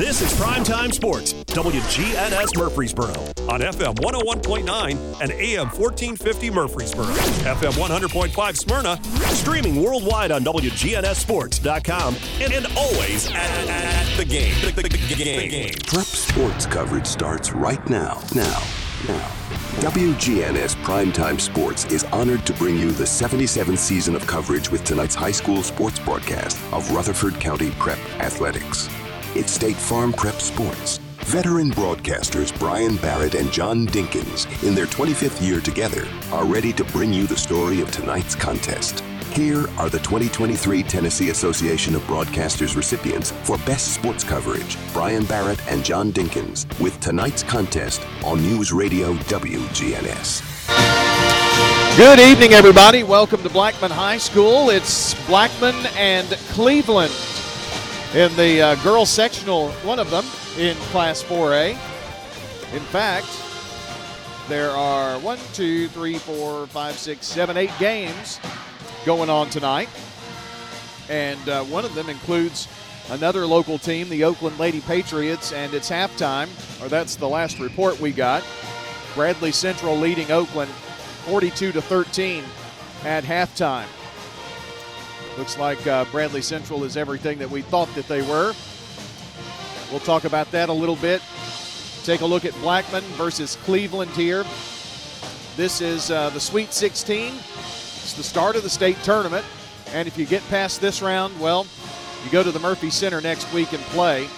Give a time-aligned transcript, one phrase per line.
[0.00, 3.10] This is Primetime Sports, WGNS Murfreesboro,
[3.52, 8.98] on FM 101.9 and AM 1450 Murfreesboro, FM 100.5 Smyrna,
[9.34, 14.54] streaming worldwide on WGNSSports.com, and, and always at, at the game.
[14.64, 15.74] The, the, the game.
[15.86, 18.22] Prep sports coverage starts right now.
[18.34, 18.62] Now.
[19.06, 19.28] Now.
[19.82, 25.14] WGNS Primetime Sports is honored to bring you the 77th season of coverage with tonight's
[25.14, 28.88] high school sports broadcast of Rutherford County Prep Athletics.
[29.36, 30.98] It's State Farm Prep Sports.
[31.18, 36.82] Veteran broadcasters Brian Barrett and John Dinkins, in their 25th year together, are ready to
[36.86, 39.04] bring you the story of tonight's contest.
[39.32, 45.64] Here are the 2023 Tennessee Association of Broadcasters recipients for Best Sports Coverage Brian Barrett
[45.70, 50.42] and John Dinkins with tonight's contest on News Radio WGNS.
[51.96, 53.04] Good evening, everybody.
[53.04, 54.70] Welcome to Blackman High School.
[54.70, 57.12] It's Blackman and Cleveland
[58.14, 60.24] in the uh, girls sectional, one of them
[60.58, 61.70] in Class 4A.
[62.72, 63.28] In fact,
[64.48, 68.40] there are one, two, three, four, five, six, seven, eight games
[69.06, 69.88] going on tonight.
[71.08, 72.66] And uh, one of them includes
[73.10, 76.48] another local team, the Oakland Lady Patriots, and it's halftime,
[76.82, 78.44] or that's the last report we got.
[79.14, 80.70] Bradley Central leading Oakland
[81.26, 82.42] 42 to 13
[83.04, 83.86] at halftime.
[85.38, 88.52] Looks like uh, Bradley Central is everything that we thought that they were.
[89.90, 91.22] We'll talk about that a little bit.
[92.04, 94.44] Take a look at Blackman versus Cleveland here.
[95.56, 97.34] This is uh, the Sweet 16.
[97.34, 99.44] It's the start of the state tournament.
[99.92, 101.66] And if you get past this round, well,
[102.24, 104.28] you go to the Murphy Center next week and play.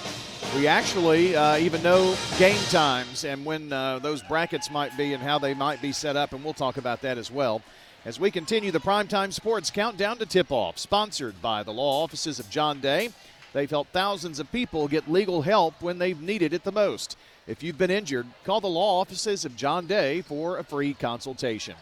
[0.57, 5.23] We actually uh, even know game times and when uh, those brackets might be and
[5.23, 7.63] how they might be set up, and we'll talk about that as well.
[8.05, 12.41] As we continue the Primetime Sports Countdown to Tip Off, sponsored by the law offices
[12.41, 13.11] of John Day.
[13.53, 17.17] They've helped thousands of people get legal help when they've needed it the most.
[17.47, 21.77] If you've been injured, call the law offices of John Day for a free consultation.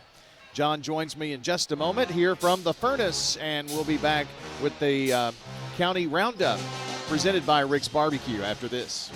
[0.52, 4.26] John joins me in just a moment here from the furnace, and we'll be back
[4.62, 5.32] with the uh,
[5.78, 6.60] county roundup
[7.08, 9.10] presented by Rick's Barbecue after this.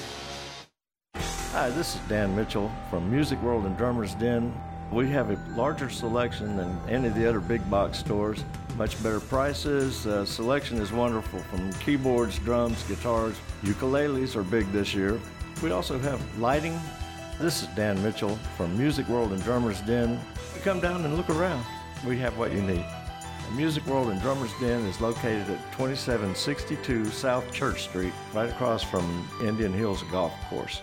[1.53, 4.55] Hi, this is Dan Mitchell from Music World and Drummers Den.
[4.95, 8.45] We have a larger selection than any of the other big box stores.
[8.77, 10.07] Much better prices.
[10.07, 13.37] Uh, selection is wonderful from keyboards, drums, guitars.
[13.65, 15.19] Ukuleles are big this year.
[15.65, 16.79] We also have lighting.
[17.41, 20.21] This is Dan Mitchell from Music World and Drummers Den.
[20.63, 21.65] Come down and look around.
[22.07, 22.87] We have what you need.
[23.49, 28.85] The Music World and Drummers Den is located at 2762 South Church Street, right across
[28.85, 30.83] from Indian Hills Golf Course.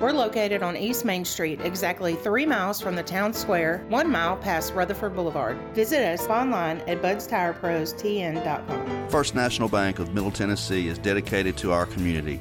[0.00, 4.36] We're located on East Main Street, exactly three miles from the town square, one mile
[4.36, 5.58] past Rutherford Boulevard.
[5.74, 9.08] Visit us online at budstirepros.tn.com.
[9.08, 12.40] First National Bank of Middle Tennessee is dedicated to our community.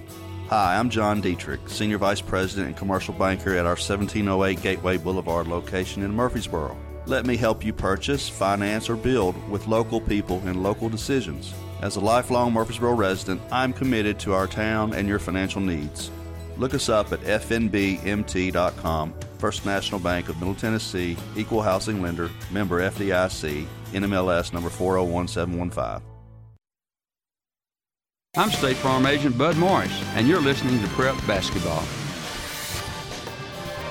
[0.50, 5.47] Hi, I'm John Dietrich, Senior Vice President and Commercial Banker at our 1708 Gateway Boulevard
[5.47, 6.78] location in Murfreesboro.
[7.07, 11.56] Let me help you purchase, finance, or build with local people and local decisions.
[11.81, 16.12] As a lifelong Murfreesboro resident, I'm committed to our town and your financial needs.
[16.57, 19.13] Look us up at fnbmt.com.
[19.38, 26.01] First National Bank of Middle Tennessee, Equal Housing Lender, member FDIC, NMLS number 401715.
[28.36, 31.83] I'm State Farm Agent Bud Morris, and you're listening to Prep Basketball.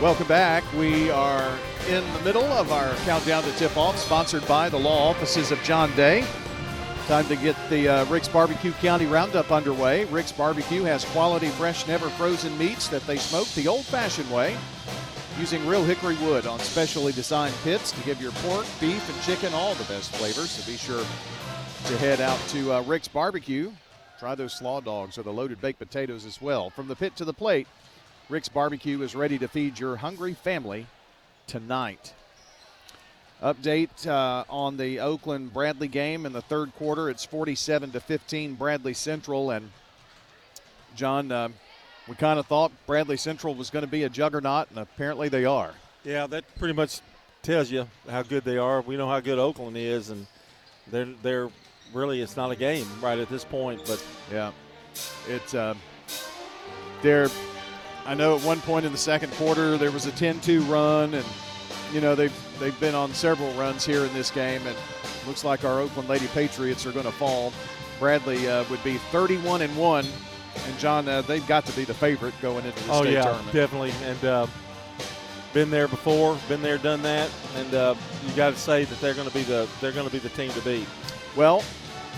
[0.00, 0.62] Welcome back.
[0.74, 1.56] We are
[1.88, 5.62] in the middle of our countdown to tip off, sponsored by the law offices of
[5.62, 6.24] John Day.
[7.06, 10.06] Time to get the uh, Rick's Barbecue County Roundup underway.
[10.06, 14.56] Rick's Barbecue has quality, fresh, never frozen meats that they smoke the old fashioned way
[15.38, 19.55] using real hickory wood on specially designed pits to give your pork, beef, and chicken
[19.55, 20.50] all the best flavors.
[20.50, 21.05] So be sure
[21.85, 23.70] to head out to uh, Rick's Barbecue.
[24.19, 26.70] Try those slaw dogs or the loaded baked potatoes as well.
[26.70, 27.69] From the pit to the plate,
[28.29, 30.87] Rick's Barbecue is ready to feed your hungry family
[31.47, 32.14] tonight.
[33.42, 37.10] Update uh, on the Oakland Bradley game in the third quarter.
[37.10, 39.50] It's 47 to 15 Bradley Central.
[39.50, 39.70] And
[40.94, 41.50] John, uh,
[42.08, 45.44] we kind of thought Bradley Central was going to be a juggernaut, and apparently they
[45.44, 45.74] are.
[46.02, 47.00] Yeah, that pretty much
[47.42, 48.80] tells you how good they are.
[48.80, 50.26] We know how good Oakland is, and
[50.86, 51.50] they're they're
[51.92, 53.82] really it's not a game right at this point.
[53.86, 54.52] But yeah,
[55.28, 55.74] it's uh,
[57.02, 57.28] they're.
[58.06, 61.26] I know at one point in the second quarter there was a 10-2 run, and
[61.92, 64.76] you know they've they've been on several runs here in this game, and
[65.26, 67.53] looks like our Oakland Lady Patriots are going to fall.
[67.99, 70.06] Bradley uh, would be 31 and one,
[70.67, 73.23] and John, uh, they've got to be the favorite going into the oh state yeah,
[73.23, 73.53] tournament.
[73.53, 74.47] definitely, and uh,
[75.53, 77.94] been there before, been there, done that, and uh,
[78.26, 80.29] you got to say that they're going to be the they're going to be the
[80.31, 80.87] team to beat.
[81.35, 81.62] Well,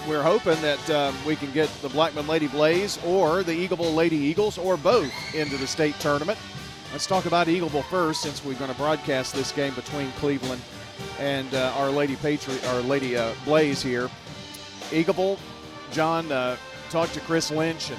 [0.09, 4.17] we're hoping that um, we can get the Blackman Lady Blaze or the Eagleville Lady
[4.17, 6.39] Eagles or both into the state tournament.
[6.91, 10.63] Let's talk about Eagleville first, since we're going to broadcast this game between Cleveland
[11.19, 14.09] and uh, our Lady Patriot, our Lady uh, Blaze here.
[14.91, 15.39] Eagleville,
[15.93, 16.57] John uh,
[16.89, 17.99] talked to Chris Lynch, and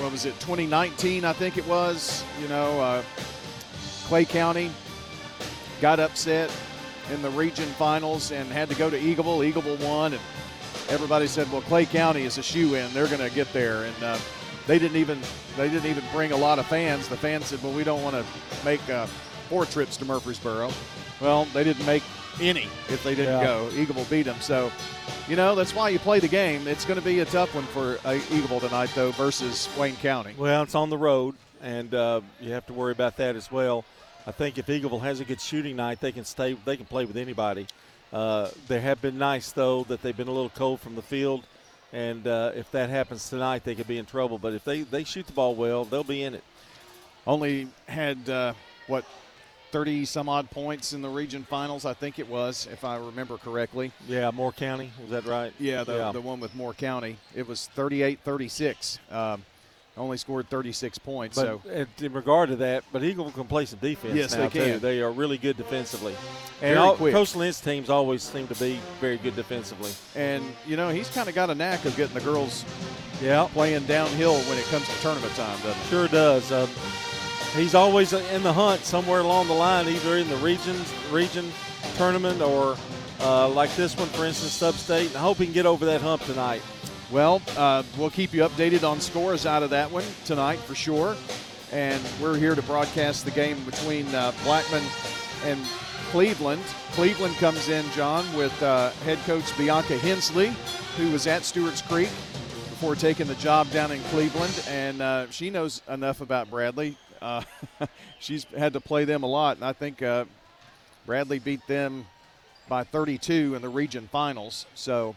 [0.00, 2.24] what was it, 2019, I think it was.
[2.42, 3.02] You know, uh,
[4.06, 4.72] Clay County
[5.80, 6.52] got upset
[7.12, 9.52] in the region finals and had to go to Eagleville.
[9.52, 10.22] Eagleville won, and
[10.88, 14.02] everybody said, "Well, Clay County is a shoe in; they're going to get there." And
[14.02, 14.18] uh,
[14.66, 15.20] they didn't even
[15.56, 17.08] they didn't even bring a lot of fans.
[17.08, 18.24] The fans said, "Well, we don't want to
[18.64, 19.06] make uh,
[19.48, 20.70] four trips to Murfreesboro."
[21.20, 22.02] Well, they didn't make
[22.40, 23.44] any if they didn't Yeah.
[23.44, 23.68] go.
[23.72, 24.70] Eagleville beat them, so
[25.28, 26.66] you know that's why you play the game.
[26.66, 30.34] It's going to be a tough one for uh, Eagleville tonight, though, versus Wayne County.
[30.36, 33.84] Well, it's on the road, and uh, you have to worry about that as well.
[34.26, 36.54] I think if Eagleville has a good shooting night, they can stay.
[36.64, 37.66] They can play with anybody.
[38.12, 41.44] Uh, they have been nice though that they've been a little cold from the field,
[41.94, 44.36] and uh, if that happens tonight, they could be in trouble.
[44.36, 46.42] But if they they shoot the ball well, they'll be in it.
[47.26, 48.52] Only had uh,
[48.88, 49.04] what
[49.70, 53.38] 30 some odd points in the region finals, I think it was, if I remember
[53.38, 53.92] correctly.
[54.06, 55.52] Yeah, Moore County was that right?
[55.58, 56.12] Yeah, the, Yeah.
[56.12, 57.16] the one with Moore County.
[57.34, 58.98] It was 38 36.
[59.10, 59.44] Um,
[59.96, 61.36] only scored 36 points.
[61.36, 64.48] But so in- regard to that, but Eagle can play some defense Yes, now they
[64.50, 64.72] can.
[64.74, 64.78] too.
[64.80, 66.14] They are really good defensively,
[66.60, 67.12] Very and all, quick.
[67.12, 69.92] Coastal Inns teams always seem to be very good defensively.
[70.16, 72.64] And, you know, he's kind of got a knack of getting the girls
[73.22, 75.88] Yeah, playing downhill when it comes to tournament time, doesn't he?
[75.88, 76.50] Sure does.
[76.50, 76.68] Um,
[77.54, 81.50] he's always in the hunt somewhere along the line, either in the regions, region
[81.96, 82.76] tournament or
[83.20, 85.14] uh, like this one, for instance, sub-state.
[85.14, 86.60] I hope he can get over that hump tonight.
[87.10, 91.14] Well, uh, we'll keep you updated on scores out of that one tonight for sure.
[91.70, 94.82] And we're here to broadcast the game between uh, Blackman
[95.44, 95.60] and
[96.10, 96.62] Cleveland.
[96.92, 100.54] Cleveland comes in, John, with uh, head coach Bianca Hensley,
[100.96, 102.08] who was at Stewart's Creek
[102.70, 104.64] before taking the job down in Cleveland.
[104.68, 106.96] And uh, she knows enough about Bradley.
[107.20, 107.42] Uh,
[108.18, 109.56] she's had to play them a lot.
[109.56, 110.24] And I think uh,
[111.04, 112.06] Bradley beat them
[112.66, 114.64] by 32 in the region finals.
[114.74, 115.16] So,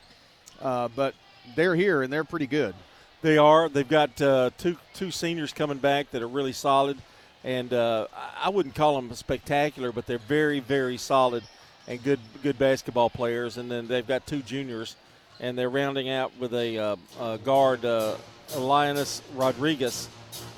[0.61, 1.13] but
[1.55, 2.75] they're here and they're pretty good.
[3.21, 3.67] They are.
[3.67, 6.97] They've got uh, two two seniors coming back that are really solid,
[7.43, 8.07] and uh,
[8.41, 11.43] I- wouldn't call them spectacular, but they're very very solid
[11.87, 13.57] and good good basketball players.
[13.57, 14.95] And then they've got two juniors,
[15.39, 18.15] and they're rounding out with a, uh, uh guard, uh,
[18.55, 20.09] Lioness Rodriguez,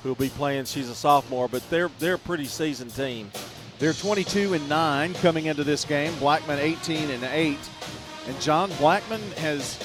[0.02, 0.66] who'll be playing.
[0.66, 3.30] She's a sophomore, but they're they're a pretty seasoned team.
[3.78, 6.14] They're 22 and 9 coming into this game.
[6.18, 7.56] Blackman 18 and 8.
[8.28, 9.78] And John Blackman has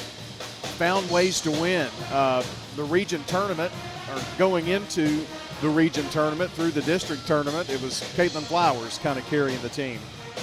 [0.75, 1.89] found ways to win.
[2.11, 2.43] Uh,
[2.75, 3.71] the region tournament,
[4.13, 5.25] or going into
[5.61, 9.69] the region tournament through the district tournament, it was Caitlin Flowers kind of carrying the
[9.69, 9.99] team.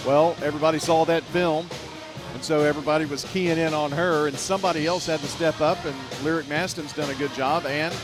[0.06, 1.68] Well, everybody saw that film,
[2.34, 5.84] and so everybody was keying in on her, and somebody else had to step up,
[5.84, 7.94] and Lyric Maston's done a good job, and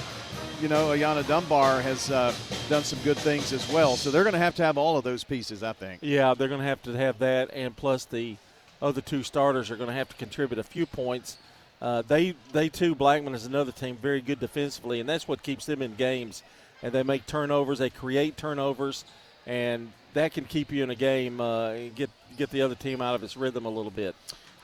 [0.60, 2.34] you know, Ayana Dunbar has uh,
[2.68, 3.96] done some good things as well.
[3.96, 6.00] So they're going to have to have all of those pieces, I think.
[6.02, 8.36] Yeah, they're going to have to have that, and plus the
[8.82, 11.36] other two starters are going to have to contribute a few points.
[11.80, 15.66] Uh, they they too Blackman is another team very good defensively, and that's what keeps
[15.66, 16.42] them in games.
[16.82, 19.04] And they make turnovers, they create turnovers,
[19.46, 23.00] and that can keep you in a game uh, and get get the other team
[23.00, 24.14] out of its rhythm a little bit.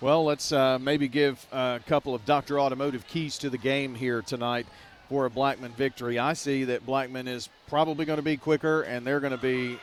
[0.01, 2.61] Well, let's uh, maybe give a couple of Dr.
[2.61, 4.67] Automotive keys to the game here tonight
[5.09, 6.19] for a Blackman victory.
[6.19, 9.79] I see that Blackman is probably going to be quicker, and they're going to be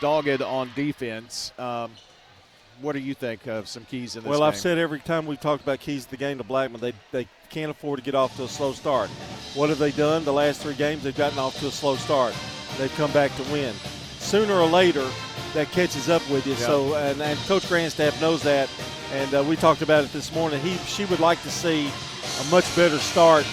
[0.00, 1.52] dogged on defense.
[1.58, 1.90] Um,
[2.80, 4.48] what do you think of some keys in this Well, game?
[4.48, 7.26] I've said every time we've talked about keys to the game to Blackman, they, they
[7.48, 9.08] can't afford to get off to a slow start.
[9.54, 10.24] What have they done?
[10.24, 12.34] The last three games, they've gotten off to a slow start.
[12.78, 13.74] They've come back to win.
[14.18, 15.06] Sooner or later,
[15.54, 16.52] that catches up with you.
[16.52, 16.58] Yeah.
[16.58, 18.70] So, and, and Coach Grandstaff knows that,
[19.12, 20.60] and uh, we talked about it this morning.
[20.60, 23.44] He, she would like to see a much better start,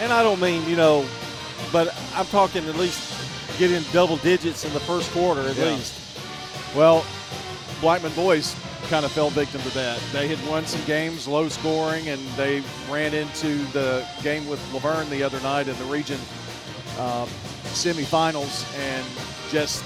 [0.00, 1.04] and I don't mean you know,
[1.72, 3.10] but I'm talking at least
[3.58, 5.66] get in double digits in the first quarter at Yeah.
[5.74, 6.00] least.
[6.74, 7.04] Well,
[7.80, 8.54] Blackman boys
[8.88, 10.00] kind of fell victim to that.
[10.12, 14.80] They had won some games, low scoring, and they ran into the game with La
[14.80, 16.18] Vergne the other night in the region
[16.98, 17.28] um,
[17.72, 19.06] semifinals and
[19.50, 19.84] just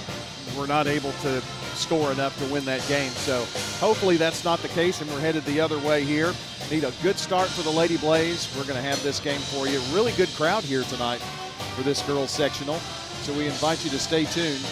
[0.56, 1.40] were not able to
[1.74, 3.10] score enough to win that game.
[3.10, 3.38] So
[3.78, 6.34] hopefully that's not the case, and we're headed the other way here.
[6.70, 8.52] Need a good start for the Lady Blaze.
[8.56, 9.80] We're going to have this game for you.
[9.92, 11.20] Really good crowd here tonight
[11.76, 12.78] for this girls sectional.
[13.22, 14.64] So we invite you to stay tuned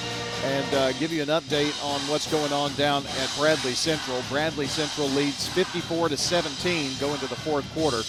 [0.44, 4.22] and uh, give you an update on what's going on down at Bradley Central.
[4.28, 8.02] Bradley Central leads 54 to 17 going to the fourth quarter.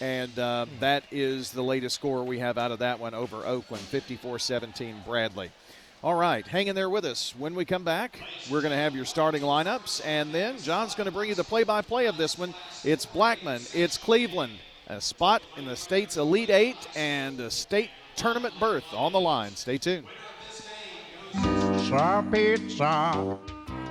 [0.00, 3.84] And uh, that is the latest score we have out of that one over Oakland
[3.84, 5.50] 54 17 Bradley.
[6.02, 7.32] All right, hang in there with us.
[7.38, 8.18] When we come back,
[8.50, 11.44] we're going to have your starting lineups, and then John's going to bring you the
[11.44, 12.52] play by play of this one.
[12.82, 14.54] It's Blackman, it's Cleveland,
[14.88, 19.54] a spot in the state's Elite Eight, and a state tournament berth on the line.
[19.54, 20.06] Stay tuned.
[21.82, 23.38] Pizza, pizza.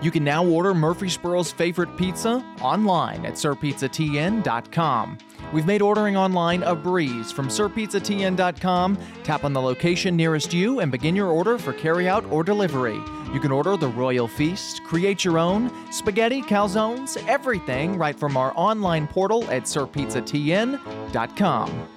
[0.02, 5.18] You can now order Murfreesboro's favorite pizza online at sirpizzatn.com.
[5.54, 8.98] We've made ordering online a breeze from sirpizzatn.com.
[9.24, 13.00] Tap on the location nearest you and begin your order for carryout or delivery.
[13.34, 18.54] You can order the Royal Feast, create your own, spaghetti, calzones, everything right from our
[18.56, 21.88] online portal at sirpizzatn.com.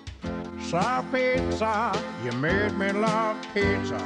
[0.60, 3.96] Sir Pizza, you made me love pizza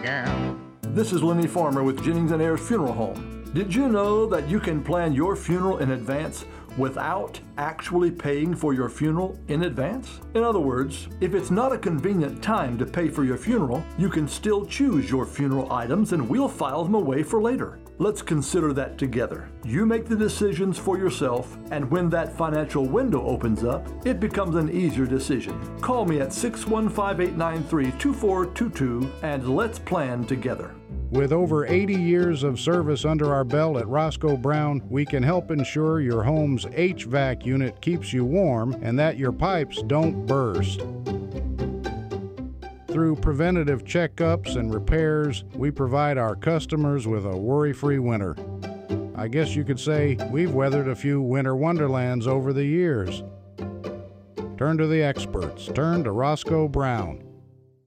[0.00, 0.65] again.
[0.96, 3.52] This is Lenny Farmer with Jennings and Ayers Funeral Home.
[3.52, 6.46] Did you know that you can plan your funeral in advance
[6.78, 10.20] without actually paying for your funeral in advance?
[10.32, 14.08] In other words, if it's not a convenient time to pay for your funeral, you
[14.08, 17.78] can still choose your funeral items and we'll file them away for later.
[17.98, 19.50] Let's consider that together.
[19.64, 24.56] You make the decisions for yourself, and when that financial window opens up, it becomes
[24.56, 25.78] an easier decision.
[25.82, 30.74] Call me at 615 893 2422 and let's plan together.
[31.10, 35.52] With over 80 years of service under our belt at Roscoe Brown, we can help
[35.52, 40.80] ensure your home's HVAC unit keeps you warm and that your pipes don't burst.
[42.88, 48.34] Through preventative checkups and repairs, we provide our customers with a worry free winter.
[49.14, 53.22] I guess you could say we've weathered a few winter wonderlands over the years.
[54.58, 57.25] Turn to the experts, turn to Roscoe Brown.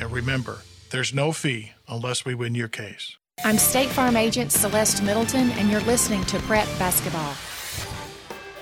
[0.00, 0.58] And remember,
[0.90, 3.16] there's no fee unless we win your case.
[3.44, 7.34] I'm State Farm Agent Celeste Middleton, and you're listening to Prep Basketball.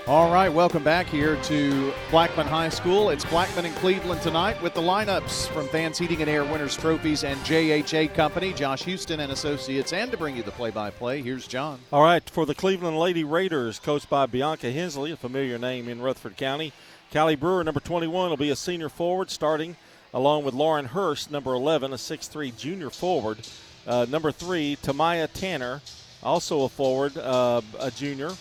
[0.07, 3.11] All right, welcome back here to Blackman High School.
[3.11, 7.25] It's Blackman and Cleveland tonight with the lineups from Fans Heating and Air Winners Trophies
[7.25, 9.93] and JHA Company, Josh Houston and Associates.
[9.93, 11.81] And to bring you the play by play, here's John.
[11.93, 16.01] All right, for the Cleveland Lady Raiders, coached by Bianca Hensley, a familiar name in
[16.01, 16.73] Rutherford County.
[17.13, 19.77] Callie Brewer, number 21, will be a senior forward starting
[20.15, 23.39] along with Lauren Hurst, number 11, a 6'3 junior forward.
[23.87, 25.81] Uh, number three, Tamaya Tanner,
[26.23, 28.33] also a forward, uh, a junior.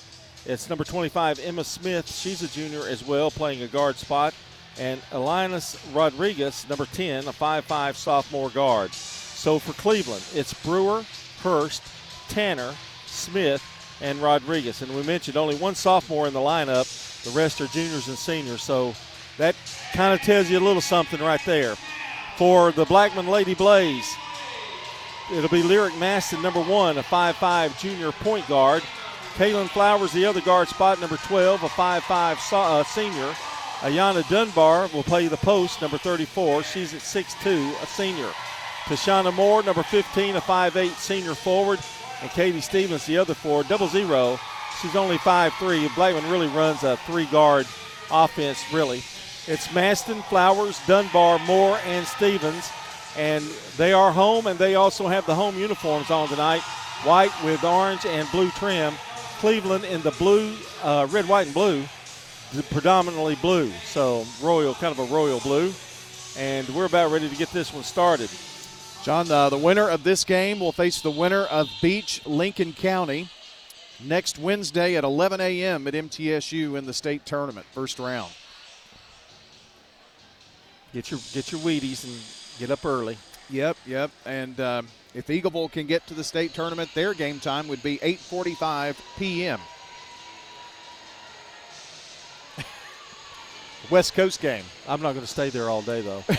[0.45, 2.11] It's number 25, Emma Smith.
[2.11, 4.33] She's a junior as well, playing a guard spot.
[4.77, 8.93] And Elinas Rodriguez, number 10, a 5'5 sophomore guard.
[8.93, 11.05] So for Cleveland, it's Brewer,
[11.41, 11.83] Hurst,
[12.29, 12.73] Tanner,
[13.05, 13.63] Smith,
[14.01, 14.81] and Rodriguez.
[14.81, 17.23] And we mentioned only one sophomore in the lineup.
[17.23, 18.61] The rest are juniors and seniors.
[18.61, 18.93] So
[19.37, 19.55] that
[19.93, 21.75] kind of tells you a little something right there.
[22.37, 24.15] For the Blackman Lady Blaze,
[25.33, 28.83] it'll be Lyric Maston, number one, a 5'5 junior point guard.
[29.35, 33.35] Kaylin Flowers, the other guard spot, number 12, a 5'5 so, uh, senior.
[33.81, 36.63] Ayana Dunbar will play the post, number 34.
[36.63, 38.29] She's at 6'2, a senior.
[38.85, 41.79] Tashana Moore, number 15, a 5'8 senior forward.
[42.21, 44.39] And Katie Stevens, the other forward, double zero.
[44.81, 45.93] She's only 5'3.
[45.95, 47.67] Blackman really runs a three guard
[48.09, 49.03] offense, really.
[49.47, 52.71] It's Maston, Flowers, Dunbar, Moore, and Stevens.
[53.15, 53.43] And
[53.77, 56.63] they are home, and they also have the home uniforms on tonight
[57.03, 58.93] white with orange and blue trim.
[59.37, 61.83] Cleveland in the blue, uh, red, white, and blue,
[62.71, 63.69] predominantly blue.
[63.83, 65.71] So royal, kind of a royal blue.
[66.37, 68.29] And we're about ready to get this one started.
[69.03, 73.29] John, uh, the winner of this game will face the winner of Beech Lincoln County
[74.03, 75.87] next Wednesday at 11 a.m.
[75.87, 78.31] at MTSU in the state tournament, first round.
[80.95, 82.13] Get your get your Wheaties and
[82.57, 83.17] get up early.
[83.49, 84.11] Yep, yep.
[84.25, 87.97] And um, if Eagleville can get to the state tournament, their game time would be
[87.97, 89.59] 8:45 p.m.
[93.91, 94.63] West Coast game.
[94.87, 96.23] I'm not going to stay there all day, though.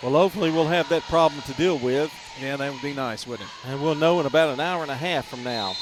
[0.00, 2.12] well, hopefully, we'll have that problem to deal with.
[2.40, 3.54] Yeah, that would be nice, wouldn't it?
[3.68, 5.74] And we'll know in about an hour and a half from now.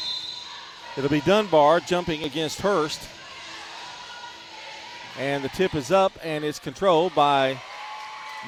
[0.96, 3.06] It'll be Dunbar jumping against Hurst.
[5.18, 7.58] And the tip is up, and it's controlled by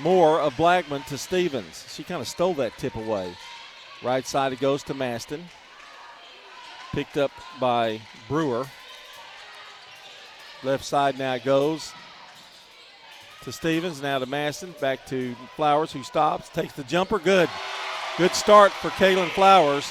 [0.02, 1.84] Moore of Blackman to Stevens.
[1.94, 3.34] She kind of stole that tip away.
[4.02, 5.44] Right side it goes to Maston.
[6.92, 8.66] Picked up by Brewer.
[10.62, 11.92] Left side now goes
[13.42, 17.18] to Stevens, now to Maston, back to Flowers, who stops, takes the jumper.
[17.18, 17.48] Good.
[18.18, 19.90] Good start for Kaylin Flowers.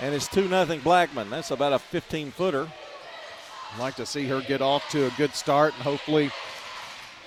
[0.00, 1.28] And it's 2 0 Blackman.
[1.28, 2.68] That's about a 15 footer.
[3.72, 6.30] I'd like to see her get off to a good start and hopefully,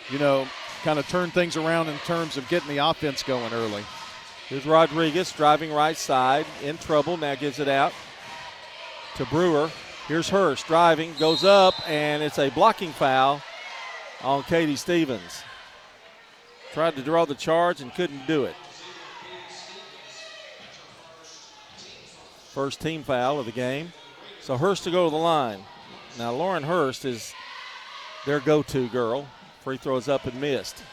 [0.09, 0.47] you know,
[0.83, 3.83] kind of turn things around in terms of getting the offense going early.
[4.47, 7.93] Here's Rodriguez driving right side, in trouble, now gives it out
[9.15, 9.69] to Brewer.
[10.07, 13.41] Here's Hurst driving, goes up, and it's a blocking foul
[14.21, 15.43] on Katie Stevens.
[16.73, 18.55] Tried to draw the charge and couldn't do it.
[22.49, 23.93] First team foul of the game.
[24.41, 25.59] So Hurst to go to the line.
[26.17, 27.33] Now, Lauren Hurst is
[28.25, 29.27] their go to girl.
[29.63, 30.83] Free throws up and missed.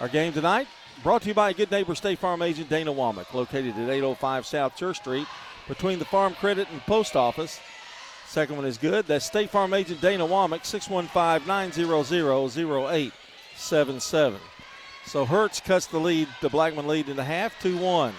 [0.00, 0.66] Our game tonight
[1.02, 4.76] brought to you by Good Neighbor State Farm agent Dana Womack, located at 805 South
[4.76, 5.26] Church Street
[5.68, 7.60] between the Farm Credit and Post Office.
[8.26, 9.06] Second one is good.
[9.06, 14.40] That's State Farm agent Dana Womack, 615 900 0877.
[15.06, 18.12] So Hurst cuts the lead, the Blackman lead in the half, 2 1.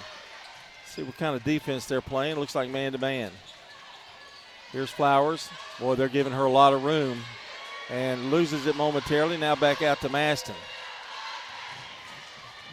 [0.86, 2.38] See what kind of defense they're playing.
[2.38, 3.32] Looks like man to man.
[4.72, 5.50] Here's Flowers.
[5.80, 7.20] Boy, they're giving her a lot of room.
[7.90, 9.38] And loses it momentarily.
[9.38, 10.56] Now back out to Maston.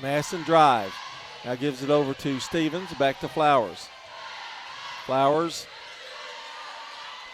[0.01, 0.95] Maston drive.
[1.45, 2.93] Now gives it over to Stevens.
[2.95, 3.89] Back to Flowers.
[5.07, 5.67] Flowers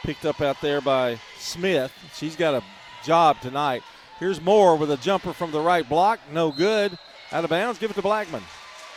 [0.02, 1.92] picked up out there by Smith.
[2.14, 2.62] She's got a
[3.04, 3.82] job tonight.
[4.18, 6.20] Here's Moore with a jumper from the right block.
[6.32, 6.96] No good.
[7.32, 7.78] Out of bounds.
[7.78, 8.42] Give it to Blackman.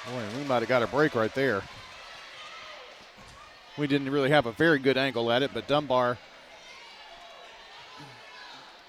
[0.05, 1.61] Boy, we might have got a break right there.
[3.77, 6.17] We didn't really have a very good angle at it, but Dunbar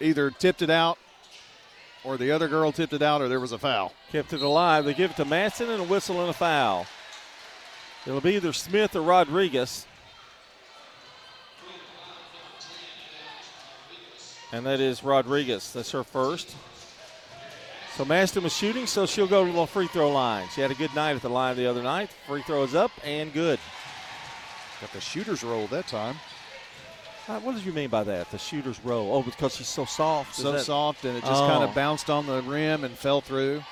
[0.00, 0.98] either tipped it out
[2.04, 3.92] or the other girl tipped it out or there was a foul.
[4.10, 4.84] Kept it alive.
[4.84, 6.86] They give it to Maston and a whistle and a foul.
[8.06, 9.86] It'll be either Smith or Rodriguez.
[14.52, 15.72] And that is Rodriguez.
[15.74, 16.56] That's her first.
[17.96, 20.48] So Maston was shooting, so she'll go to the free throw line.
[20.54, 22.10] She had a good night at the line the other night.
[22.26, 23.58] Free throw is up and good.
[24.80, 26.16] Got the shooter's roll that time.
[27.28, 28.30] Uh, what did you mean by that?
[28.30, 29.14] The shooter's roll?
[29.14, 30.34] Oh, because she's so soft.
[30.34, 30.62] So that...
[30.62, 31.46] soft, and it just oh.
[31.46, 33.62] kind of bounced on the rim and fell through.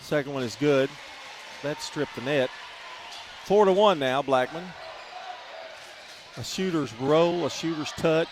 [0.00, 0.90] Second one is good.
[1.62, 2.50] That stripped the net.
[3.44, 4.64] Four to one now, Blackman.
[6.36, 8.28] A shooter's roll, a shooter's touch.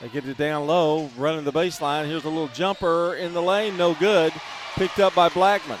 [0.00, 2.06] They get it down low, running the baseline.
[2.06, 4.32] Here's a little jumper in the lane, no good.
[4.74, 5.78] Picked up by Blackman.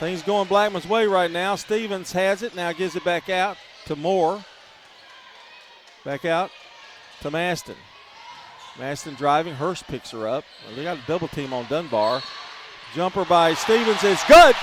[0.00, 1.56] Things going Blackman's way right now.
[1.56, 4.42] Stevens has it, now gives it back out to Moore.
[6.06, 6.50] Back out
[7.20, 7.76] to Maston.
[8.78, 9.52] Maston driving.
[9.52, 10.44] Hurst picks her up.
[10.74, 12.22] They got a double team on Dunbar.
[12.94, 14.56] Jumper by Stevens is good.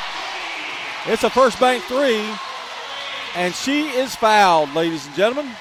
[1.06, 2.28] It's a first bank three,
[3.36, 5.54] and she is fouled, ladies and gentlemen.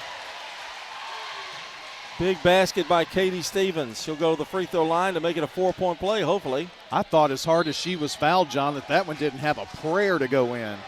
[2.18, 4.02] Big basket by Katie Stevens.
[4.02, 6.70] She'll go to the free throw line to make it a four point play, hopefully.
[6.90, 9.66] I thought as hard as she was fouled, John, that that one didn't have a
[9.82, 10.78] prayer to go in.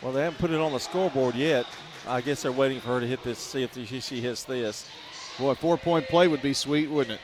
[0.00, 1.66] Well, they haven't put it on the scoreboard yet.
[2.06, 4.88] I guess they're waiting for her to hit this, see if she hits this.
[5.36, 7.20] Boy, four point play would be sweet, wouldn't it?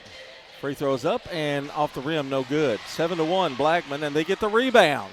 [0.60, 2.80] Free throws up and off the rim, no good.
[2.88, 5.12] Seven to one, Blackman, and they get the rebound.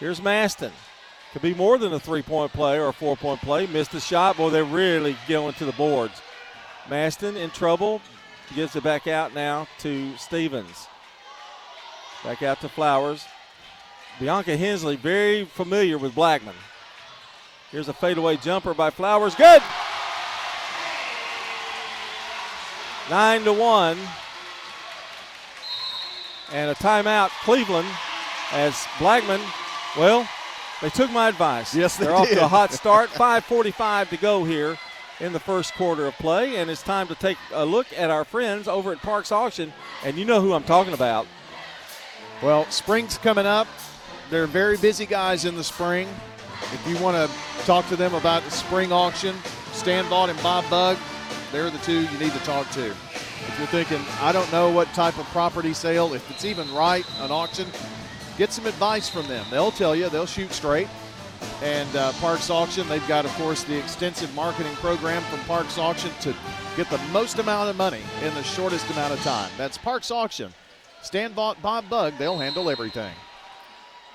[0.00, 0.72] Here's Maston.
[1.34, 3.66] Could be more than a three point play or a four point play.
[3.66, 4.36] Missed the shot.
[4.36, 6.22] Boy, they're really going to the boards.
[6.88, 8.00] Maston in trouble.
[8.54, 10.86] Gives it back out now to Stevens.
[12.22, 13.24] Back out to Flowers.
[14.20, 16.54] Bianca Hensley, very familiar with Blackman.
[17.72, 19.34] Here's a fadeaway jumper by Flowers.
[19.34, 19.60] Good.
[23.10, 23.98] Nine to one.
[26.52, 27.88] And a timeout, Cleveland,
[28.52, 29.40] as Blackman,
[29.98, 30.28] well,
[30.82, 31.74] they took my advice.
[31.74, 32.20] Yes, they They're did.
[32.20, 33.10] off to a hot start.
[33.14, 34.78] 5:45 to go here
[35.20, 38.24] in the first quarter of play, and it's time to take a look at our
[38.24, 39.72] friends over at Parks Auction.
[40.04, 41.26] And you know who I'm talking about.
[42.42, 43.68] Well, spring's coming up.
[44.30, 46.08] They're very busy guys in the spring.
[46.72, 49.36] If you want to talk to them about the spring auction,
[49.72, 50.96] Stan Vaught and Bob Bug,
[51.52, 52.86] they're the two you need to talk to.
[52.86, 57.04] If you're thinking, I don't know what type of property sale, if it's even right,
[57.20, 57.68] an auction,
[58.36, 59.44] get some advice from them.
[59.50, 60.88] They'll tell you, they'll shoot straight.
[61.62, 66.10] And uh, Parks Auction, they've got, of course, the extensive marketing program from Parks Auction
[66.22, 66.34] to
[66.76, 69.50] get the most amount of money in the shortest amount of time.
[69.56, 70.52] That's Parks Auction.
[71.02, 73.12] Stan Bob Bug, they'll handle everything.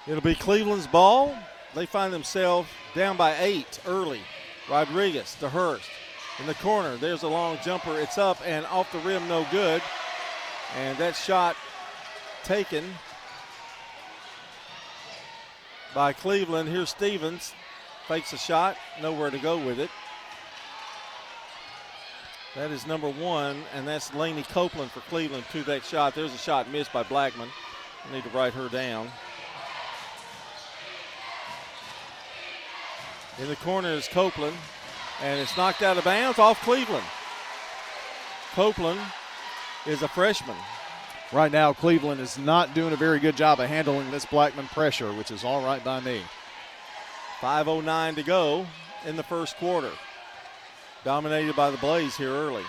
[0.08, 1.36] It'll be Cleveland's ball.
[1.76, 4.22] They find themselves down by eight early.
[4.70, 5.90] Rodriguez to Hurst.
[6.40, 8.00] In the corner, there's a long jumper.
[8.00, 9.82] It's up and off the rim, no good.
[10.78, 11.56] And that shot
[12.44, 12.86] taken
[15.94, 16.70] by Cleveland.
[16.70, 17.54] Here's Stevens.
[18.08, 19.90] Fakes a shot, nowhere to go with it.
[22.56, 26.16] That is number one, and that's Laney Copeland for Cleveland to that shot.
[26.16, 27.50] There's a shot missed by Blackman.
[28.08, 29.10] I need to write her down.
[33.40, 34.58] In the corner is Copeland,
[35.22, 37.06] and it's knocked out of bounds off Cleveland.
[38.54, 39.00] Copeland
[39.86, 40.58] is a freshman.
[41.32, 45.14] Right now, Cleveland is not doing a very good job of handling this Blackman pressure,
[45.14, 46.22] which is all right by me.
[47.40, 48.66] 5.09 to go
[49.06, 49.92] in the first quarter.
[51.04, 52.64] Dominated by the Blaze here early.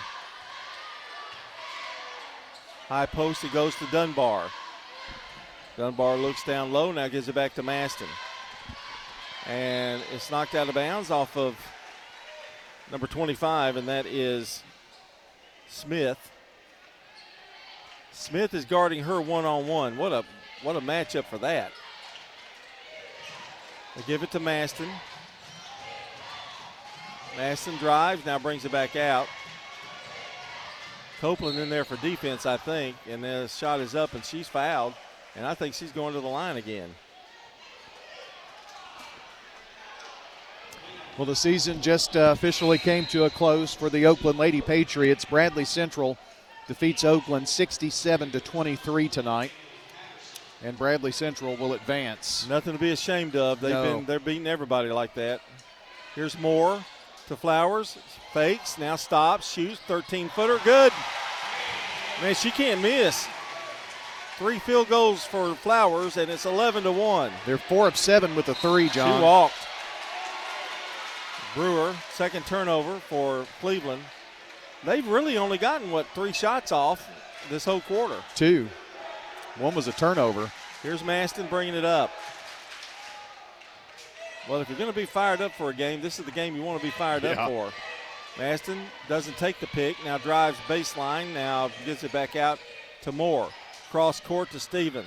[2.87, 4.51] High post, it goes to Dunbar.
[5.75, 8.07] Dunbar looks down low, now gives it back to Maston.
[9.47, 11.57] And it's knocked out of bounds off of
[12.91, 14.61] number 25, and that is
[15.67, 16.31] Smith.
[18.21, 19.97] Smith is guarding her one on one.
[19.97, 20.23] What a
[20.61, 21.71] what a matchup for that.
[23.95, 24.89] They give it to Maston.
[27.35, 29.27] Maston drives, now brings it back out.
[31.19, 34.93] Copeland in there for defense, I think, and the shot is up and she's fouled,
[35.35, 36.93] and I think she's going to the line again.
[41.17, 45.25] Well, the season just uh, officially came to a close for the Oakland Lady Patriots.
[45.25, 46.17] Bradley Central
[46.71, 49.51] defeats Oakland 67 to 23 tonight.
[50.63, 52.47] And Bradley Central will advance.
[52.47, 53.59] Nothing to be ashamed of.
[53.59, 53.83] They've No.
[53.97, 55.41] been they're beating everybody like that.
[56.15, 56.81] Here's Moore
[57.27, 57.97] to Flowers.
[58.31, 60.93] Fakes, now stops, shoots, 13 footer, good.
[62.21, 63.27] Man, she can't miss.
[64.37, 67.33] Three field goals for Flowers, and it's 11 to 1.
[67.45, 69.17] They're four of seven with a three, John.
[69.19, 69.55] She walked.
[71.53, 74.03] Brewer, second turnover for Cleveland.
[74.83, 77.07] They've really only gotten, what, three shots off
[77.49, 78.17] this whole quarter.
[78.35, 78.67] Two.
[79.57, 80.51] One was a turnover.
[80.81, 82.11] Here's Maston bringing it up.
[84.49, 86.55] Well, if you're going to be fired up for a game, this is the game
[86.55, 87.31] you want to be fired Yeah.
[87.31, 87.71] up for.
[88.39, 92.59] Maston doesn't take the pick, now drives baseline, now gets it back out
[93.01, 93.49] to Moore.
[93.91, 95.05] Cross court to Stevens.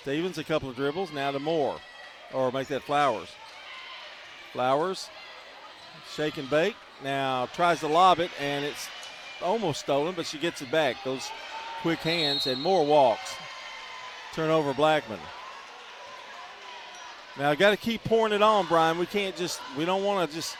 [0.00, 1.76] Stevens, a couple of dribbles, now to Moore.
[2.32, 3.28] Or make that Flowers.
[4.52, 5.10] Flowers,
[6.14, 8.88] shake and bake, now tries to lob it, and it's
[9.44, 10.96] almost stolen, but she gets it back.
[11.04, 11.30] Those
[11.82, 13.34] quick hands, and more walks.
[14.32, 15.20] Turnover Blackman.
[17.38, 18.98] Now I got to keep pouring it on, Brian.
[18.98, 20.56] We can't just we don't want to just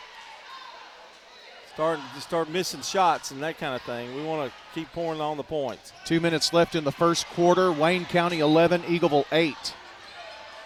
[1.73, 4.15] start just start missing shots and that kind of thing.
[4.15, 5.91] We want to keep pouring on the points.
[6.05, 7.71] Two minutes left in the first quarter.
[7.71, 9.55] Wayne County 11, Eagleville 8.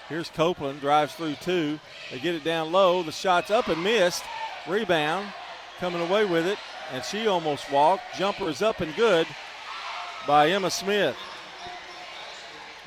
[0.07, 1.79] Here's Copeland drives through two.
[2.11, 3.03] They get it down low.
[3.03, 4.23] The shot's up and missed.
[4.67, 5.27] Rebound,
[5.79, 6.57] coming away with it,
[6.91, 8.03] and she almost walked.
[8.17, 9.27] Jumper is up and good
[10.27, 11.15] by Emma Smith.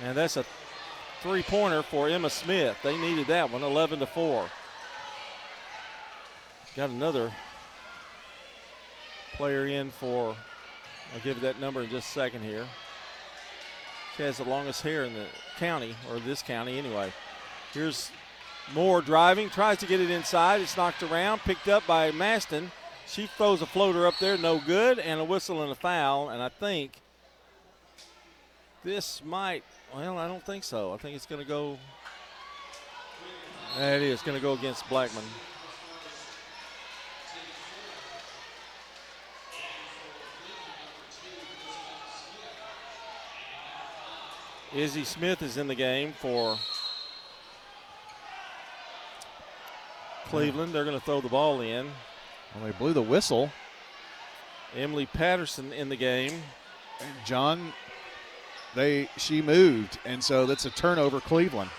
[0.04, 0.44] And that's a
[1.22, 2.76] three pointer for Emma Smith.
[2.82, 4.48] They needed that one, 11 to 4.
[6.76, 7.32] Got another
[9.34, 10.36] player in for,
[11.14, 12.66] I'll give you that number in just a second here.
[14.16, 15.26] She has the longest hair in the
[15.58, 17.12] county, or this county anyway.
[17.72, 18.10] Here's
[18.74, 20.60] Moore driving, tries to get it inside.
[20.60, 22.70] It's knocked around, picked up by Maston.
[23.12, 26.31] She throws a floater up there, no good, and a whistle and a foul.
[26.31, 26.92] And I think
[28.83, 30.94] this might, well, I don't think so.
[30.94, 31.77] I think it's going to go,
[33.77, 35.25] Yeah, it is going to go against Blackman.
[44.75, 46.57] Izzy Smith is in the game for
[50.29, 50.72] Cleveland.
[50.72, 51.90] They're going to throw the ball in.
[52.54, 53.50] Well, they blew the whistle.
[54.76, 56.32] Emily Patterson in the game.
[57.24, 57.72] John,
[58.74, 61.70] they she moved, and so that's a turnover, Cleveland.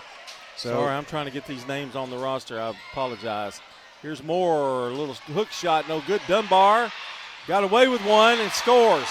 [0.56, 2.60] So Sorry, I'm trying to get these names on the roster.
[2.60, 3.60] I apologize.
[4.02, 6.20] Here's more a little hook shot, no good.
[6.28, 6.92] Dunbar
[7.48, 9.08] got away with one and scores.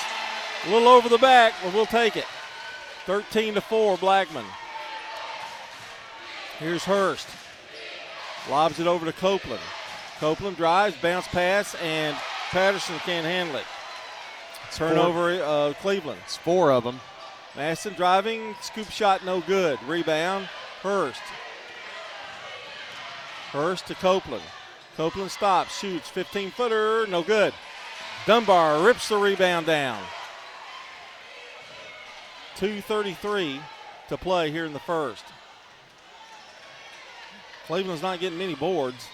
[0.66, 2.26] A little over the back, but we'll take it.
[3.06, 4.46] 13 to 4, Blackman.
[6.58, 7.28] Here's Hurst.
[8.50, 9.60] Lobs it over to Copeland.
[10.20, 12.16] Copeland drives, bounce pass, and
[12.52, 13.66] Patterson can't handle it.
[14.72, 16.20] Turnover, uh, Cleveland.
[16.24, 17.00] It's four of them.
[17.56, 19.78] Maston driving, scoop shot, no good.
[19.84, 20.50] Rebound,
[20.82, 21.22] Hurst.
[23.52, 24.44] Hurst to Copeland.
[24.98, 27.54] Copeland stops, shoots, 15 footer, no good.
[28.26, 30.02] Dunbar rips the rebound down.
[32.58, 33.60] 2.33
[34.10, 35.26] to play here in the first.
[37.68, 39.08] Cleveland's not getting many boards.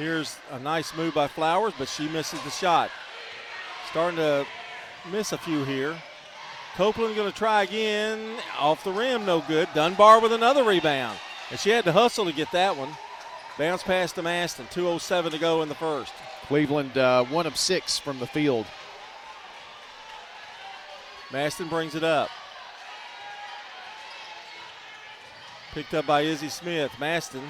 [0.00, 2.90] Here's a nice move by Flowers, but she misses the shot.
[3.90, 4.46] Starting to
[5.12, 5.94] miss a few here.
[6.74, 8.38] Copeland going to try again.
[8.58, 9.68] Off the rim, no good.
[9.74, 11.18] Dunbar with another rebound.
[11.50, 12.88] And she had to hustle to get that one.
[13.58, 14.64] Bounce past to Maston.
[14.68, 16.14] 2.07 to go in the first.
[16.46, 18.64] Cleveland, uh, one of six from the field.
[21.30, 22.30] Maston brings it up.
[25.74, 26.90] Picked up by Izzy Smith.
[26.98, 27.44] Maston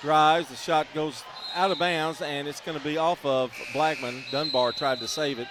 [0.00, 0.48] drives.
[0.48, 1.22] The shot goes
[1.54, 4.22] out of bounds, and it's going to be off of Blackman.
[4.30, 5.48] Dunbar tried to save it.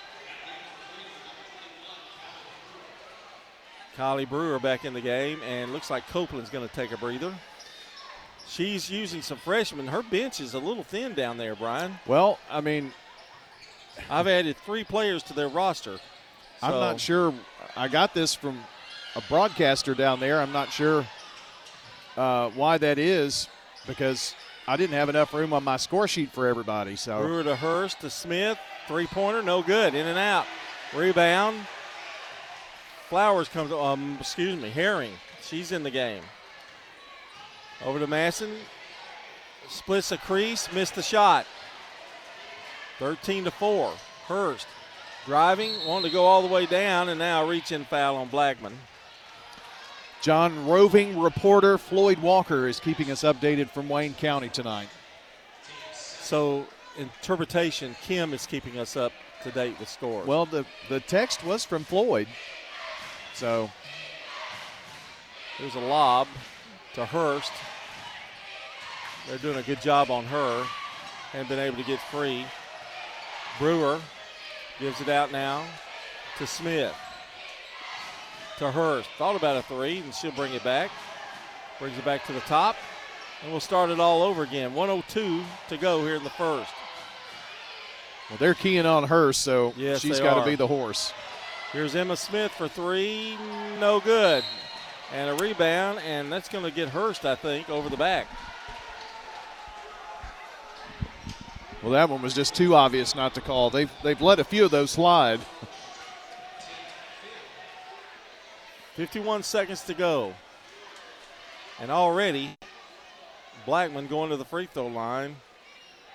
[3.97, 7.33] Kylie Brewer back in the game, and looks like Copeland's going to take a breather.
[8.47, 9.87] She's using some freshmen.
[9.87, 11.99] Her bench is a little thin down there, Brian.
[12.05, 12.91] Well, I mean,
[14.09, 15.99] I've added three players to their roster.
[16.61, 17.33] I'm not sure.
[17.75, 18.59] I got this from
[19.15, 20.39] a broadcaster down there.
[20.39, 21.05] I'm not sure
[22.17, 23.47] uh, why that is
[23.87, 24.35] because
[24.67, 26.95] I didn't have enough room on my score sheet for everybody.
[26.95, 28.57] So Brewer to Hurst to Smith.
[28.87, 29.95] Three pointer, no good.
[29.95, 30.45] In and out.
[30.95, 31.57] Rebound.
[33.09, 35.11] Flowers comes, um, excuse me, Herring.
[35.41, 36.23] She's in the game.
[37.83, 38.51] Over to Maston.
[39.69, 41.45] Splits a crease, missed the shot.
[42.99, 43.93] 13 to 4.
[44.27, 44.67] Hurst
[45.25, 48.77] driving, wanting to go all the way down, and now reach in foul on Blackman.
[50.21, 54.89] John roving reporter Floyd Walker is keeping us updated from Wayne County tonight.
[55.93, 59.11] So, interpretation, Kim is keeping us up
[59.43, 60.27] to date with scores.
[60.27, 62.27] Well, the the text was from Floyd,
[63.33, 63.71] so
[65.59, 66.27] There's a lob
[66.95, 67.51] to Hurst.
[69.27, 70.65] They're doing a good job on her
[71.33, 72.45] and been able to get free.
[73.59, 73.99] Brewer
[74.79, 75.63] gives it out now
[76.37, 76.95] to Smith.
[78.61, 79.09] To Hurst.
[79.17, 80.91] Thought about a three, and she'll bring it back.
[81.79, 82.75] Brings it back to the top.
[83.41, 84.75] And we'll start it all over again.
[84.75, 86.71] 102 to go here in the first.
[88.29, 91.11] well they're keying on her, so Yes, she's got to be the horse.
[91.71, 93.35] Here's Emma Smith for three.
[93.79, 94.43] No good.
[95.11, 98.27] And a rebound, and that's going to get Hurst, I think, over the back.
[101.81, 103.71] Well, that one was just too obvious not to call.
[103.71, 105.39] They've they've let a few of those slide.
[109.01, 110.31] 51 seconds to go.
[111.79, 112.55] And already,
[113.65, 115.37] Blackman going to the free throw line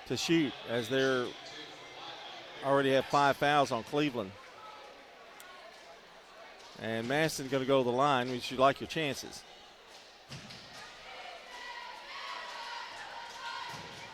[0.05, 1.25] to shoot as they're
[2.63, 4.31] already have five fouls on Cleveland.
[6.81, 9.43] And Maston's going to go to the line, which you like your chances.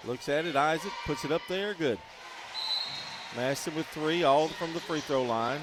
[0.03, 1.99] Looks at it, it, puts it up there, good.
[3.36, 5.62] Maston with three, all from the free throw line.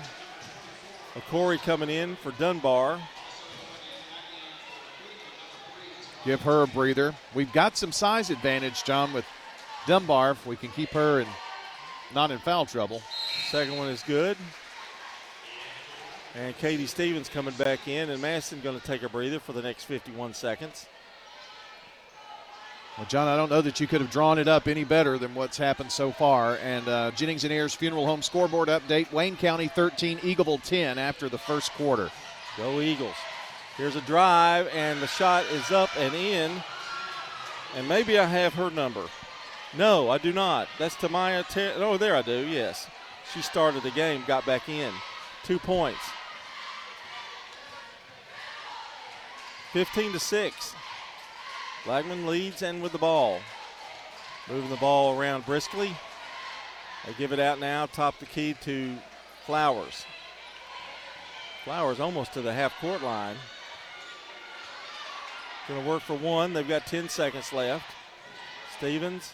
[1.28, 3.00] Corey coming in for Dunbar.
[6.24, 7.14] Give her a breather.
[7.34, 9.24] We've got some size advantage, John, with
[9.86, 10.32] Dunbar.
[10.32, 11.26] If we can keep her in,
[12.14, 13.02] not in foul trouble.
[13.50, 14.36] Second one is good.
[16.34, 19.62] And Katie Stevens coming back in, and Maston going to take a breather for the
[19.62, 20.86] next 51 seconds.
[22.96, 25.34] Well, John, I don't know that you could have drawn it up any better than
[25.34, 26.56] what's happened so far.
[26.56, 31.28] And uh, Jennings and Ayers Funeral Home scoreboard update Wayne County 13, Eagleville 10 after
[31.28, 32.10] the first quarter.
[32.56, 33.14] Go Eagles.
[33.76, 36.50] Here's a drive, and the shot is up and in.
[37.76, 39.06] And maybe I have her number.
[39.76, 40.68] No, I do not.
[40.78, 41.48] That's Tamaya.
[41.48, 42.88] Ter- oh, there I do, yes.
[43.32, 44.92] She started the game, got back in.
[45.44, 46.00] Two points.
[49.72, 50.74] 15 to 6.
[51.84, 53.40] Blackman leads and with the ball.
[54.48, 55.92] Moving the ball around briskly.
[57.06, 58.96] They give it out now, top the key to
[59.46, 60.04] Flowers.
[61.64, 63.36] Flowers almost to the half court line.
[65.68, 66.52] Going to work for one.
[66.52, 67.84] They've got 10 seconds left.
[68.76, 69.32] Stevens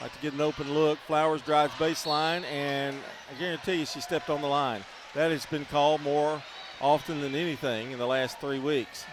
[0.00, 0.98] like to get an open look.
[1.06, 2.96] Flowers drives baseline, and
[3.30, 4.84] I guarantee you she stepped on the line.
[5.14, 6.42] That has been called more
[6.80, 9.04] often than anything in the last three weeks.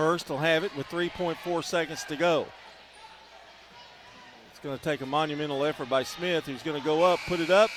[0.00, 2.46] Hurst will have it with 3.4 seconds to go.
[4.50, 7.40] It's going to take a monumental effort by Smith, who's going to go up, put
[7.40, 7.70] it up,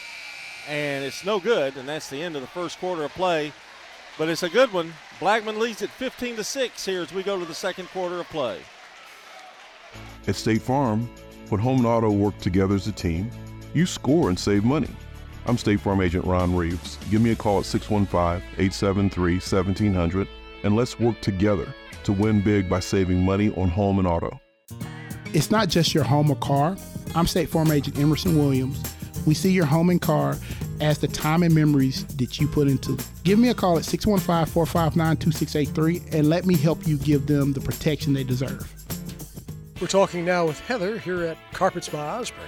[0.67, 1.77] and it's no good.
[1.77, 3.51] And that's the end of the first quarter of play.
[4.17, 4.93] But it's a good one.
[5.19, 8.27] Blackman leads at 15 to 6 here as we go to the second quarter of
[8.29, 8.59] play.
[10.27, 11.09] At State Farm,
[11.49, 13.29] When home and auto work together as a team,
[13.73, 14.89] you score and save money.
[15.45, 16.97] I'm State Farm Agent Ron Reeves.
[17.11, 20.27] Give me a call at 615 873 1700
[20.63, 21.73] and let's work together
[22.05, 24.39] to win big by saving money on home and auto.
[25.33, 26.77] It's not just your home or car.
[27.15, 28.81] I'm State Farm Agent Emerson Williams.
[29.25, 30.35] We see your home and car
[30.81, 33.07] as the time and memories that you put into it.
[33.23, 37.53] Give me a call at 615 459 2683 and let me help you give them
[37.53, 38.71] the protection they deserve.
[39.81, 42.47] We're talking now with Heather here at Carpets by Osborne.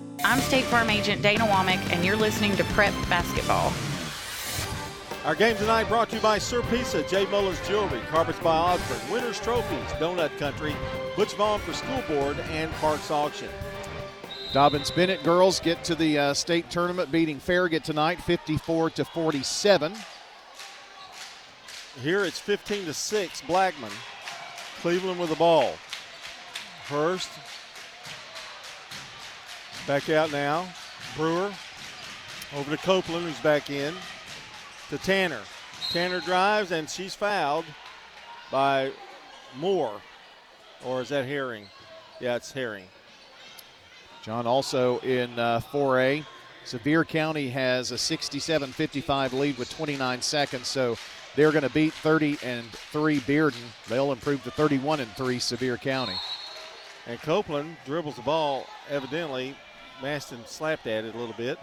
[0.23, 3.73] I'm State Farm Agent Dana Womack, and you're listening to Prep Basketball.
[5.25, 7.25] Our game tonight brought to you by Sir Pizza, J.
[7.25, 10.75] Mullins Jewelry, Carpets by Osborne, Winners Trophies, Donut Country,
[11.15, 13.49] Butch Vaughn for School Board, and Parks Auction.
[14.53, 19.93] Dobyns-Bennett girls get to the uh, state tournament, beating Farragut tonight, 54 to 47.
[22.03, 23.91] Here it's 15 to 6, Blackman.
[24.81, 25.73] Cleveland with the ball.
[26.85, 27.29] Hurst
[29.87, 30.67] Back out now.
[31.17, 31.51] Brewer
[32.55, 33.93] over to Copeland, who's back in.
[34.89, 35.41] To Tanner.
[35.89, 37.65] Tanner drives, and she's fouled
[38.51, 38.91] by
[39.57, 39.99] Moore.
[40.85, 41.65] Or is that Herring?
[42.19, 42.85] Yeah, it's Herring.
[44.23, 46.25] John also in uh, 4A.
[46.63, 50.95] Sevier County has a 67 55 lead with 29 seconds, so
[51.35, 53.63] they're going to beat 30 and 3 Bearden.
[53.89, 56.15] They'll improve to 31 and 3 Sevier County.
[57.07, 59.55] And Copeland dribbles the ball, evidently
[60.01, 61.59] Maston slapped at it a little bit.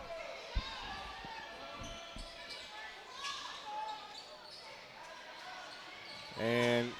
[6.40, 6.92] And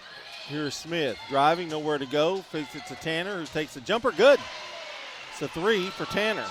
[0.46, 2.38] here's Smith driving, nowhere to go.
[2.38, 4.11] Fits it to Tanner, who takes the jumper.
[4.11, 4.40] Good.
[5.33, 6.46] It's a three for Tanner.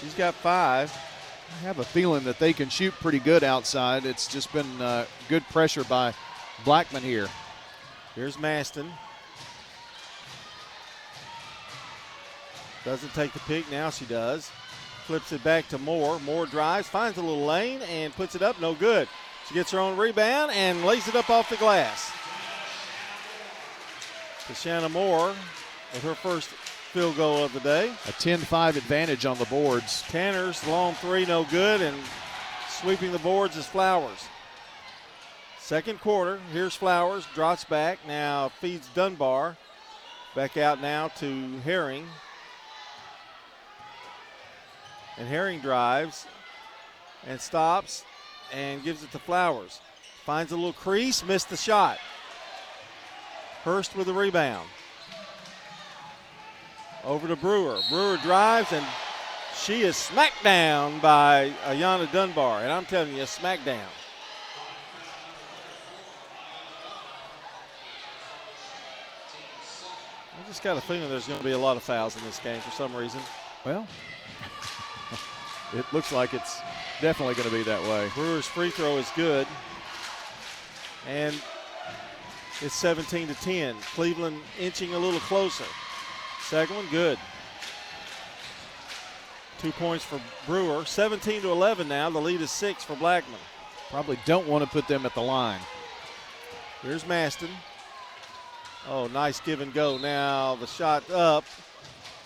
[0.00, 0.92] She's got five.
[0.92, 4.06] I have a feeling that they can shoot pretty good outside.
[4.06, 6.14] It's just been uh, good pressure by
[6.64, 7.28] Blackman here.
[8.14, 8.90] Here's Maston.
[12.84, 13.70] Doesn't take the pick.
[13.70, 14.50] Now she does.
[15.06, 16.18] Flips it back to Moore.
[16.20, 18.60] Moore drives, finds a little lane, and puts it up.
[18.60, 19.08] No good.
[19.48, 22.12] She gets her own rebound and lays it up off the glass.
[24.46, 25.34] To Shanna Moore
[25.92, 27.92] with her first field goal of the day.
[28.08, 30.02] A 10 5 advantage on the boards.
[30.08, 31.96] Tanner's long three, no good, and
[32.68, 34.26] sweeping the boards is Flowers.
[35.58, 39.56] Second quarter, here's Flowers, drops back, now feeds Dunbar.
[40.34, 42.06] Back out now to Herring.
[45.18, 46.26] And Herring drives
[47.26, 48.04] and stops
[48.52, 49.80] and gives it to Flowers.
[50.24, 51.98] Finds a little crease, missed the shot.
[53.64, 54.68] Hurst with the rebound.
[57.04, 57.80] Over to Brewer.
[57.90, 58.84] Brewer drives and
[59.56, 62.62] she is smacked down by Ayana Dunbar.
[62.62, 63.80] And I'm telling you, a smackdown.
[70.32, 72.38] I just got a feeling there's going to be a lot of fouls in this
[72.40, 73.20] game for some reason.
[73.64, 73.86] Well,
[75.74, 76.60] it looks like it's
[77.00, 78.08] definitely going to be that way.
[78.14, 79.46] Brewer's free throw is good.
[81.08, 81.34] And
[82.60, 83.76] it's 17 to 10.
[83.94, 85.64] Cleveland inching a little closer.
[86.42, 87.18] Second one, good.
[89.58, 90.84] Two points for Brewer.
[90.84, 92.10] 17 to 11 now.
[92.10, 93.38] The lead is six for Blackman.
[93.90, 95.60] Probably don't want to put them at the line.
[96.82, 97.50] Here's Maston.
[98.88, 99.98] Oh, nice give and go.
[99.98, 101.44] Now the shot up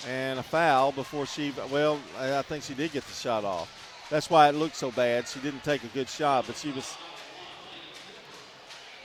[0.06, 4.06] and a foul before she, well, I think she did get the shot off.
[4.10, 5.26] That's why it looked so bad.
[5.26, 6.96] She didn't take a good shot, but she was,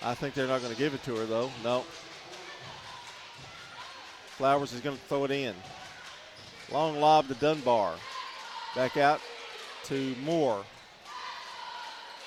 [0.04, 1.50] I think they're not going to give it to her, though.
[1.64, 1.84] No.
[4.28, 5.56] Flowers is going to throw it in.
[6.72, 7.94] Long lob to Dunbar.
[8.76, 9.22] Back out
[9.86, 10.64] to Moore.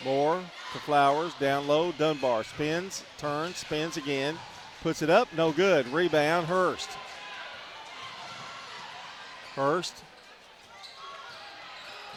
[0.05, 0.43] Moore
[0.73, 1.33] to Flowers.
[1.35, 1.93] Down low.
[1.93, 4.37] Dunbar spins, turns, spins again.
[4.83, 5.33] Puts it up.
[5.33, 5.89] No good.
[5.89, 6.47] Rebound.
[6.47, 6.91] Hurst.
[9.55, 9.95] Hurst.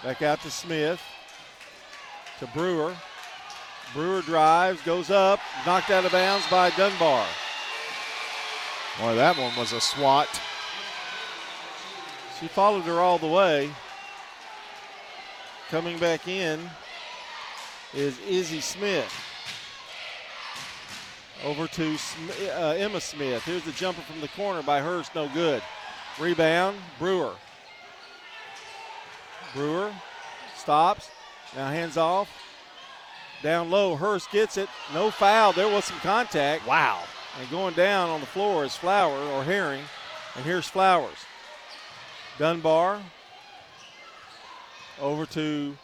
[0.03, 1.01] Back out to Smith.
[2.39, 2.95] To Brewer.
[3.93, 7.25] Brewer drives, goes up, knocked out of bounds by Dunbar.
[8.99, 10.27] Boy, that one was a swat.
[12.39, 13.69] She followed her all the way.
[15.69, 16.59] Coming back in
[17.93, 19.11] is Izzy Smith.
[21.43, 21.97] Over to
[22.55, 23.43] uh, Emma Smith.
[23.43, 25.61] Here's the jumper from the corner by Hurst, no good.
[26.19, 27.35] Rebound, Brewer.
[29.53, 29.93] Brewer
[30.55, 31.09] stops.
[31.55, 32.29] Now hands off.
[33.43, 34.67] Down low, Hurst gets it.
[34.93, 35.53] No foul.
[35.53, 36.67] There was some contact.
[36.67, 37.03] Wow.
[37.39, 39.83] And going down on the floor is Flower or Herring.
[40.35, 41.17] And here's Flowers.
[42.39, 42.99] Dunbar
[44.99, 45.77] over to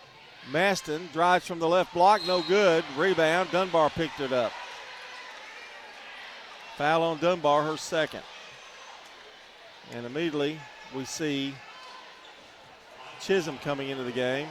[0.52, 1.10] Maston.
[1.14, 2.26] Drives from the left block.
[2.26, 2.84] No good.
[2.98, 3.52] Rebound.
[3.52, 4.52] Dunbar picked it up.
[6.78, 8.24] Foul on Dunbar, her second.
[9.92, 10.60] And immediately
[10.96, 11.54] we see
[13.22, 14.48] Chisholm coming into the game.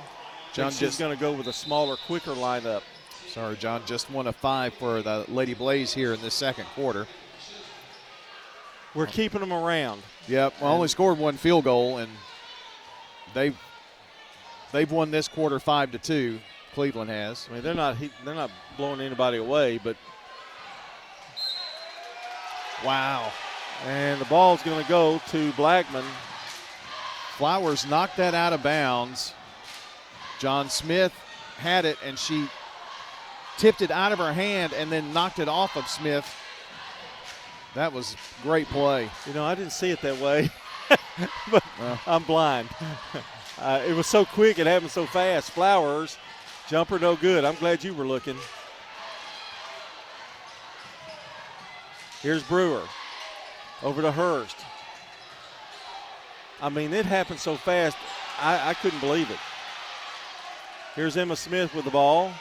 [0.53, 2.83] John just- going to go with a smaller, quicker lineup.
[3.29, 3.83] Sorry, John.
[3.87, 7.07] Just one of five for the Lady Blaze here in this second quarter.
[8.95, 10.03] We're keeping them around.
[10.29, 10.55] Yep.
[10.61, 12.13] Well, only scored one field goal, and
[13.33, 13.57] they've
[14.71, 16.41] they've won this quarter five to two.
[16.75, 17.49] Cleveland has.
[17.51, 19.97] I mean, they're not they're not blowing anybody away, but
[22.85, 23.33] wow.
[23.87, 26.05] And the ball's going to go to Blackman.
[27.37, 29.35] Flowers knocked that out of bounds.
[30.39, 31.13] John Smith
[31.59, 32.47] had it, and she
[33.59, 36.27] tipped it out of her hand and then knocked it off of Smith.
[37.75, 39.09] That was great play.
[39.27, 40.51] You know, I didn't see it that way,
[41.51, 41.65] but
[42.07, 42.69] I'm blind.
[43.59, 45.51] Uh, it was so quick, it happened so fast.
[45.53, 46.17] Flowers,
[46.69, 47.45] jumper no good.
[47.45, 48.37] I'm glad you were looking.
[52.23, 52.83] Here's Brewer
[53.83, 54.57] over to Hurst.
[56.61, 57.97] I mean, it happened so fast,
[58.41, 59.39] I, I couldn't believe it.
[60.95, 62.33] Here's Emma Smith with the ball.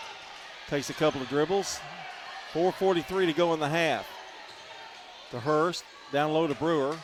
[0.68, 1.80] Takes a couple of dribbles.
[2.54, 4.08] 4.43 to go in the half.
[5.32, 5.84] To Hurst.
[6.12, 6.98] Down low to Brewer.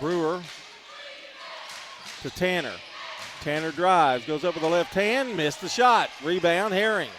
[0.00, 0.40] Brewer
[2.22, 2.72] to Tanner.
[3.42, 6.10] Tanner drives, goes up with the left hand, missed the shot.
[6.22, 7.10] Rebound, Herring.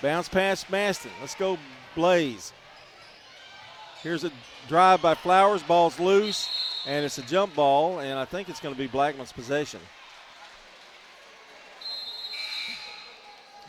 [0.00, 1.10] Bounce past Maston.
[1.20, 1.58] Let's go,
[1.94, 2.52] Blaze.
[4.02, 4.32] Here's a
[4.68, 5.62] drive by Flowers.
[5.62, 6.48] Ball's loose,
[6.86, 9.80] and it's a jump ball, and I think it's going to be Blackman's possession.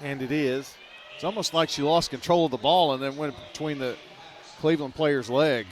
[0.01, 0.73] And it is.
[1.15, 3.95] It's almost like she lost control of the ball and then went between the
[4.59, 5.67] Cleveland player's leg.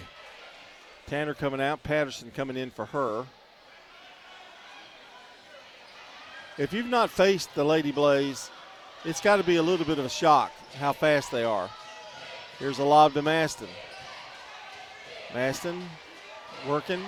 [1.08, 3.26] Tanner coming out, Patterson coming in for her.
[6.58, 8.50] If you've not faced the Lady Blaze,
[9.04, 11.70] it's got to be a little bit of a shock how fast they are.
[12.60, 13.68] Here's a lob to Maston.
[15.34, 15.82] Maston
[16.68, 17.02] working,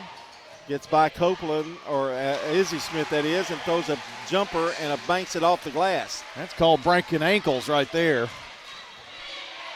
[0.67, 3.97] gets by Copeland, or uh, Izzy Smith, that is, and throws a
[4.29, 6.23] jumper and a banks it off the glass.
[6.35, 8.27] That's called breaking ankles right there.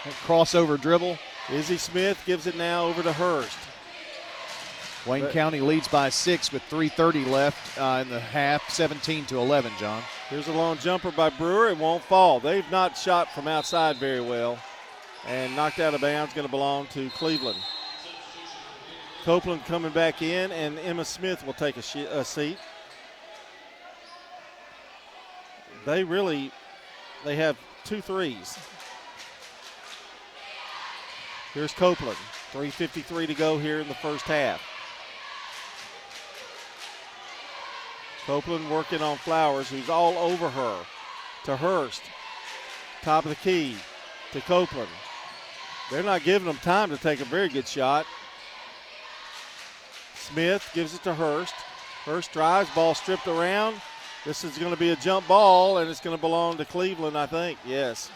[0.05, 1.17] That crossover dribble.
[1.51, 3.57] Izzy Smith gives it now over to Hurst.
[5.05, 9.37] Wayne But- County leads by six with 3:30 left uh, in the half, 17 to
[9.37, 9.71] 11.
[9.79, 10.03] John.
[10.29, 11.69] Here's a long jumper by Brewer.
[11.69, 12.39] It won't fall.
[12.41, 14.59] They've not shot from outside very well.
[15.25, 17.59] And knocked out of bounds, going to belong to Cleveland.
[19.23, 22.57] Copeland coming back in, and Emma Smith will take a, a seat.
[25.85, 26.51] They really,
[27.23, 28.57] they have two threes.
[31.53, 32.17] Here's Copeland.
[32.53, 34.61] 3.53 to go here in the first half.
[38.25, 40.85] Copeland working on Flowers, who's all over her.
[41.45, 42.01] To Hurst.
[43.01, 43.77] Top of the key
[44.33, 44.89] to Copeland.
[45.89, 48.05] They're not giving them time to take a very good shot.
[50.31, 51.53] Smith gives it to Hurst.
[52.03, 53.79] Hurst drives, ball stripped around.
[54.25, 57.17] This is going to be a jump ball, and it's going to belong to Cleveland,
[57.17, 57.57] I think.
[57.65, 58.11] Yes.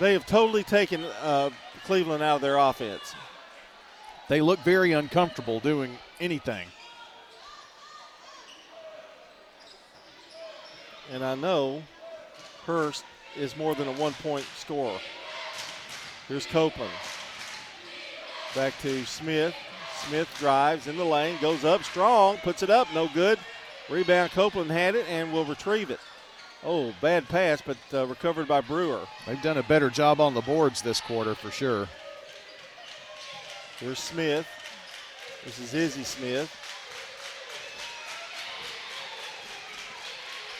[0.00, 1.50] They have totally taken uh,
[1.84, 3.14] Cleveland out of their offense.
[4.28, 6.66] They look very uncomfortable doing anything.
[11.12, 11.82] And I know
[12.66, 13.04] Hurst
[13.36, 14.98] is more than a one point scorer.
[16.26, 16.90] Here's Copeland.
[18.54, 19.54] Back to Smith.
[20.06, 23.38] Smith drives in the lane, goes up strong, puts it up, no good.
[23.88, 26.00] Rebound, Copeland had it and will retrieve it.
[26.64, 29.00] Oh, bad pass, but uh, recovered by Brewer.
[29.26, 31.88] They've done a better job on the boards this quarter for sure.
[33.78, 34.46] Here's Smith.
[35.44, 36.54] This is Izzy Smith.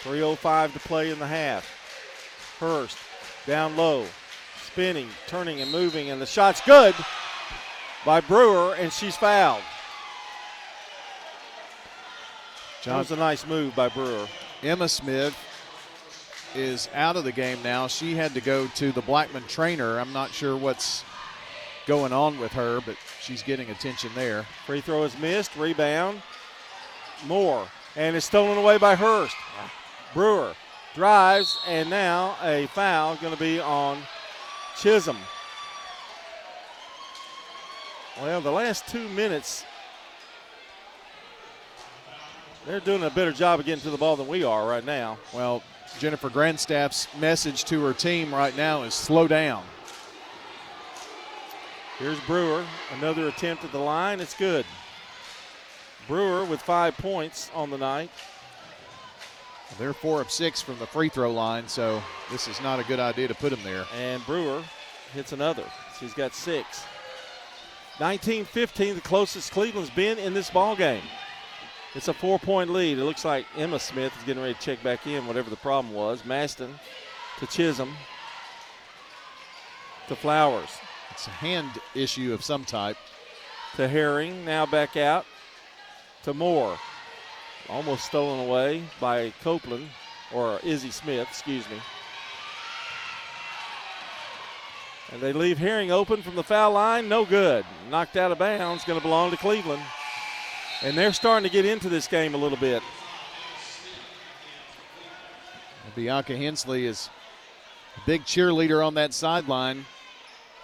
[0.03, 2.57] 3.05 to play in the half.
[2.59, 2.97] Hurst
[3.47, 4.07] down low,
[4.64, 6.95] spinning, turning, and moving, and the shot's good
[8.05, 9.63] by Brewer, and she's fouled.
[12.85, 14.27] That was a nice move by Brewer.
[14.63, 15.37] Emma Smith
[16.55, 17.87] is out of the game now.
[17.87, 20.01] She had to go to the Blackman trainer.
[20.01, 21.05] I'm not sure what's
[21.87, 24.47] going on with her, but she's getting attention there.
[24.67, 25.55] Free throw is missed.
[25.57, 26.23] Rebound.
[27.27, 27.69] Moore.
[27.95, 29.37] And it's stolen away by Hurst.
[30.13, 30.55] Brewer
[30.95, 33.99] drives, and now a foul going to be on
[34.77, 35.19] Chisholm.
[38.23, 39.64] Well, the last two minutes
[42.64, 45.18] They're doing a better job of getting to the ball than we are right now.
[45.35, 45.64] Well,
[45.99, 49.64] Jennifer Grandstaff's message to her team right now is slow down.
[51.99, 52.64] Here's Brewer.
[52.97, 54.20] Another attempt at the line.
[54.20, 54.64] It's good.
[56.07, 58.11] Brewer with five points on the night.
[59.81, 62.01] They're four of six from the free throw line, so
[62.31, 63.85] this is not a good idea to put them there.
[63.97, 64.62] And Brewer
[65.12, 65.64] hits another.
[65.99, 66.85] She's got six.
[67.99, 71.03] 19-15, the closest Cleveland's been in this ball game.
[71.95, 72.99] It's a four-point lead.
[72.99, 75.95] It looks like Emma Smith is getting ready to check back in, whatever the problem
[75.95, 76.24] was.
[76.24, 76.74] Maston
[77.38, 77.95] to Chisholm
[80.09, 80.70] to Flowers.
[81.11, 82.97] It's a hand issue of some type.
[83.76, 85.26] To Herring, now back out
[86.24, 86.78] to Moore.
[87.68, 89.88] Almost stolen away by Copeland,
[90.34, 91.76] or Izzy Smith, excuse me.
[95.13, 97.09] And they leave Herring open from the foul line.
[97.09, 97.65] No good.
[97.91, 98.85] Knocked out of bounds.
[98.85, 99.83] Going to belong to Cleveland.
[100.83, 102.83] And they're starting to get into this game a little bit.
[105.95, 107.11] Bianca Hensley is
[107.97, 109.85] a big cheerleader on that sideline,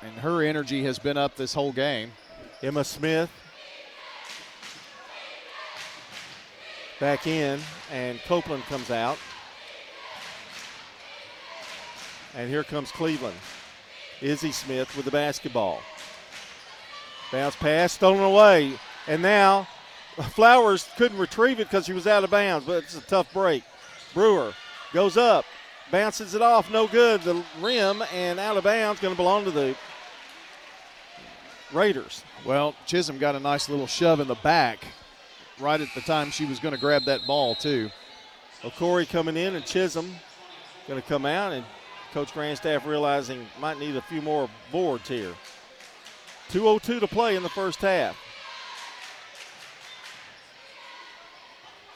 [0.03, 2.13] and her energy has been up this whole game.
[2.63, 3.31] Emma Smith
[6.99, 7.61] back in,
[7.93, 9.19] and Copeland comes out.
[12.35, 13.37] And here comes Cleveland.
[14.21, 15.81] Izzy Smith with the basketball.
[17.31, 18.79] Bounce pass, stolen away.
[19.07, 19.69] And now
[20.23, 23.63] Flowers couldn't retrieve it because he was out of bounds, but it's a tough break.
[24.15, 24.53] Brewer
[24.93, 25.45] goes up,
[25.93, 27.23] bounces it off, no good.
[27.23, 29.77] The rim and out of bounds, going to belong to the
[31.73, 32.25] Raiders.
[32.45, 34.85] Well, Chisholm got a nice little shove in the back
[35.61, 37.91] right at the time she was going to grab that ball, too.
[38.65, 40.15] O'Corey coming in and Chisholm
[40.89, 41.65] going to come out, and
[42.13, 45.35] Coach Grandstaff realizing might need a few more boards here.
[46.51, 48.17] 2.02 to play in the first half.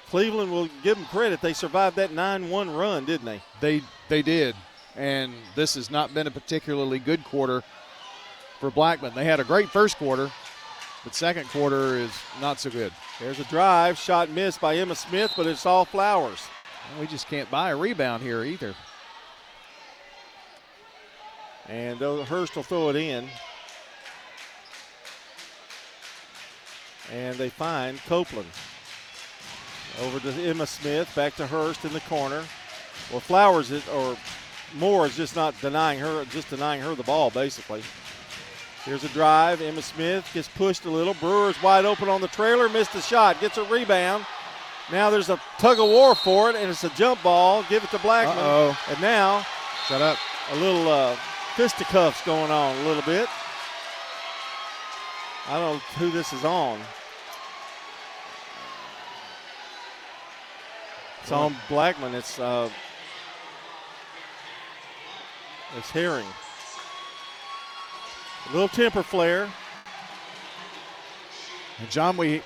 [0.08, 1.40] Cleveland will give them credit.
[1.40, 3.40] They survived that 9-1 run, didn't they?
[3.62, 4.54] They they did.
[4.94, 7.62] And this has not been a particularly good quarter
[8.60, 9.14] for Blackman.
[9.14, 10.30] They had a great first quarter,
[11.02, 12.92] but second quarter is not so good.
[13.18, 16.42] There's a drive, shot missed by Emma Smith, but it's all Flowers.
[17.00, 18.74] We just can't buy a rebound here either.
[21.68, 23.28] And Hurst will throw it in.
[27.12, 28.48] And they find Copeland.
[30.00, 32.44] Over to Emma Smith, back to Hurst in the corner.
[33.10, 34.16] Well, Flowers is, or
[34.74, 37.82] Moore is just not denying her, just denying her the ball, basically.
[38.84, 39.60] Here's a drive.
[39.60, 41.14] Emma Smith gets pushed a little.
[41.14, 44.24] Brewer's wide open on the trailer, missed the shot, gets a rebound.
[44.90, 47.64] Now there's a tug of war for it, and it's a jump ball.
[47.68, 48.38] Give it to Blackman.
[48.38, 48.78] Uh-oh.
[48.88, 49.46] And now,
[49.86, 50.18] shut up.
[50.50, 51.16] A little uh,
[51.55, 53.28] fisticuffs going on a little bit.
[55.48, 56.80] I don't know who this is on.
[61.20, 62.14] It's on Blackman.
[62.14, 62.70] It's uh,
[65.76, 66.26] it's Herring.
[68.48, 69.48] A little temper flare.
[71.78, 72.42] And John, we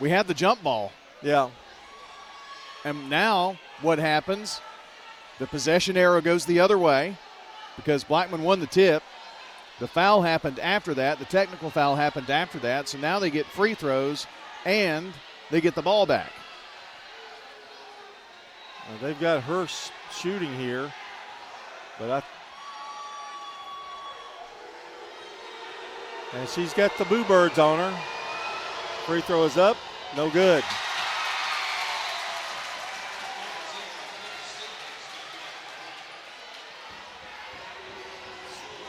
[0.00, 0.92] we had the jump ball.
[1.22, 1.50] Yeah.
[2.84, 4.60] And now what happens?
[5.38, 7.16] The possession arrow goes the other way
[7.76, 9.02] because Blackman won the tip.
[9.80, 11.18] The foul happened after that.
[11.18, 12.88] The technical foul happened after that.
[12.88, 14.26] So now they get free throws
[14.64, 15.12] and
[15.50, 16.30] they get the ball back.
[18.88, 19.66] Well, they've got her
[20.12, 20.92] shooting here,
[21.98, 22.22] but I.
[26.34, 28.00] And she's got the boo birds on her.
[29.06, 29.76] Free throw is up,
[30.16, 30.64] no good.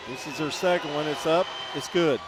[0.09, 1.07] This is her second one.
[1.07, 1.47] It's up.
[1.75, 2.19] It's good.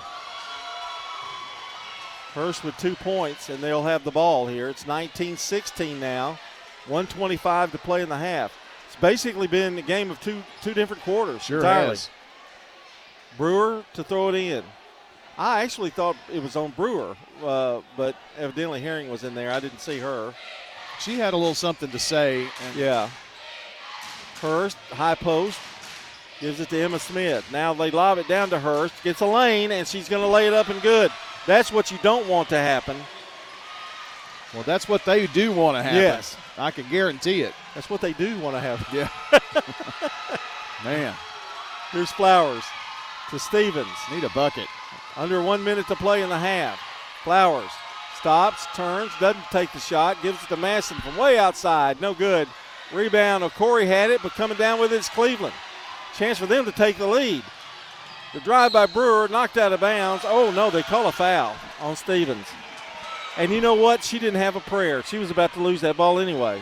[2.34, 4.68] Hurst with two points, and they'll have the ball here.
[4.70, 6.38] It's 19 16 now.
[6.88, 8.54] 125 to play in the half.
[8.88, 11.90] It's basically been a game of two two different quarters sure entirely.
[11.90, 12.10] Has.
[13.38, 14.64] Brewer to throw it in.
[15.38, 19.52] I actually thought it was on Brewer, uh, but evidently Herring was in there.
[19.52, 20.34] I didn't see her.
[21.00, 22.48] She had a little something to say.
[22.76, 23.10] yeah.
[24.40, 25.60] Hurst, high post,
[26.46, 27.44] gives it to Emma Smith.
[27.52, 30.46] Now they lob it down to Hurst, gets a lane, and she's going to lay
[30.46, 31.12] it up and good.
[31.48, 32.96] That's what you don't want to happen.
[34.54, 35.98] Well, that's what they do want to happen.
[35.98, 36.38] Yes.
[36.56, 37.56] I can guarantee it.
[37.74, 38.86] That's what they do want to happen.
[38.96, 39.10] Yeah.
[40.84, 41.16] Man.
[41.90, 42.64] Here's Flowers
[43.32, 43.88] to Stevens.
[44.12, 44.68] Need a bucket.
[45.16, 46.80] Under one minute to play in the half.
[47.24, 47.72] Flowers
[48.20, 52.00] stops, turns, doesn't take the shot, gives it to Maston from way outside.
[52.00, 52.48] No good.
[52.94, 53.44] Rebound.
[53.44, 55.56] Of Corey had it, but coming down with it's Cleveland.
[56.18, 57.44] Chance for them to take the lead.
[58.34, 60.24] The drive by Brewer knocked out of bounds.
[60.26, 62.48] Oh, no, they call a foul on Stevens.
[63.38, 64.04] And you know what?
[64.04, 65.04] She didn't have a prayer.
[65.04, 66.62] She was about to lose that ball anyway.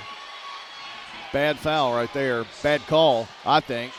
[1.31, 2.45] Bad foul right there.
[2.61, 3.91] Bad call, I think.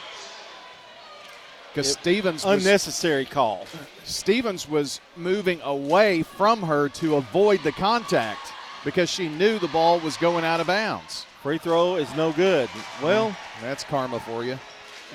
[1.73, 3.67] Because Stevens was, unnecessary call.
[4.05, 8.53] Stevens was moving away from her to avoid the contact
[8.85, 11.27] because she knew the ball was going out of bounds.
[11.43, 12.71] Free throw is no good.
[13.03, 14.59] Well, mm, that's karma for you.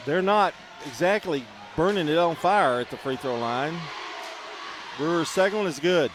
[0.05, 0.53] They're not
[0.85, 1.45] exactly
[1.75, 3.77] burning it on fire at the free throw line.
[4.97, 6.11] Brewer's second one is good.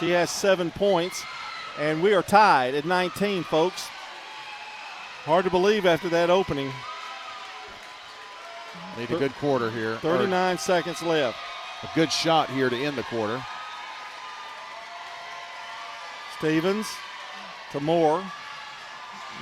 [0.00, 1.24] She has seven points,
[1.78, 3.88] and we are tied at 19, folks.
[5.24, 6.70] Hard to believe after that opening.
[8.98, 9.96] Need a good quarter here.
[9.96, 11.38] 39 or seconds left.
[11.82, 13.44] A good shot here to end the quarter.
[16.38, 16.86] Stevens
[17.72, 18.22] to Moore.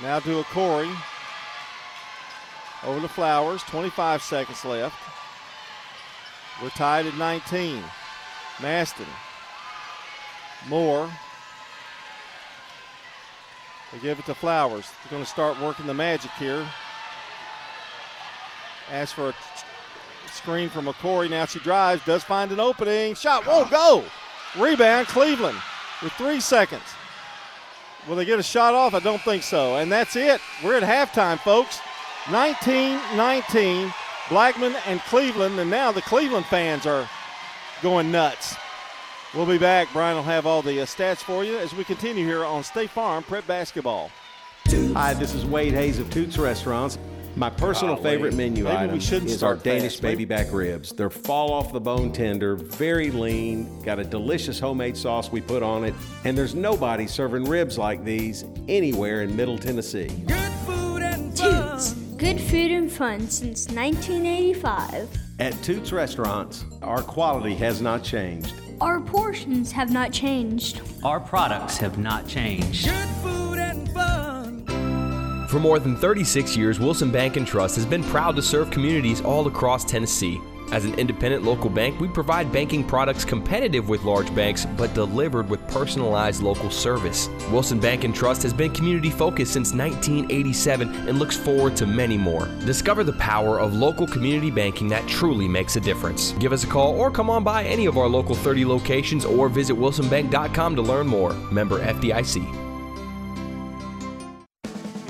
[0.01, 0.89] Now to a Corey.
[2.85, 3.63] Over the Flowers.
[3.63, 4.97] 25 seconds left.
[6.61, 7.83] We're tied at 19.
[8.61, 9.05] Maston.
[10.67, 11.09] Moore.
[13.91, 14.89] They give it to Flowers.
[15.03, 16.65] They're going to start working the magic here.
[18.91, 19.35] Ask for a
[20.31, 21.29] screen from McCory.
[21.29, 23.15] Now she drives, does find an opening.
[23.15, 24.03] Shot won't go.
[24.57, 25.57] Rebound, Cleveland
[26.01, 26.83] with three seconds.
[28.07, 28.93] Will they get a shot off?
[28.93, 29.77] I don't think so.
[29.77, 30.39] And that's it.
[30.63, 31.79] We're at halftime, folks.
[32.31, 33.93] 19 19.
[34.29, 35.59] Blackman and Cleveland.
[35.59, 37.07] And now the Cleveland fans are
[37.81, 38.55] going nuts.
[39.33, 39.89] We'll be back.
[39.93, 42.89] Brian will have all the uh, stats for you as we continue here on State
[42.89, 44.09] Farm Prep Basketball.
[44.93, 46.97] Hi, this is Wade Hayes of Toots Restaurants.
[47.35, 48.97] My personal favorite menu Maybe item
[49.27, 50.01] is our Danish fast.
[50.01, 50.91] baby back ribs.
[50.93, 55.61] They're fall off the bone tender, very lean, got a delicious homemade sauce we put
[55.61, 60.07] on it, and there's nobody serving ribs like these anywhere in Middle Tennessee.
[60.25, 62.04] Good food and Toots.
[62.17, 65.09] Good food and fun since 1985.
[65.39, 68.53] At Toots Restaurants, our quality has not changed.
[68.79, 70.81] Our portions have not changed.
[71.03, 72.85] Our products have not changed.
[72.85, 74.65] Good food and fun.
[75.49, 79.19] For more than 36 years, Wilson Bank and Trust has been proud to serve communities
[79.19, 80.39] all across Tennessee.
[80.71, 85.49] As an independent local bank, we provide banking products competitive with large banks, but delivered
[85.49, 87.29] with personalized local service.
[87.51, 92.17] Wilson Bank and Trust has been community focused since 1987 and looks forward to many
[92.17, 92.47] more.
[92.65, 96.31] Discover the power of local community banking that truly makes a difference.
[96.33, 99.49] Give us a call or come on by any of our local 30 locations or
[99.49, 101.33] visit wilsonbank.com to learn more.
[101.51, 102.43] Member FDIC.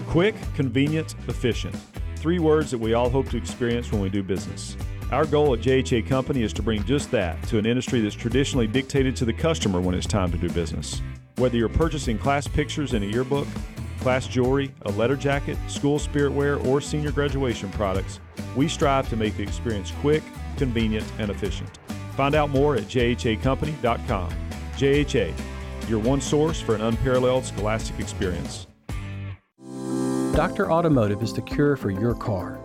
[0.08, 1.76] Quick, convenient, efficient.
[2.16, 4.78] Three words that we all hope to experience when we do business.
[5.12, 8.66] Our goal at JHA Company is to bring just that to an industry that's traditionally
[8.66, 11.02] dictated to the customer when it's time to do business.
[11.36, 13.48] Whether you're purchasing class pictures in a yearbook,
[14.00, 18.20] class jewelry, a letter jacket, school spirit wear, or senior graduation products,
[18.56, 20.24] we strive to make the experience quick,
[20.58, 21.70] convenient, and efficient.
[22.16, 24.34] Find out more at jhacompany.com.
[24.76, 25.34] JHA,
[25.88, 28.66] your one source for an unparalleled scholastic experience.
[30.34, 30.72] Dr.
[30.72, 32.65] Automotive is the cure for your car.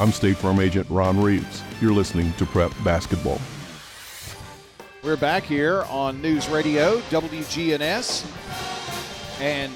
[0.00, 1.60] I'm State Farm Agent Ron Reeves.
[1.80, 3.40] You're listening to Prep Basketball.
[5.02, 8.24] We're back here on News Radio, WGNS,
[9.40, 9.72] and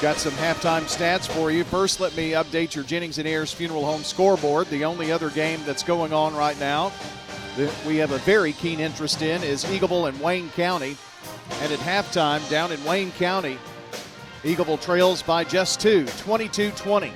[0.00, 1.62] got some halftime stats for you.
[1.62, 4.66] First, let me update your Jennings and Ayers Funeral Home scoreboard.
[4.70, 6.90] The only other game that's going on right now
[7.56, 10.96] that we have a very keen interest in is Eagleville and Wayne County.
[11.60, 13.56] And at halftime, down in Wayne County,
[14.42, 17.12] Eagleville trails by just two, 22 20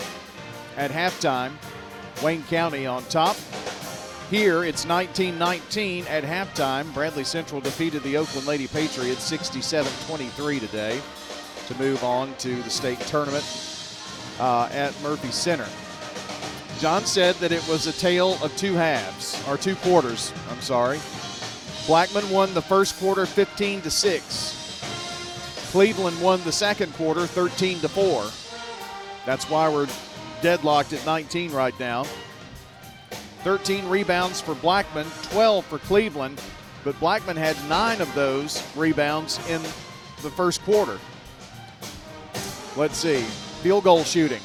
[0.77, 1.53] at halftime.
[2.23, 3.37] Wayne County on top.
[4.31, 6.93] Here it's 19 19 at halftime.
[6.95, 11.01] Bradley Central defeated the Oakland Lady Patriots 67 23 today
[11.67, 13.45] to move on to the state tournament
[14.41, 15.67] uh, at Murphy Center.
[16.81, 20.99] John said that it was a tale of two halves, or two quarters, I'm sorry.
[21.87, 25.71] Blackman won the first quarter 15 to 6.
[25.71, 28.25] Cleveland won the second quarter 13 to 4.
[29.27, 29.89] That's why we're
[30.45, 32.05] deadlocked at 19 right now.
[33.45, 36.39] 13 rebounds for Blackman, 12 for Cleveland,
[36.85, 39.63] but Blackman had nine of those rebounds in
[40.23, 40.99] the first quarter.
[42.77, 43.23] Let's see.
[43.63, 44.43] Field goal shooting.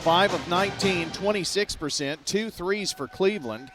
[0.00, 3.70] 5 of 19, 26%, two threes for Cleveland.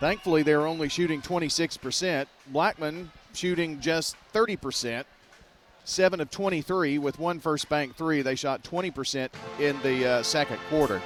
[0.00, 2.26] Thankfully, they were only shooting 26%.
[2.48, 5.04] Blackman shooting just 30%.
[5.86, 8.20] 7 of 23 with one first bank three.
[8.20, 9.30] They shot 20%
[9.60, 10.98] in the uh, second quarter.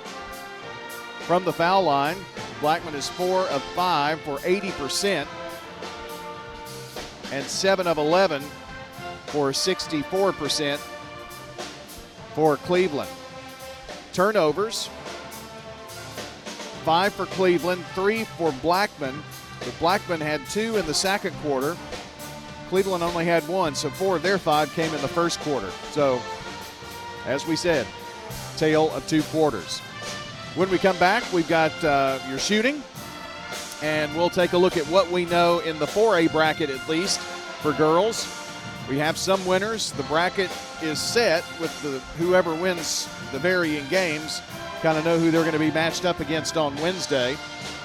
[1.27, 2.17] From the foul line,
[2.63, 5.27] Blackman is 4 of 5 for 80%
[7.31, 8.43] and 7 of 11
[9.27, 10.79] for 64%
[12.35, 13.11] for Cleveland.
[14.15, 14.89] Turnovers,
[16.85, 19.23] 5 for Cleveland, 3 for Blackman.
[19.59, 21.77] But Blackman had two in the second quarter.
[22.71, 25.69] Cleveland only had one, so four of their five came in the first quarter.
[25.91, 26.23] So,
[27.27, 27.85] as we said,
[28.57, 29.81] tale of two quarters.
[30.55, 32.81] When we come back, we've got uh, your shooting,
[33.83, 37.19] and we'll take a look at what we know in the 4A bracket at least
[37.19, 38.25] for girls.
[38.89, 39.91] We have some winners.
[39.91, 40.51] The bracket
[40.81, 44.43] is set with the whoever wins the varying games.
[44.81, 47.37] Kind of know who they're going to be matched up against on Wednesday.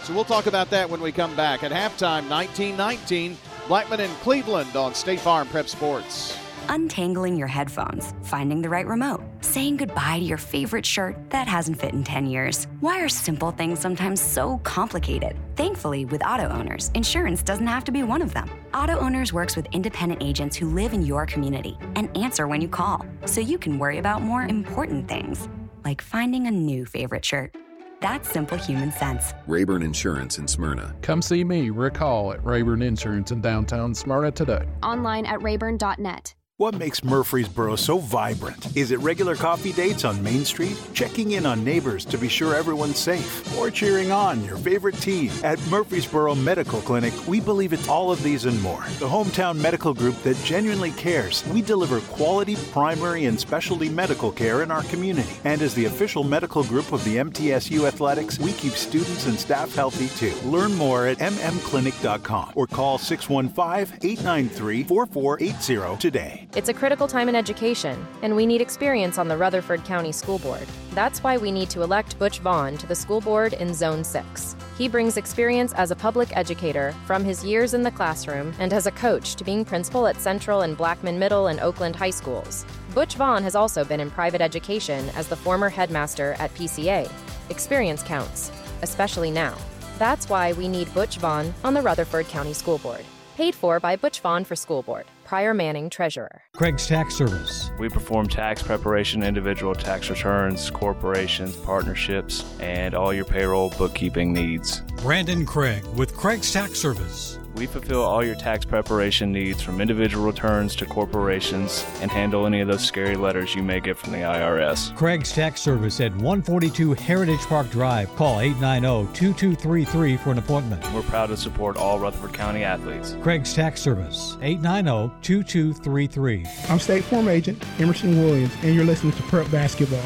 [0.03, 1.63] So we'll talk about that when we come back.
[1.63, 3.35] At halftime, 19-19,
[3.67, 6.37] Blackman in Cleveland on State Farm Prep Sports.
[6.69, 11.79] Untangling your headphones, finding the right remote, saying goodbye to your favorite shirt that hasn't
[11.79, 12.67] fit in 10 years.
[12.79, 15.35] Why are simple things sometimes so complicated?
[15.55, 18.51] Thankfully, with auto owners, insurance doesn't have to be one of them.
[18.73, 22.67] Auto Owners works with independent agents who live in your community and answer when you
[22.67, 25.49] call, so you can worry about more important things,
[25.83, 27.55] like finding a new favorite shirt.
[28.01, 29.33] That's simple human sense.
[29.47, 30.95] Rayburn Insurance in Smyrna.
[31.01, 34.65] Come see me, Rick Hall, at Rayburn Insurance in downtown Smyrna today.
[34.83, 36.35] Online at rayburn.net.
[36.57, 38.77] What makes Murfreesboro so vibrant?
[38.77, 40.81] Is it regular coffee dates on Main Street?
[40.93, 43.57] Checking in on neighbors to be sure everyone's safe?
[43.57, 45.33] Or cheering on your favorite team?
[45.43, 48.85] At Murfreesboro Medical Clinic, we believe it's all of these and more.
[48.99, 51.45] The hometown medical group that genuinely cares.
[51.49, 55.35] We deliver quality primary and specialty medical care in our community.
[55.43, 59.75] And as the official medical group of the MTSU Athletics, we keep students and staff
[59.75, 60.33] healthy too.
[60.47, 66.44] Learn more at mmclinic.com or call 615 893 4480 today.
[66.53, 70.39] It's a critical time in education, and we need experience on the Rutherford County School
[70.39, 70.67] Board.
[70.91, 74.55] That's why we need to elect Butch Vaughn to the school board in Zone 6.
[74.77, 78.87] He brings experience as a public educator from his years in the classroom and as
[78.87, 82.65] a coach to being principal at Central and Blackman Middle and Oakland High Schools.
[82.93, 87.11] Butch Vaughn has also been in private education as the former headmaster at PCA.
[87.49, 89.57] Experience counts, especially now.
[89.99, 93.03] That's why we need Butch Vaughn on the Rutherford County School Board.
[93.35, 95.05] Paid for by Butch Vaughn for School Board.
[95.25, 96.43] Pryor Manning, Treasurer.
[96.55, 97.71] Craig's Tax Service.
[97.79, 104.81] We perform tax preparation, individual tax returns, corporations, partnerships, and all your payroll bookkeeping needs.
[105.01, 107.39] Brandon Craig with Craig's Tax Service.
[107.55, 112.59] We fulfill all your tax preparation needs from individual returns to corporations and handle any
[112.59, 114.93] of those scary letters you may get from the IRS.
[114.97, 118.13] Craig's Tax Service at 142 Heritage Park Drive.
[118.17, 120.93] Call 890 2233 for an appointment.
[120.93, 123.15] We're proud to support all Rutherford County athletes.
[123.21, 126.45] Craig's Tax Service 890 2233.
[126.69, 130.03] I'm State Farm Agent Emerson Williams, and you're listening to Prep Basketball.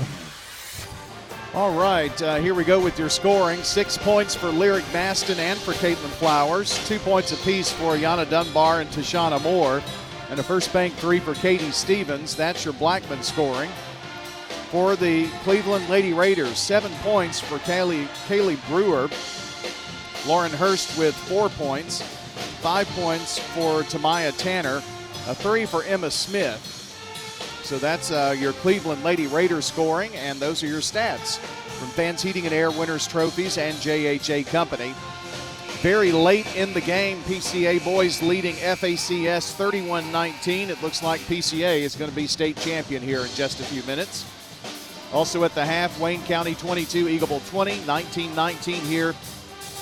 [1.56, 3.64] All right, uh, here we go with your scoring.
[3.64, 6.88] Six points for Lyric Maston and for Caitlin Flowers.
[6.88, 9.82] Two points apiece for Yana Dunbar and Tashana Moore.
[10.30, 12.36] And a first bank three for Katie Stevens.
[12.36, 13.72] That's your Blackman scoring.
[14.70, 19.10] For the Cleveland Lady Raiders, seven points for Kaylee, Kaylee Brewer.
[20.28, 22.04] Lauren Hurst with four points.
[22.62, 24.84] Five points for Tamaya Tanner.
[25.28, 26.79] A three for Emma Smith.
[27.64, 32.22] So that's uh, your Cleveland Lady Raiders scoring, and those are your stats from Fans
[32.22, 34.94] Heating and Air Winners Trophies and JHA Company.
[35.82, 40.70] Very late in the game, PCA boys leading FACS 31 19.
[40.70, 43.82] It looks like PCA is going to be state champion here in just a few
[43.84, 44.26] minutes.
[45.14, 49.16] Also at the half, Wayne County 22, Eagleville 20, 19 19 here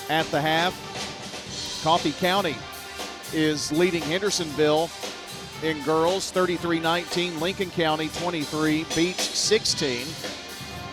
[0.10, 0.74] at the half.
[1.84, 2.56] Coffee County
[3.34, 4.90] is leading Hendersonville
[5.64, 10.06] in girls 33 19 lincoln county 23 Beech 16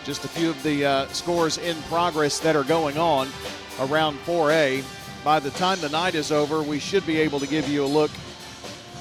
[0.03, 3.29] just a few of the uh, scores in progress that are going on
[3.81, 4.83] around 4a
[5.23, 7.85] by the time the night is over we should be able to give you a
[7.85, 8.09] look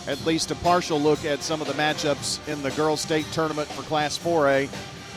[0.07, 3.67] at least a partial look at some of the matchups in the girls state tournament
[3.69, 4.69] for class 4a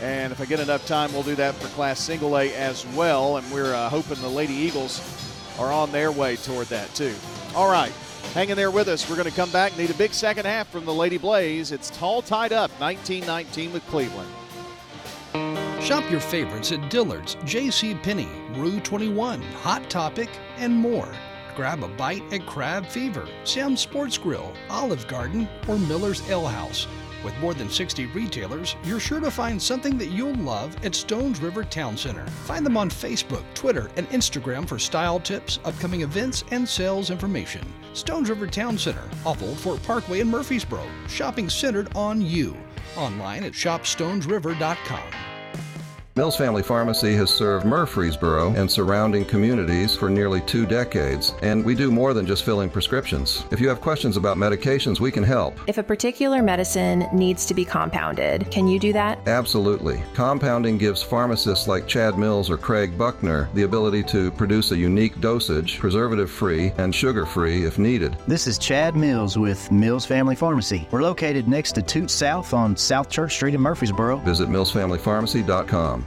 [0.02, 3.36] and if i get enough time we'll do that for class single a as well.
[3.38, 5.02] And we're uh, hoping the lady eagles
[5.60, 7.16] are on their way toward that too.
[7.54, 7.91] All right
[8.34, 9.09] Hang in there with us.
[9.09, 9.78] We're going to come back.
[9.78, 11.71] Need a big second half from the Lady Blaze.
[11.71, 14.30] It's tall tied up 19 19 with Cleveland.
[15.82, 17.95] Shop your favorites at Dillard's, J.C.
[17.95, 21.09] Penney, Rue 21, Hot Topic, and more.
[21.55, 26.88] Grab a bite at Crab Fever, Sam's Sports Grill, Olive Garden, or Miller's Ale House.
[27.24, 31.39] With more than 60 retailers, you're sure to find something that you'll love at Stones
[31.39, 32.26] River Town Center.
[32.45, 37.61] Find them on Facebook, Twitter, and Instagram for style tips, upcoming events, and sales information.
[37.93, 42.55] Stones River Town Center, off Old Fort Parkway in Murfreesboro, shopping centered on you.
[42.95, 45.26] Online at shopstonesriver.com.
[46.18, 51.76] Mills Family Pharmacy has served Murfreesboro and surrounding communities for nearly two decades, and we
[51.76, 53.45] do more than just filling prescriptions.
[53.51, 55.59] If you have questions about medications, we can help.
[55.68, 59.20] If a particular medicine needs to be compounded, can you do that?
[59.28, 60.01] Absolutely.
[60.15, 65.22] Compounding gives pharmacists like Chad Mills or Craig Buckner the ability to produce a unique
[65.22, 68.18] dosage, preservative free and sugar free if needed.
[68.28, 70.88] This is Chad Mills with Mills Family Pharmacy.
[70.89, 74.18] We're located next to Toot South on South Church Street in Murfreesboro.
[74.18, 76.07] Visit millsfamilypharmacy.com.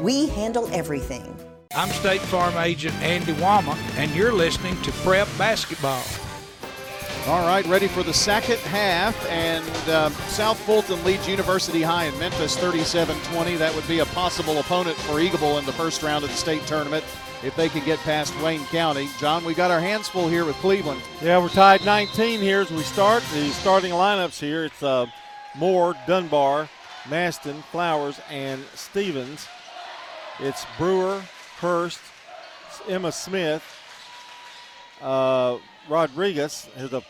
[0.00, 1.36] We handle everything.
[1.74, 6.02] I'm State Farm Agent Andy Wama, and you're listening to Prep Basketball.
[7.26, 12.18] All right, ready for the second half, and uh, South Fulton leads University High in
[12.18, 13.56] Memphis 37-20.
[13.56, 16.66] That would be a possible opponent for Eagleville in the first round of the state
[16.66, 17.04] tournament
[17.42, 19.08] if they can get past Wayne County.
[19.18, 21.00] John, we got our hands full here with Cleveland.
[21.22, 23.22] Yeah, we're tied 19 here as we start.
[23.32, 25.06] The starting lineups here, it's uh,
[25.56, 26.68] Moore, Dunbar,
[27.08, 29.46] Maston, Flowers, and Stevens.
[30.40, 31.22] It's Brewer,
[31.58, 32.00] Hurst,
[32.88, 33.62] Emma Smith,
[35.00, 35.58] uh,
[35.88, 37.02] Rodriguez has a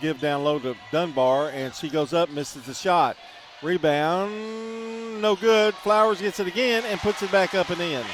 [0.00, 3.16] give down low to Dunbar, and she goes up, misses the shot.
[3.62, 5.74] Rebound, no good.
[5.74, 8.04] Flowers gets it again and puts it back up and in.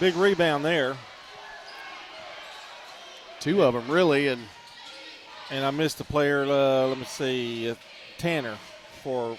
[0.00, 0.96] Big rebound there.
[3.40, 4.42] Two of them, really, and
[5.50, 6.44] and I missed the player.
[6.44, 7.74] Uh, let me see, uh,
[8.16, 8.56] Tanner
[9.02, 9.36] for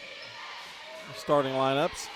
[1.18, 2.08] starting lineups.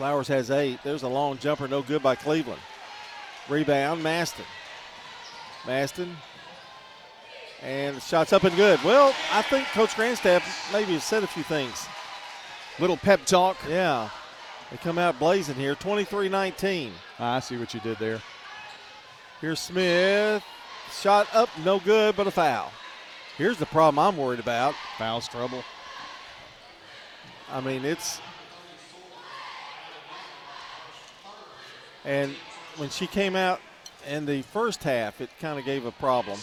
[0.00, 0.78] Flowers has eight.
[0.82, 2.62] There's a long jumper, no good by Cleveland.
[3.50, 4.46] Rebound, Maston.
[5.66, 6.16] Maston.
[7.62, 8.82] And the shot's up and good.
[8.82, 11.86] Well, I think Coach Grandstaff maybe has said a few things.
[12.78, 13.58] Little pep talk.
[13.68, 14.08] Yeah.
[14.70, 15.74] They come out blazing here.
[15.74, 16.92] 23 19.
[17.18, 18.22] Ah, I see what you did there.
[19.42, 20.42] Here's Smith.
[20.98, 22.72] Shot up, no good, but a foul.
[23.36, 24.74] Here's the problem I'm worried about.
[24.96, 25.62] Foul's trouble.
[27.50, 28.18] I mean, it's
[32.04, 32.34] And
[32.76, 33.60] when she came out
[34.08, 36.38] in the first half, it kind of gave a problem.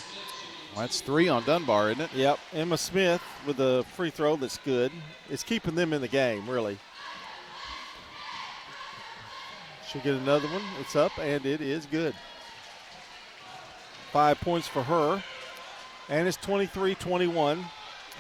[0.74, 2.14] Well, that's three on Dunbar, isn't it?
[2.14, 2.39] Yep.
[2.53, 4.91] Emma Smith with a free throw that's good.
[5.30, 6.78] It's keeping them in the game, really.
[9.88, 10.62] She'll get another one.
[10.80, 12.14] It's up, and it is good.
[14.12, 15.24] Five points for her.
[16.10, 17.66] And it's 23 21.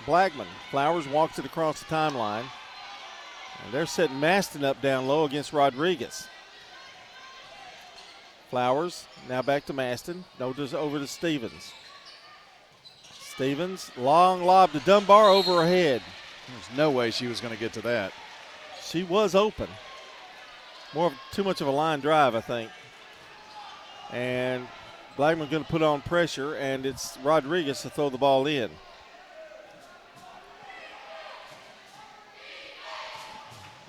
[0.05, 0.47] Blackman.
[0.71, 2.45] Flowers walks it across the timeline.
[3.63, 6.27] And they're setting Maston up down low against Rodriguez.
[8.49, 10.23] Flowers now back to Maston.
[10.39, 11.73] No, just over to Stevens.
[13.19, 16.01] Stevens, long lob to Dunbar over her head.
[16.47, 18.13] There's no way she was going to get to that.
[18.81, 19.67] She was open.
[20.93, 22.71] More of, too much of a line drive, I think.
[24.11, 24.65] And
[25.17, 28.71] Blackman's going to put on pressure, and it's Rodriguez to throw the ball in.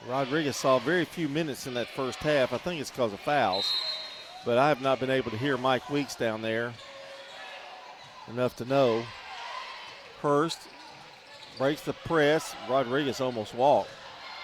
[0.09, 2.53] Rodriguez saw very few minutes in that first half.
[2.53, 3.71] I think it's because of fouls
[4.49, 6.73] but I have not been able to hear Mike Weeks down there
[8.29, 9.03] enough to know.
[10.23, 10.59] Hurst
[11.59, 12.57] breaks the press.
[12.67, 13.91] Rodriguez almost walked.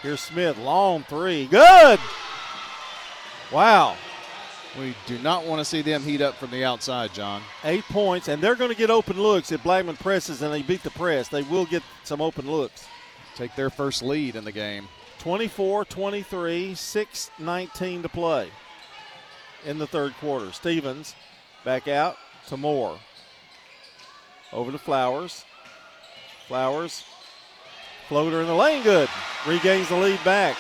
[0.02, 1.46] Here's Smith, long three.
[1.46, 1.98] Good!
[3.50, 3.96] Wow.
[4.78, 7.40] We do not want to see them heat up from the outside, John.
[7.64, 10.82] Eight points, and they're going to get open looks if Blackman presses and they beat
[10.82, 11.28] the press.
[11.28, 12.86] They will get some open looks.
[13.36, 14.86] Take their first lead in the game.
[15.20, 18.50] 24 23, 6 19 to play
[19.64, 20.52] in the third quarter.
[20.52, 21.14] Stevens
[21.64, 22.16] back out
[22.48, 22.98] to Moore.
[24.52, 25.44] Over to Flowers.
[26.46, 27.04] Flowers.
[28.08, 29.08] Floater in the lane, good.
[29.46, 30.56] Regains the lead back.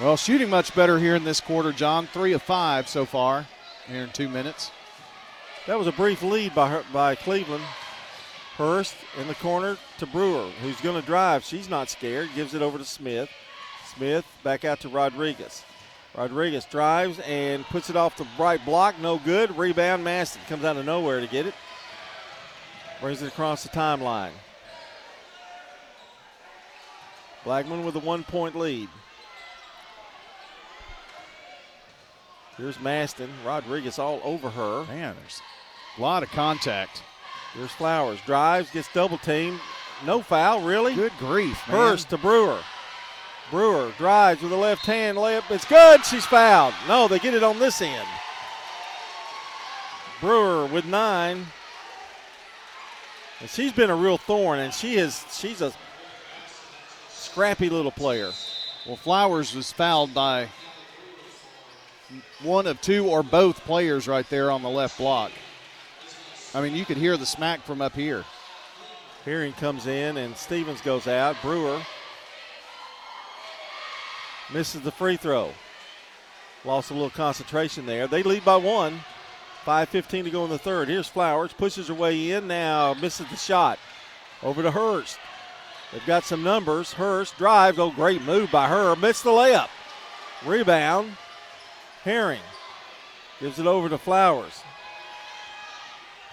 [0.00, 2.06] Well, shooting much better here in this quarter, John.
[2.06, 3.46] Three of five so far
[3.86, 4.70] here in two minutes.
[5.66, 7.64] That was a brief lead by her, by Cleveland.
[8.56, 11.44] Hurst in the corner to Brewer, who's going to drive.
[11.44, 12.30] She's not scared.
[12.34, 13.28] Gives it over to Smith.
[13.94, 15.62] Smith back out to Rodriguez.
[16.18, 18.98] Rodriguez drives and puts it off the right block.
[18.98, 19.56] No good.
[19.56, 20.02] Rebound.
[20.02, 21.54] Maston comes out of nowhere to get it.
[23.00, 24.32] Brings it across the timeline.
[27.44, 28.88] Blackman with a one point lead.
[32.56, 33.30] Here's Maston.
[33.46, 34.86] Rodriguez all over her.
[34.86, 35.40] Man, there's
[35.96, 37.00] a lot of contact.
[37.54, 38.18] Here's Flowers.
[38.26, 39.60] Drives, gets double teamed.
[40.04, 40.96] No foul, really?
[40.96, 41.62] Good grief.
[41.68, 41.76] Man.
[41.76, 42.58] Hurst to Brewer.
[43.50, 45.50] Brewer drives with a left hand layup.
[45.50, 46.04] It's good.
[46.04, 46.74] She's fouled.
[46.86, 48.08] No, they get it on this end.
[50.20, 51.46] Brewer with nine.
[53.40, 55.72] And she's been a real thorn, and she is she's a
[57.08, 58.32] scrappy little player.
[58.86, 60.48] Well, Flowers was fouled by
[62.42, 65.30] one of two or both players right there on the left block.
[66.54, 68.24] I mean, you could hear the smack from up here.
[69.24, 71.36] Herring comes in and Stevens goes out.
[71.42, 71.80] Brewer
[74.52, 75.52] misses the free throw.
[76.64, 78.06] Lost a little concentration there.
[78.06, 79.00] They lead by one.
[79.64, 80.88] 5.15 to go in the third.
[80.88, 81.52] Here's Flowers.
[81.52, 82.94] Pushes her way in now.
[82.94, 83.78] Misses the shot.
[84.42, 85.18] Over to Hurst.
[85.92, 86.92] They've got some numbers.
[86.92, 87.78] Hurst drives.
[87.78, 88.96] Oh, great move by her.
[88.96, 89.68] Missed the layup.
[90.44, 91.16] Rebound.
[92.04, 92.40] Herring
[93.40, 94.62] gives it over to Flowers.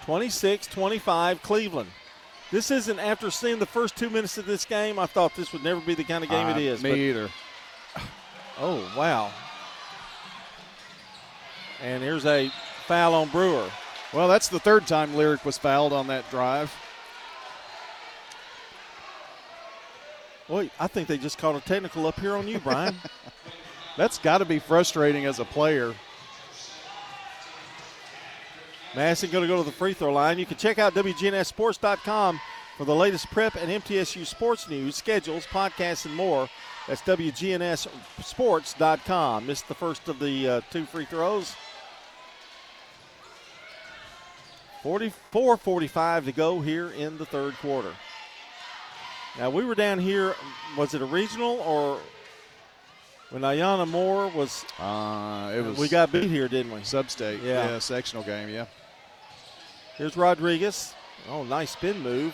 [0.04, 1.90] 26 25 Cleveland.
[2.52, 4.98] This isn't after seeing the first two minutes of this game.
[4.98, 6.82] I thought this would never be the kind of game uh, it is.
[6.82, 7.28] Me either.
[8.58, 9.30] Oh, wow.
[11.82, 12.50] And here's a
[12.86, 13.70] foul on Brewer.
[14.12, 16.74] Well, that's the third time Lyric was fouled on that drive.
[20.48, 22.94] Well, I think they just called a technical up here on you, Brian.
[23.96, 25.94] that's got to be frustrating as a player.
[28.94, 30.38] Maston going to go to the free throw line.
[30.38, 32.40] You can check out WGNSSports.com
[32.76, 36.50] for the latest prep and MTSU sports news, schedules, podcasts, and more.
[36.86, 39.46] That's WGNSSports.com.
[39.46, 41.54] Missed the first of the uh, two free throws.
[44.82, 47.92] 44 45 to go here in the third quarter.
[49.36, 50.36] Now, we were down here,
[50.76, 51.98] was it a regional or
[53.30, 54.64] when Ayana Moore was.
[54.78, 56.84] Uh, it was we got beat here, didn't we?
[56.84, 57.42] Sub-state.
[57.42, 57.70] Yeah.
[57.70, 58.66] yeah, sectional game, yeah.
[59.96, 60.94] Here's Rodriguez.
[61.28, 62.32] Oh, nice spin move.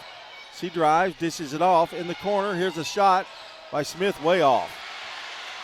[0.59, 2.55] She drives, dishes it off in the corner.
[2.55, 3.27] Here's a shot
[3.71, 4.71] by Smith, way off.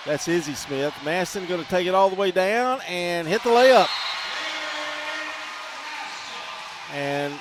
[0.06, 0.94] That's Izzy Smith.
[1.04, 3.88] Maston going to take it all the way down and hit the layup.
[6.94, 7.34] And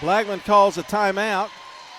[0.00, 1.48] Blackman calls a timeout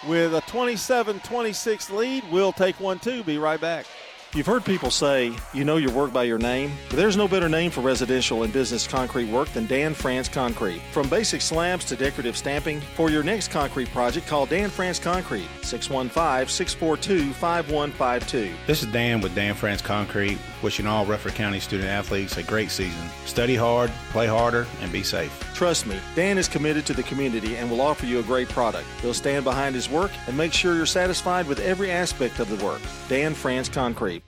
[0.07, 2.23] with a 27 26 lead.
[2.31, 3.23] We'll take one, too.
[3.23, 3.87] Be right back.
[4.35, 6.71] You've heard people say, you know your work by your name.
[6.89, 10.83] But there's no better name for residential and business concrete work than Dan France Concrete.
[10.91, 15.47] From basic slabs to decorative stamping, for your next concrete project, call Dan France Concrete,
[15.63, 18.53] 615 642 5152.
[18.67, 22.71] This is Dan with Dan France Concrete, wishing all Rutherford County student athletes a great
[22.71, 23.09] season.
[23.25, 25.31] Study hard, play harder, and be safe.
[25.53, 28.87] Trust me, Dan is committed to the community and will offer you a great product.
[29.01, 32.63] He'll stand behind his work and make sure you're satisfied with every aspect of the
[32.63, 32.81] work.
[33.07, 34.23] Dan France Concrete.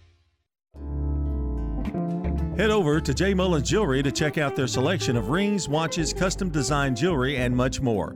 [2.58, 3.34] Head over to J.
[3.34, 7.82] Mullins Jewelry to check out their selection of rings, watches, custom designed jewelry, and much
[7.82, 8.16] more.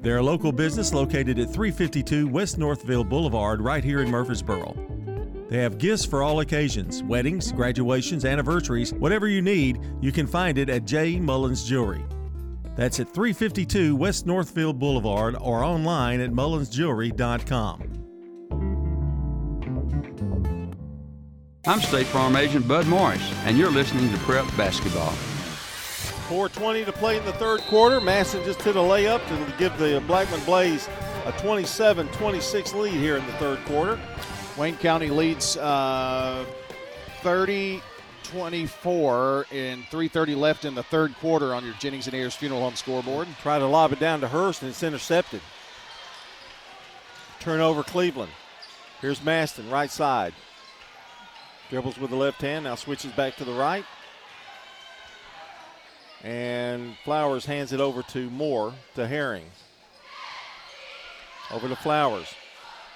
[0.00, 4.93] They're a local business located at 352 West Northfield Boulevard, right here in Murfreesboro.
[5.54, 10.58] They have gifts for all occasions weddings, graduations, anniversaries, whatever you need, you can find
[10.58, 11.20] it at J.
[11.20, 12.04] Mullins Jewelry.
[12.74, 17.82] That's at 352 West Northfield Boulevard or online at mullinsjewelry.com.
[21.68, 25.12] I'm State Farm Agent Bud Morris, and you're listening to Prep Basketball.
[26.28, 28.00] 4.20 to play in the third quarter.
[28.00, 30.88] Maston just hit a layup to give the Blackman Blaze
[31.26, 34.00] a 27 26 lead here in the third quarter.
[34.56, 36.44] Wayne County leads uh,
[37.22, 37.82] 30
[38.34, 42.74] 24 and 3.30 left in the third quarter on your Jennings and Ayers Funeral Home
[42.74, 43.28] scoreboard.
[43.42, 45.40] Try to lob it down to Hurst, and it's intercepted.
[47.38, 48.32] Turnover Cleveland.
[49.00, 50.34] Here's Maston, right side.
[51.70, 53.84] Dribbles with the left hand, now switches back to the right.
[56.22, 59.44] And Flowers hands it over to Moore to Herring.
[61.50, 62.34] Over to Flowers.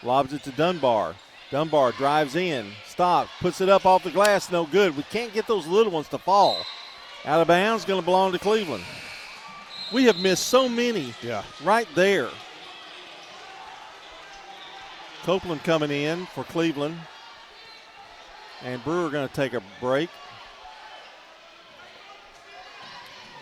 [0.03, 1.15] Lobs it to Dunbar.
[1.51, 4.97] Dunbar drives in, stops, puts it up off the glass, no good.
[4.97, 6.59] We can't get those little ones to fall.
[7.25, 8.85] Out of bounds, going to belong to Cleveland.
[9.93, 11.43] We have missed so many yeah.
[11.65, 12.29] right there.
[15.23, 16.97] Copeland coming in for Cleveland.
[18.63, 20.11] And Brewer going to take a break.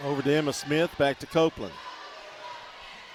[0.05, 1.73] Over to Emma Smith, back to Copeland.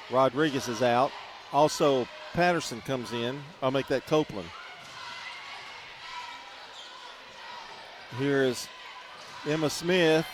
[0.10, 1.12] Rodriguez is out.
[1.54, 3.42] Also, Patterson comes in.
[3.62, 4.50] I'll make that Copeland.
[8.18, 8.68] Here is
[9.48, 10.26] Emma Smith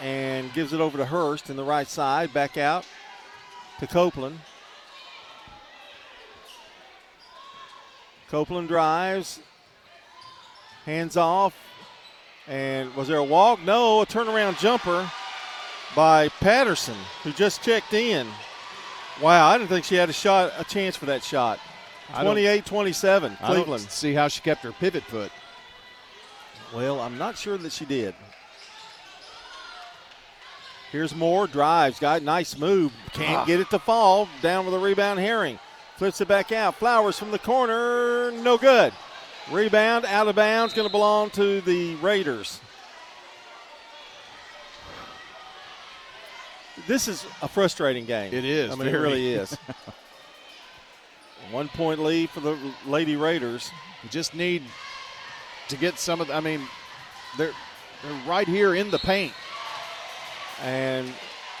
[0.00, 2.32] and gives it over to Hurst in the right side.
[2.32, 2.84] Back out
[3.80, 4.38] to Copeland.
[8.28, 9.40] Copeland drives,
[10.84, 11.54] hands off,
[12.48, 13.62] and was there a walk?
[13.62, 15.08] No, a turnaround jumper
[15.94, 18.26] by Patterson, who just checked in.
[19.22, 21.60] Wow, I didn't think she had a shot, a chance for that shot.
[22.12, 23.82] 28-27, Cleveland.
[23.84, 25.30] see how she kept her pivot foot.
[26.76, 28.14] Well, I'm not sure that she did.
[30.92, 33.44] Here's Moore, drives, got nice move, can't Ah.
[33.46, 34.28] get it to fall.
[34.42, 35.58] Down with a rebound, Herring.
[35.96, 36.74] Flips it back out.
[36.74, 38.92] Flowers from the corner, no good.
[39.50, 42.60] Rebound, out of bounds, going to belong to the Raiders.
[46.86, 48.34] This is a frustrating game.
[48.34, 49.56] It is, I mean, it really is.
[51.50, 53.70] One point lead for the Lady Raiders.
[54.02, 54.62] You just need
[55.68, 56.28] to get some of.
[56.28, 56.60] The, I mean,
[57.38, 57.52] they're
[58.02, 59.32] they're right here in the paint.
[60.62, 61.12] and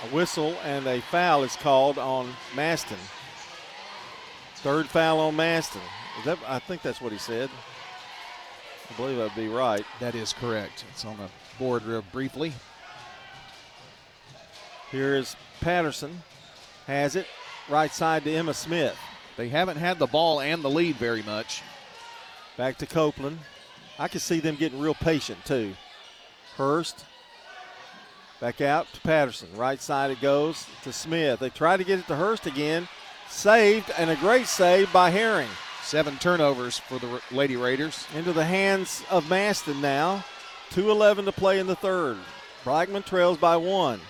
[0.04, 2.98] a whistle and a foul is called on Maston.
[4.56, 5.80] Third foul on Maston.
[6.24, 7.50] That, I think that's what he said.
[8.90, 9.84] I believe I'd be right.
[10.00, 10.84] That is correct.
[10.92, 11.28] It's on the
[11.58, 12.52] board real briefly.
[14.90, 16.22] Here is Patterson.
[16.86, 17.26] Has it.
[17.68, 18.96] Right side to Emma Smith.
[19.36, 21.62] They haven't had the ball and the lead very much.
[22.56, 23.38] Back to Copeland.
[23.98, 25.74] I can see them getting real patient too.
[26.56, 27.04] Hurst.
[28.40, 29.48] Back out to Patterson.
[29.56, 31.40] Right side it goes to Smith.
[31.40, 32.88] They try to get it to Hurst again.
[33.28, 35.48] Saved and a great save by Herring.
[35.82, 38.06] Seven turnovers for the Lady Raiders.
[38.14, 40.24] Into the hands of Maston now.
[40.70, 42.18] 2.11 to play in the third.
[42.64, 44.00] Blackman trails by one.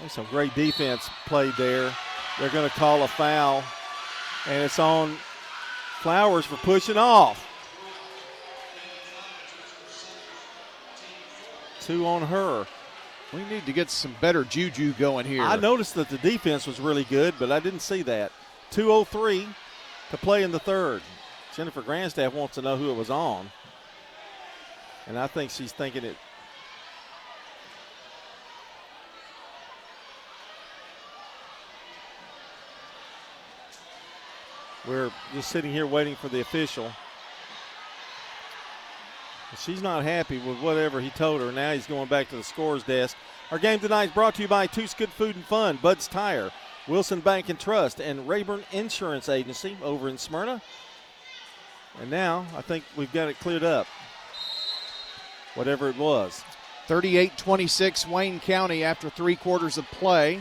[0.00, 1.94] There's some great defense played there.
[2.38, 3.62] They're going to call a foul,
[4.48, 5.16] and it's on
[6.04, 7.42] Flowers for pushing off.
[11.80, 12.66] Two on her.
[13.32, 15.40] We need to get some better juju going here.
[15.40, 18.32] I noticed that the defense was really good, but I didn't see that.
[18.72, 19.46] 2.03
[20.10, 21.00] to play in the third.
[21.56, 23.50] Jennifer Grandstaff wants to know who it was on.
[25.06, 26.16] And I think she's thinking it.
[34.86, 36.90] We're just sitting here waiting for the official.
[39.58, 41.52] She's not happy with whatever he told her.
[41.52, 43.16] Now he's going back to the scores desk.
[43.50, 46.50] Our game tonight is brought to you by Toots Good Food and Fun, Bud's Tire,
[46.88, 50.60] Wilson Bank and Trust, and Rayburn Insurance Agency over in Smyrna.
[52.00, 53.86] And now I think we've got it cleared up.
[55.54, 56.42] Whatever it was.
[56.88, 60.40] 38 26 Wayne County after three quarters of play.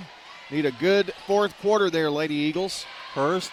[0.51, 2.83] Need a good fourth quarter there, Lady Eagles.
[3.13, 3.51] Hurst.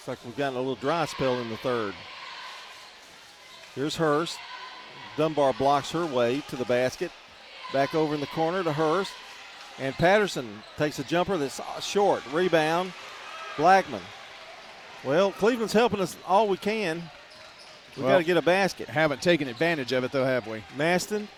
[0.00, 1.92] Looks like we've gotten a little dry spell in the third.
[3.74, 4.38] Here's Hurst.
[5.18, 7.10] Dunbar blocks her way to the basket.
[7.74, 9.12] Back over in the corner to Hurst.
[9.78, 12.22] And Patterson takes a jumper that's short.
[12.32, 12.94] Rebound.
[13.58, 14.00] Blackman.
[15.04, 17.02] Well, Cleveland's helping us all we can.
[17.94, 18.88] We've Well, got to get a basket.
[18.88, 20.64] Haven't taken advantage of it, though, have we?
[20.78, 21.28] Maston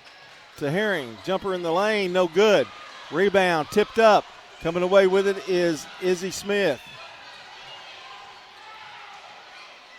[0.59, 1.17] to Herring.
[1.25, 2.69] Jumper in the lane, no good.
[3.11, 4.25] Rebound, tipped up.
[4.61, 6.81] Coming away with it is Izzy Smith.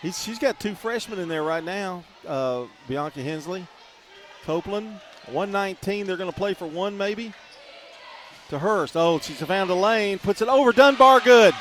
[0.04, 2.04] He's, she's got two freshmen in there right now.
[2.28, 3.66] Uh, Bianca Hensley,
[4.44, 6.06] Copeland, 119.
[6.06, 7.32] They're going to play for one maybe.
[8.50, 8.98] To Hurst.
[8.98, 10.18] Oh, she's found a lane.
[10.18, 11.20] Puts it over Dunbar.
[11.20, 11.54] Good.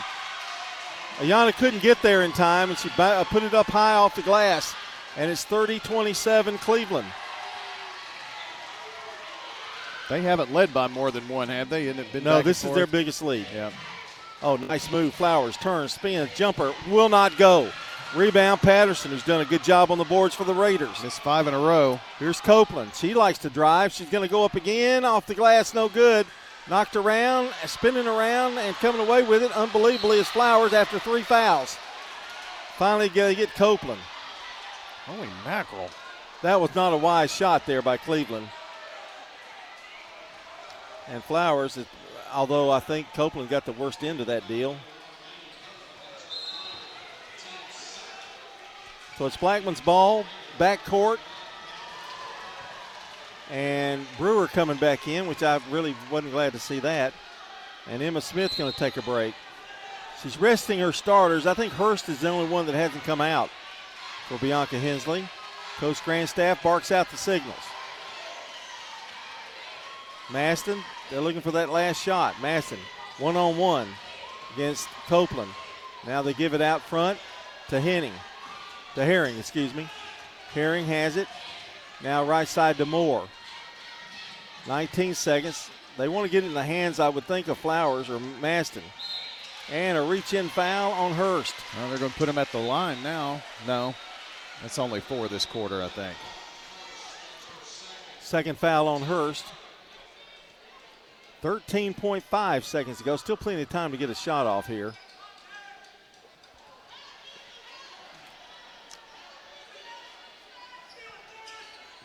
[1.20, 4.22] Ayana couldn't get there in time, and she uh, put it up high off the
[4.24, 4.76] glass.
[5.16, 7.08] And it's 30 27 Cleveland.
[10.10, 11.88] They haven't led by more than one, have they?
[11.88, 13.48] Isn't it been No, this is their biggest lead.
[13.56, 13.72] Yeah.
[14.42, 15.14] Oh, nice move.
[15.14, 17.72] Flowers turns, spins, jumper will not go.
[18.16, 21.04] Rebound Patterson, who's done a good job on the boards for the Raiders.
[21.04, 22.00] Missed five in a row.
[22.20, 22.94] Here's Copeland.
[22.94, 23.92] She likes to drive.
[23.92, 25.74] She's going to go up again off the glass.
[25.74, 26.28] No good.
[26.70, 31.78] Knocked around, spinning around, and coming away with it unbelievably is Flowers after three fouls.
[32.78, 34.02] Finally, they get Copeland.
[35.06, 35.90] Holy mackerel.
[36.42, 38.48] That was not a wise shot there by Cleveland.
[41.08, 41.78] And Flowers,
[42.32, 44.78] although I think Copeland got the worst end of that deal.
[49.18, 50.26] So it's Blackman's ball,
[50.58, 51.20] back court.
[53.52, 57.14] And Brewer coming back in, which I really wasn't glad to see that.
[57.90, 59.36] And Emma Smith going to take a break.
[60.22, 61.46] She's resting her starters.
[61.46, 63.50] I think Hurst is the only one that hasn't come out
[64.28, 65.28] for Bianca Hensley.
[65.78, 67.56] Coach Grandstaff barks out the signals.
[70.32, 72.42] Maston, they're looking for that last shot.
[72.42, 72.80] Maston,
[73.20, 73.88] one on one
[74.54, 75.52] against Copeland.
[76.08, 77.20] Now they give it out front
[77.70, 78.14] to Henning,
[78.96, 79.90] to Herring, excuse me.
[80.54, 81.28] Herring has it.
[82.04, 83.28] Now right side to Moore.
[84.68, 85.70] 19 seconds.
[85.98, 88.84] They want to get it in the hands, I would think, of Flowers or Maston.
[89.72, 91.54] And a reach in foul on Hurst.
[91.78, 93.42] Well, they're going to put him at the line now.
[93.66, 93.96] No,
[94.62, 96.16] that's only four this quarter, I think.
[98.20, 99.46] Second foul on Hurst.
[101.44, 103.16] 13.5 seconds to go.
[103.18, 104.94] Still plenty of time to get a shot off here.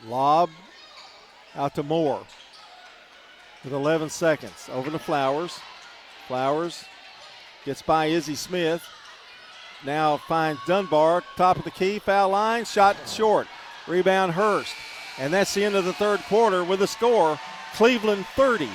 [0.08, 0.50] Lob
[1.54, 2.24] out to Moore
[3.64, 4.68] with 11 seconds.
[4.72, 5.58] Over to Flowers.
[6.26, 6.84] Flowers
[7.64, 8.82] gets by Izzy Smith.
[9.84, 13.46] Now finds Dunbar, top of the key, foul line, shot short.
[13.86, 14.74] Rebound Hurst.
[15.18, 17.38] And that's the end of the third quarter with a score
[17.74, 18.68] Cleveland 30.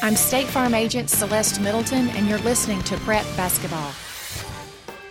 [0.02, 3.92] I'm State Farm Agent Celeste Middleton, and you're listening to Prep Basketball.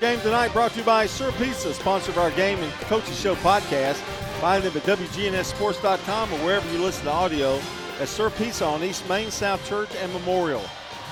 [0.01, 3.35] Game tonight brought to you by Sir Pizza, sponsor of our game and coaches show
[3.35, 4.01] podcast.
[4.41, 7.61] Find them at WGNSSports.com or wherever you listen to audio
[8.01, 10.63] at Sir Pizza on East Main, South Church, and Memorial.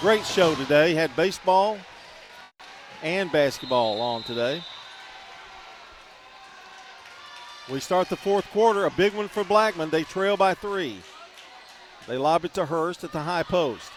[0.02, 0.96] Great show today.
[0.96, 1.78] Had baseball
[3.04, 4.64] and basketball on today.
[7.72, 9.92] We start the fourth quarter, a big one for Blackman.
[9.92, 11.00] They trail by three.
[12.08, 13.92] They lob it to Hurst at the high post.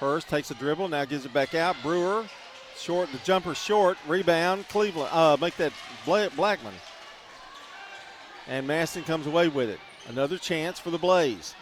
[0.00, 1.76] Hurst takes a dribble, now gives it back out.
[1.80, 2.24] Brewer,
[2.76, 5.72] short, the jumper short, rebound, Cleveland, uh, make that
[6.04, 6.74] Blackman.
[8.48, 9.78] And Maston comes away with it.
[10.08, 11.54] Another chance for the Blaze.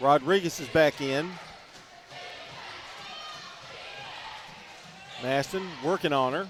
[0.00, 1.30] Rodriguez is back in.
[5.22, 6.46] Maston working on her.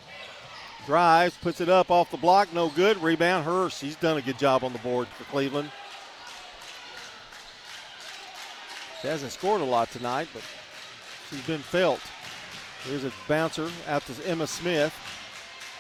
[0.87, 3.03] Drives, puts it up off the block, no good.
[3.03, 3.81] Rebound, Hurst.
[3.81, 5.71] He's done a good job on the board for Cleveland.
[9.01, 10.43] She hasn't scored a lot tonight, but
[11.31, 12.01] she's been felt.
[12.85, 14.95] Here's a bouncer out to Emma Smith.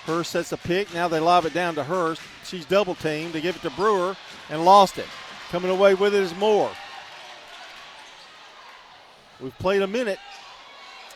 [0.04, 0.92] Hurst sets a pick.
[0.94, 2.22] Now they lob it down to Hurst.
[2.44, 3.32] She's double teamed.
[3.32, 4.16] They give it to Brewer
[4.50, 5.06] and lost it.
[5.50, 6.70] Coming away with it is Moore.
[9.40, 10.18] We've played a minute.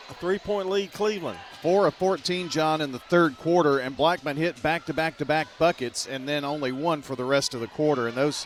[0.09, 1.39] A three point lead, Cleveland.
[1.61, 5.25] Four of 14, John, in the third quarter, and Blackman hit back to back to
[5.25, 8.45] back buckets, and then only one for the rest of the quarter, and those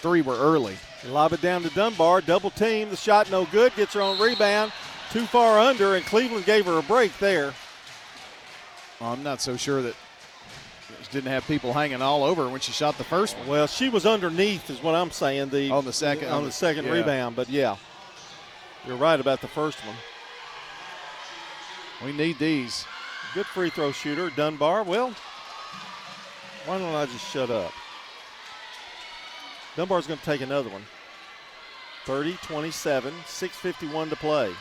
[0.00, 0.76] three were early.
[1.06, 2.90] Lob it down to Dunbar, double team.
[2.90, 4.72] The shot no good, gets her on rebound,
[5.10, 7.54] too far under, and Cleveland gave her a break there.
[9.00, 9.94] Well, I'm not so sure that
[11.02, 13.46] she didn't have people hanging all over when she shot the first one.
[13.46, 15.50] Well, she was underneath, is what I'm saying.
[15.50, 16.92] The on the second on the second yeah.
[16.92, 17.76] rebound, but yeah,
[18.86, 19.96] you're right about the first one.
[22.04, 22.84] We need these.
[23.34, 24.84] Good free throw shooter, Dunbar.
[24.84, 25.14] Well,
[26.64, 27.72] why don't I just shut up?
[29.76, 30.82] Dunbar's going to take another one.
[32.04, 34.52] 30 27, 6.51 to play.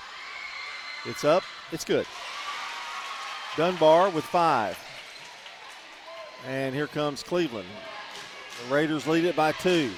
[1.06, 2.06] It's up, it's good.
[3.56, 4.78] Dunbar with five.
[6.46, 7.68] And here comes Cleveland.
[8.68, 9.92] The Raiders lead it by two.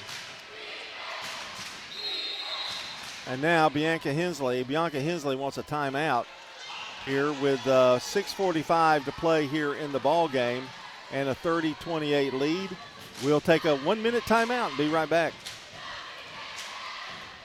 [3.26, 4.62] And now Bianca Hensley.
[4.62, 6.26] Bianca Hensley wants a timeout
[7.06, 10.64] here with uh, 6:45 to play here in the ball game
[11.12, 12.70] and a 30-28 lead.
[13.24, 15.32] We'll take a one-minute timeout and be right back.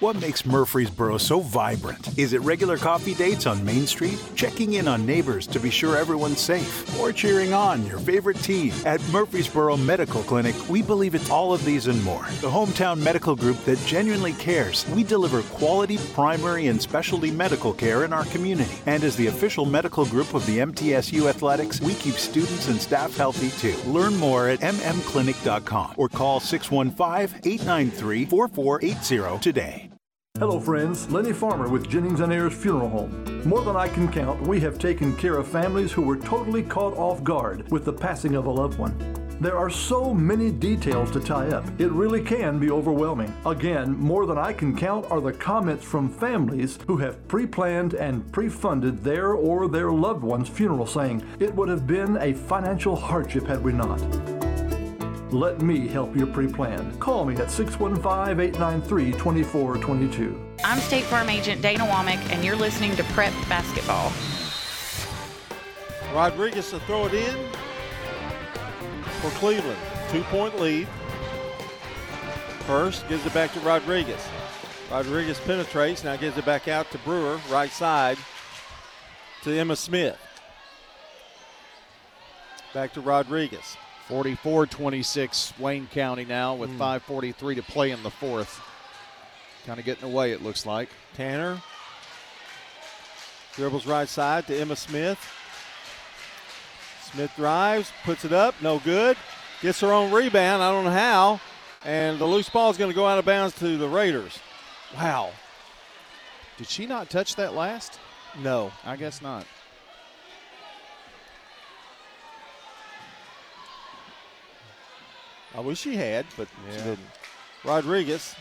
[0.01, 2.19] What makes Murfreesboro so vibrant?
[2.19, 4.21] Is it regular coffee dates on Main Street?
[4.35, 6.99] Checking in on neighbors to be sure everyone's safe?
[6.99, 8.73] Or cheering on your favorite team?
[8.85, 12.23] At Murfreesboro Medical Clinic, we believe it's all of these and more.
[12.41, 14.85] The hometown medical group that genuinely cares.
[14.89, 18.75] We deliver quality primary and specialty medical care in our community.
[18.87, 23.15] And as the official medical group of the MTSU Athletics, we keep students and staff
[23.15, 23.77] healthy too.
[23.89, 29.89] Learn more at mmclinic.com or call 615 893 4480 today.
[30.37, 31.09] Hello, friends.
[31.09, 33.41] Lenny Farmer with Jennings and Ayers Funeral Home.
[33.47, 36.93] More than I can count, we have taken care of families who were totally caught
[36.97, 38.93] off guard with the passing of a loved one.
[39.39, 43.33] There are so many details to tie up, it really can be overwhelming.
[43.45, 47.93] Again, more than I can count are the comments from families who have pre planned
[47.93, 52.33] and pre funded their or their loved one's funeral, saying, It would have been a
[52.33, 54.01] financial hardship had we not.
[55.31, 56.95] Let me help you pre plan.
[56.99, 60.39] Call me at 615 893 2422.
[60.63, 64.13] I'm State Farm Agent Dana Womack, and you're listening to Prep Basketball.
[66.13, 67.35] Rodriguez to throw it in
[69.19, 69.79] for Cleveland.
[70.11, 70.87] Two point lead.
[72.67, 74.21] Hurst gives it back to Rodriguez.
[74.91, 78.19] Rodriguez penetrates, now gives it back out to Brewer, right side
[79.41, 80.19] to Emma Smith.
[82.75, 83.75] Back to Rodriguez.
[84.07, 86.81] 44 26 Wayne County now with Hmm.
[86.81, 88.61] 5.43 to play in the fourth.
[89.65, 90.89] Kind of getting away, it looks like.
[91.15, 91.61] Tanner
[93.55, 95.17] dribbles right side to Emma Smith.
[97.11, 99.15] Smith drives, puts it up, no good.
[99.61, 101.39] Gets her own rebound, I don't know how.
[101.83, 104.37] And the loose ball is going to go out of bounds to the Raiders.
[104.95, 105.31] Wow.
[106.57, 107.99] Did she not touch that last?
[108.39, 108.71] No.
[108.83, 109.45] I guess not.
[115.55, 116.99] I wish she had, but she didn't.
[117.63, 118.35] Rodriguez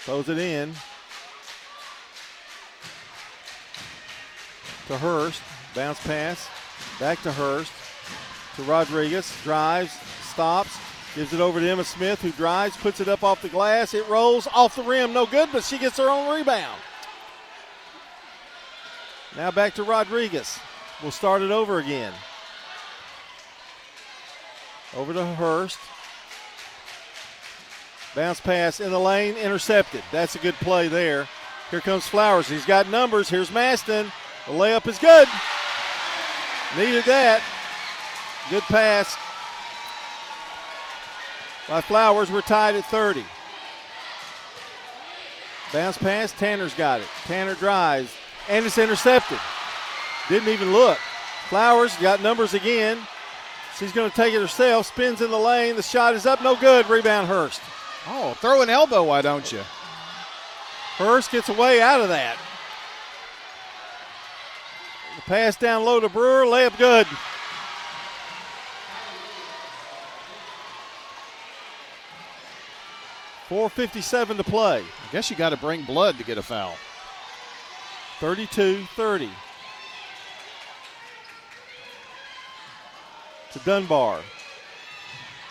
[0.00, 0.72] throws it in
[4.88, 5.42] to Hurst.
[5.74, 6.48] Bounce pass.
[6.98, 7.72] Back to Hurst.
[8.56, 9.32] To Rodriguez.
[9.42, 9.92] Drives.
[10.22, 10.78] Stops.
[11.14, 13.94] Gives it over to Emma Smith, who drives, puts it up off the glass.
[13.94, 15.12] It rolls off the rim.
[15.12, 16.80] No good, but she gets her own rebound.
[19.36, 20.58] Now back to Rodriguez.
[21.02, 22.12] We'll start it over again.
[24.96, 25.78] Over to Hurst.
[28.14, 30.02] Bounce pass in the lane, intercepted.
[30.12, 31.28] That's a good play there.
[31.70, 32.48] Here comes Flowers.
[32.48, 33.28] He's got numbers.
[33.28, 34.12] Here's Maston.
[34.46, 35.26] The layup is good.
[36.76, 37.42] Needed that.
[38.50, 39.16] Good pass
[41.68, 42.30] by Flowers.
[42.30, 43.24] We're tied at 30.
[45.72, 46.30] Bounce pass.
[46.32, 47.08] Tanner's got it.
[47.24, 48.14] Tanner drives,
[48.48, 49.38] and it's intercepted.
[50.28, 50.98] Didn't even look.
[51.48, 52.98] Flowers got numbers again.
[53.78, 54.86] She's going to take it herself.
[54.86, 55.74] Spins in the lane.
[55.74, 56.42] The shot is up.
[56.42, 56.88] No good.
[56.88, 57.60] Rebound Hurst.
[58.06, 59.62] Oh, throw an elbow, why don't you?
[60.96, 62.36] Hurst gets away out of that.
[65.16, 66.44] The pass down low to Brewer.
[66.44, 67.06] Layup good.
[73.48, 74.80] Four fifty-seven to play.
[74.80, 76.74] I guess you got to bring blood to get a foul.
[78.20, 79.28] 32-30.
[83.52, 84.20] To Dunbar.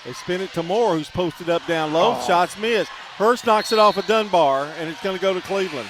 [0.06, 2.18] They spin it to Moore, who's posted up down low.
[2.18, 2.28] Oh.
[2.28, 2.90] Shots missed.
[3.18, 5.90] Hurst knocks it off of Dunbar, and it's going to go to Cleveland.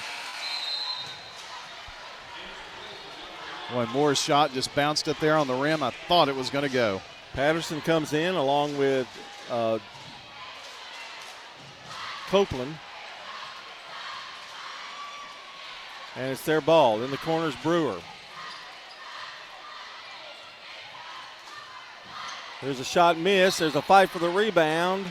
[3.72, 6.64] When Moore's shot just bounced up there on the rim, I thought it was going
[6.64, 7.00] to go.
[7.32, 9.08] Patterson comes in along with
[9.50, 9.78] uh,
[12.28, 12.76] Copeland.
[16.16, 17.02] And it's their ball.
[17.02, 17.98] In the corner's Brewer.
[22.64, 23.58] There's a shot miss.
[23.58, 25.04] There's a fight for the rebound.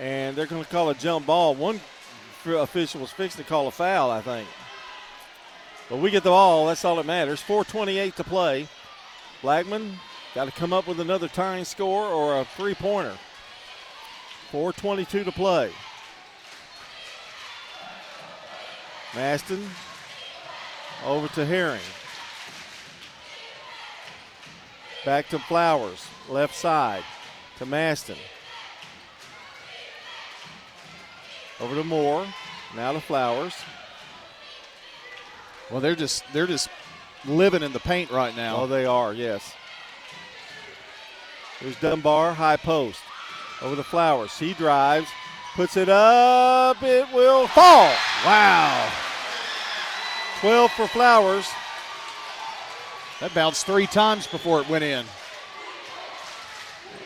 [0.00, 1.54] And they're going to call a jump ball.
[1.54, 1.80] One
[2.44, 4.48] official was fixing to call a foul, I think.
[5.88, 6.66] But we get the ball.
[6.66, 7.40] That's all that matters.
[7.40, 8.66] 4.28 to play.
[9.40, 10.00] Blackman
[10.34, 13.16] got to come up with another tying score or a three pointer.
[14.50, 15.70] 4.22 to play.
[19.14, 19.68] Maston
[21.04, 21.80] over to Herring.
[25.04, 27.02] Back to Flowers, left side
[27.58, 28.16] to Maston.
[31.60, 32.26] Over to Moore,
[32.76, 33.54] now to Flowers.
[35.70, 36.68] Well, they're just they're just
[37.24, 38.58] living in the paint right now.
[38.58, 39.54] Oh, they are, yes.
[41.60, 43.00] There's Dunbar, high post.
[43.60, 44.36] Over to Flowers.
[44.38, 45.08] He drives,
[45.54, 46.82] puts it up.
[46.82, 47.92] It will fall.
[48.24, 48.90] Wow.
[50.40, 51.48] 12 for Flowers.
[53.22, 55.06] That bounced three times before it went in.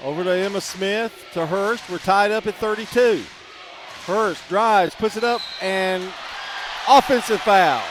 [0.02, 1.90] Over to Emma Smith to Hurst.
[1.90, 3.22] We're tied up at 32.
[4.06, 6.02] Hurst drives, puts it up, and
[6.88, 7.82] offensive foul.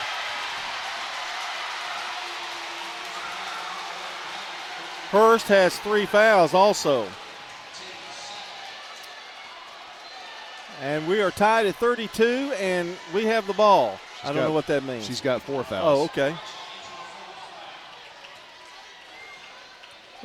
[5.12, 7.08] Hurst has three fouls also.
[10.82, 14.00] And we are tied at 32, and we have the ball.
[14.20, 15.06] She's I don't got- know what that means.
[15.06, 16.00] She's got four fouls.
[16.00, 16.36] Oh, okay.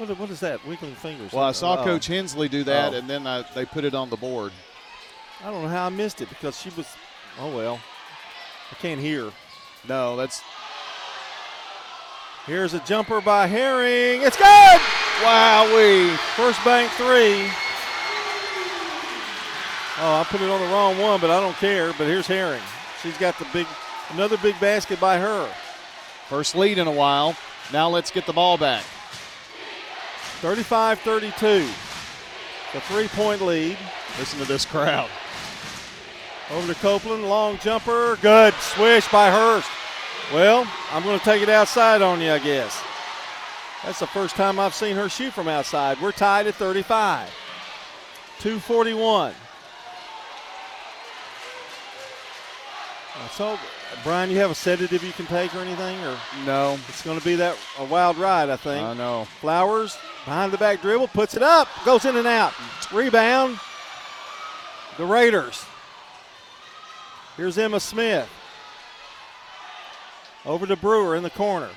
[0.00, 0.66] What, what is that?
[0.66, 1.30] Wiggling fingers.
[1.32, 1.84] Well, I saw Oh.
[1.84, 2.96] Coach Hensley do that, Oh.
[2.96, 4.50] and then I, they put it on the board.
[5.44, 6.86] I don't know how I missed it because she was.
[7.38, 7.78] Oh well,
[8.70, 9.30] I can't hear.
[9.86, 10.42] No, that's.
[12.46, 14.22] Here's a jumper by Herring.
[14.22, 14.80] It's good.
[15.22, 17.50] Wow, we first bank three.
[20.02, 21.88] Oh, I put it on the wrong one, but I don't care.
[21.98, 22.62] But here's Herring.
[23.02, 23.66] She's got the big,
[24.12, 25.46] another big basket by her.
[26.28, 27.36] First lead in a while.
[27.70, 28.82] Now let's get the ball back.
[30.40, 31.68] 35 32.
[32.72, 33.76] The three point lead.
[34.18, 35.10] Listen to this crowd.
[36.50, 39.68] Over to Copeland, long jumper, good swish by Hurst.
[40.32, 42.82] Well, I'm going to take it outside on you, I guess.
[43.84, 46.00] That's the first time I've seen her shoot from outside.
[46.00, 47.28] We're tied at 35.
[48.40, 49.32] 241.
[53.14, 53.58] Uh, So,
[54.02, 56.78] Brian, you have a sedative you can take or anything, or no?
[56.88, 58.82] It's going to be that a wild ride, I think.
[58.84, 59.26] I know.
[59.40, 62.52] Flowers behind the back dribble, puts it up, goes in and out.
[62.92, 63.58] Rebound.
[64.96, 65.64] The Raiders.
[67.36, 68.28] Here's Emma Smith.
[70.44, 71.70] Over to Brewer in the corner.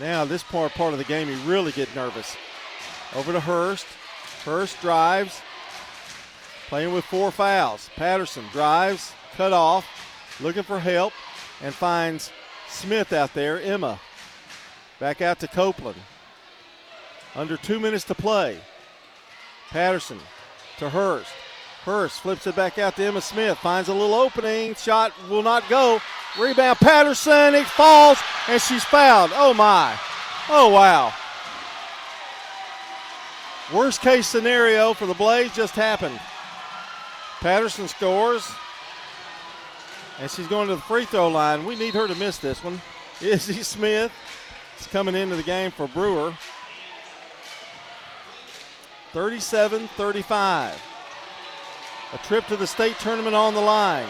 [0.00, 2.36] Now, this part part of the game, you really get nervous.
[3.14, 3.86] Over to Hurst.
[4.44, 5.40] Hurst drives.
[6.68, 7.90] Playing with four fouls.
[7.96, 9.86] Patterson drives, cut off,
[10.40, 11.12] looking for help,
[11.62, 12.32] and finds
[12.68, 13.60] Smith out there.
[13.60, 14.00] Emma.
[15.02, 15.98] Back out to Copeland.
[17.34, 18.60] Under two minutes to play.
[19.70, 20.20] Patterson
[20.78, 21.32] to Hurst.
[21.82, 23.58] Hurst flips it back out to Emma Smith.
[23.58, 24.76] Finds a little opening.
[24.76, 26.00] Shot will not go.
[26.38, 27.56] Rebound Patterson.
[27.56, 28.16] It falls
[28.46, 29.32] and she's fouled.
[29.34, 29.98] Oh my.
[30.48, 31.12] Oh wow.
[33.74, 36.20] Worst case scenario for the Blaze just happened.
[37.40, 38.48] Patterson scores.
[40.20, 41.66] And she's going to the free throw line.
[41.66, 42.80] We need her to miss this one.
[43.20, 44.12] Izzy Smith
[44.86, 46.34] coming into the game for Brewer.
[49.12, 50.82] 37 35.
[52.14, 54.08] A trip to the state tournament on the line.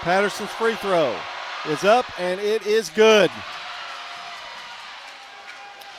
[0.00, 1.16] Patterson's free throw
[1.68, 3.30] is up and it is good.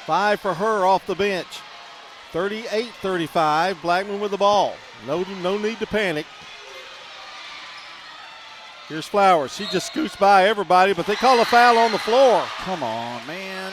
[0.06, 1.60] Five for her off the bench.
[2.32, 3.82] 38 35.
[3.82, 4.76] Blackman with the ball.
[5.06, 6.26] No, no need to panic.
[8.90, 9.54] Here's Flowers.
[9.54, 12.44] She just scoots by everybody, but they call a foul on the floor.
[12.64, 13.72] Come on, man.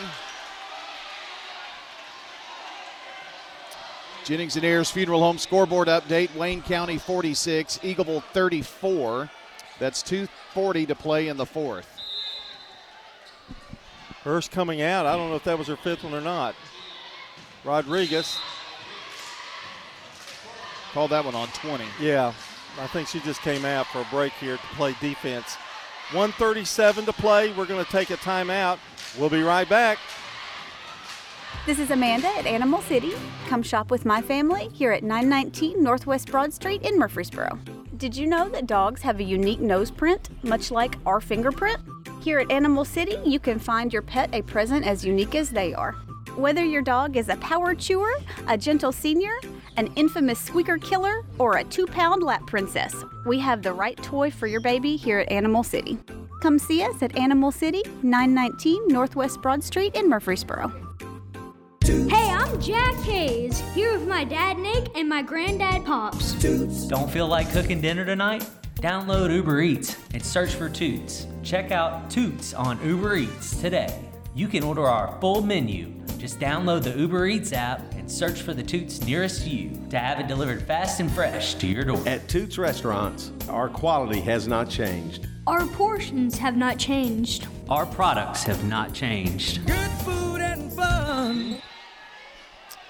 [4.25, 6.35] Jennings and Ayers Funeral Home scoreboard update.
[6.37, 9.31] Wayne County 46, Eagleville 34.
[9.79, 11.89] That's 240 to play in the fourth.
[14.23, 15.07] Hurst coming out.
[15.07, 16.55] I don't know if that was her fifth one or not.
[17.65, 18.37] Rodriguez.
[20.93, 21.85] Called that one on 20.
[22.01, 22.35] Yeah,
[22.79, 25.57] I think she just came out for a break here to play defense.
[26.13, 27.53] 137 to play.
[27.53, 28.79] We're going to take a timeout.
[29.19, 29.99] We'll be right back.
[31.65, 33.13] This is Amanda at Animal City.
[33.49, 37.59] Come shop with my family here at 919 Northwest Broad Street in Murfreesboro.
[37.97, 41.79] Did you know that dogs have a unique nose print, much like our fingerprint?
[42.21, 45.73] Here at Animal City, you can find your pet a present as unique as they
[45.75, 45.93] are.
[46.37, 48.13] Whether your dog is a power chewer,
[48.47, 49.35] a gentle senior,
[49.77, 52.95] an infamous squeaker killer, or a two pound lap princess,
[53.25, 55.99] we have the right toy for your baby here at Animal City.
[56.41, 60.73] Come see us at Animal City, 919 Northwest Broad Street in Murfreesboro.
[61.85, 66.35] Hey, I'm Jack Hayes, here with my dad Nick and my granddad Pops.
[66.89, 68.45] Don't feel like cooking dinner tonight?
[68.77, 71.27] Download Uber Eats and search for Toots.
[71.43, 73.99] Check out Toots on Uber Eats today.
[74.37, 75.95] You can order our full menu.
[76.19, 79.99] Just download the Uber Eats app and search for the Toots nearest to you to
[79.99, 82.03] have it delivered fast and fresh to your door.
[82.07, 85.27] At Toots Restaurants, our quality has not changed.
[85.47, 87.49] Our portions have not changed.
[87.71, 89.67] Our products have not changed.
[89.67, 91.63] Good food and fun.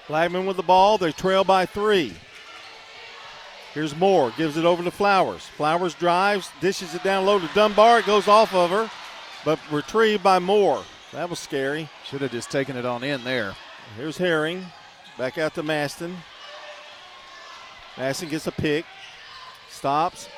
[0.09, 0.97] Blackman with the ball.
[0.97, 2.13] They trail by three.
[3.73, 4.33] Here's Moore.
[4.35, 5.45] Gives it over to Flowers.
[5.55, 7.99] Flowers drives, dishes it down low to Dunbar.
[7.99, 8.91] It goes off of her,
[9.45, 10.83] but retrieved by Moore.
[11.17, 11.89] That was scary.
[12.05, 13.55] Should have just taken it on in there.
[13.95, 14.63] Here's Herring.
[15.17, 16.15] Back out to Maston.
[17.97, 18.85] Maston gets a pick.
[19.67, 20.29] Stops.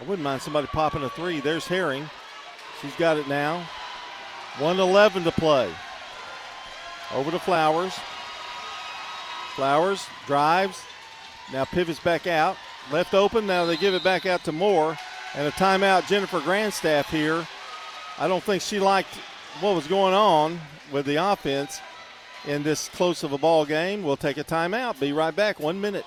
[0.00, 1.40] I wouldn't mind somebody popping a three.
[1.40, 2.08] There's Herring.
[2.80, 3.66] She's got it now.
[4.60, 5.68] 111 to play.
[7.12, 7.98] Over to Flowers.
[9.56, 10.84] Flowers drives,
[11.52, 12.56] now pivots back out.
[12.92, 14.96] Left open, now they give it back out to Moore.
[15.34, 17.44] And a timeout, Jennifer Grandstaff here.
[18.22, 19.16] I don't think she liked
[19.58, 20.60] what was going on
[20.92, 21.80] with the offense
[22.46, 24.04] in this close of a ball game.
[24.04, 25.00] We'll take a timeout.
[25.00, 25.58] Be right back.
[25.58, 26.06] One minute.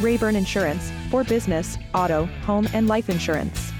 [0.00, 3.72] Rayburn Insurance, for business, auto, home, and life insurance.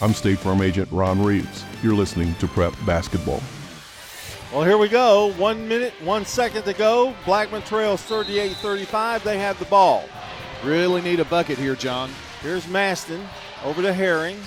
[0.00, 1.64] I'm State Farm Agent Ron Reeves.
[1.82, 3.40] You're listening to Prep Basketball.
[4.52, 5.32] Well, here we go.
[5.32, 7.14] One minute, one second to go.
[7.24, 9.24] Blackman trails 38 35.
[9.24, 10.04] They have the ball.
[10.64, 12.10] Really need a bucket here, John.
[12.40, 13.26] Here's Maston
[13.64, 14.38] over to Herring.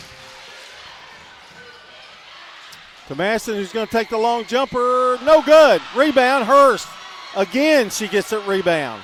[3.07, 5.17] To Maston, who's going to take the long jumper.
[5.23, 5.81] No good.
[5.95, 6.87] Rebound, Hurst.
[7.35, 9.03] Again, she gets it rebound.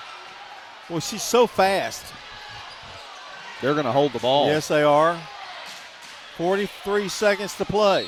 [0.90, 2.06] Well, she's so fast.
[3.62, 4.48] They're going to hold the ball.
[4.48, 5.18] Yes, they are.
[6.38, 8.08] 43 seconds to play.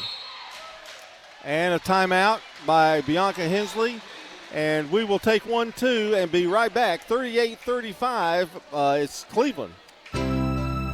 [1.43, 4.01] And a timeout by Bianca Hensley.
[4.53, 7.03] And we will take one, two, and be right back.
[7.03, 8.49] 38 35.
[8.73, 9.73] Uh, it's Cleveland.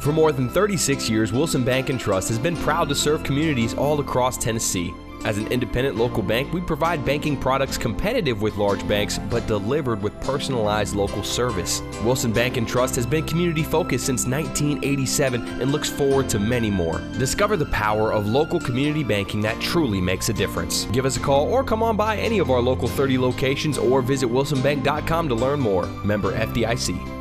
[0.02, 3.72] For more than 36 years, Wilson Bank and Trust has been proud to serve communities
[3.74, 4.92] all across Tennessee.
[5.24, 10.02] As an independent local bank, we provide banking products competitive with large banks, but delivered
[10.02, 11.80] with personalized local service.
[12.02, 16.70] Wilson Bank and Trust has been community focused since 1987 and looks forward to many
[16.70, 16.98] more.
[17.18, 20.86] Discover the power of local community banking that truly makes a difference.
[20.86, 24.02] Give us a call or come on by any of our local 30 locations or
[24.02, 25.86] visit wilsonbank.com to learn more.
[26.04, 27.20] Member FDIC.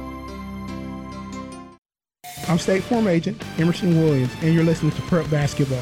[2.48, 5.80] I'm State Farm Agent Emerson Williams, and you're listening to Prep Basketball.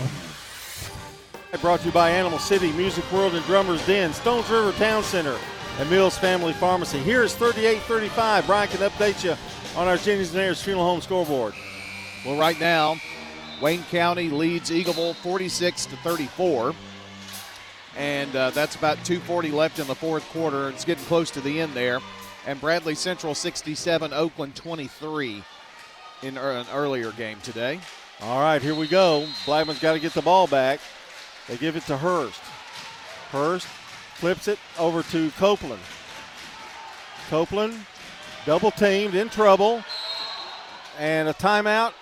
[1.57, 5.37] Brought to you by Animal City, Music World, and Drummers Den, Stones River Town Center,
[5.77, 6.99] and Mills Family Pharmacy.
[6.99, 8.45] Here is 38-35.
[8.45, 9.35] Brian can update you
[9.75, 11.53] on our Jennings and Ayers Funeral Home scoreboard.
[12.25, 12.95] Well, right now,
[13.61, 16.73] Wayne County leads Eagleville 46 to 34,
[17.97, 20.69] and uh, that's about 2:40 left in the fourth quarter.
[20.69, 21.99] It's getting close to the end there,
[22.45, 25.43] and Bradley Central 67, Oakland 23
[26.21, 27.81] in an earlier game today.
[28.21, 29.27] All right, here we go.
[29.45, 30.79] Blackman's got to get the ball back.
[31.49, 32.39] They give it to Hurst.
[33.31, 33.65] Hurst
[34.15, 35.81] flips it over to Copeland.
[37.29, 37.75] Copeland
[38.45, 39.83] double teamed in trouble.
[40.99, 41.93] And a timeout,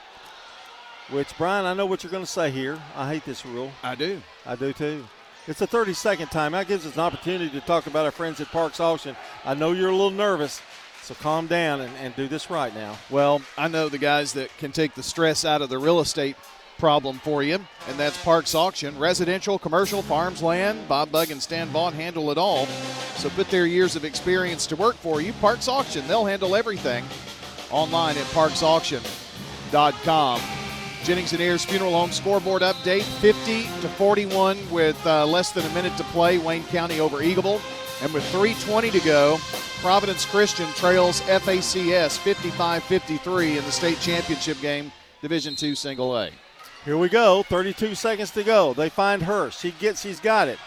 [1.12, 2.80] which, Brian, I know what you're going to say here.
[2.96, 3.72] I hate this rule.
[3.84, 4.22] I do.
[4.46, 5.06] I do too.
[5.48, 6.68] It's a 30 second timeout.
[6.68, 9.16] Gives us an opportunity to talk about our friends at Parks Auction.
[9.46, 10.62] I know you're a little nervous,
[11.04, 12.98] so calm down and, and do this right now.
[13.10, 16.36] Well, I know the guys that can take the stress out of the real estate
[16.78, 18.98] problem for you, and that's Parks Auction.
[18.98, 20.88] Residential, commercial, farms, land.
[20.88, 22.66] Bob Bug and Stan Vaughn handle it all.
[23.16, 25.34] So put their years of experience to work for you.
[25.34, 27.04] Parks Auction, they'll handle everything.
[27.72, 30.42] Online at parksauction.com.
[31.04, 35.74] Jennings and Ayers Funeral Home scoreboard update 50 to 41 with uh, less than a
[35.74, 36.38] minute to play.
[36.38, 37.62] Wayne County over Eagleville.
[38.02, 39.38] And with 3.20 to go,
[39.82, 44.92] Providence Christian trails FACS 55 53 in the state championship game,
[45.22, 46.32] Division II Single A.
[46.88, 47.44] Here we go.
[47.44, 48.74] 32 seconds to go.
[48.74, 49.52] They find her.
[49.52, 50.04] She gets.
[50.04, 50.58] She's got it.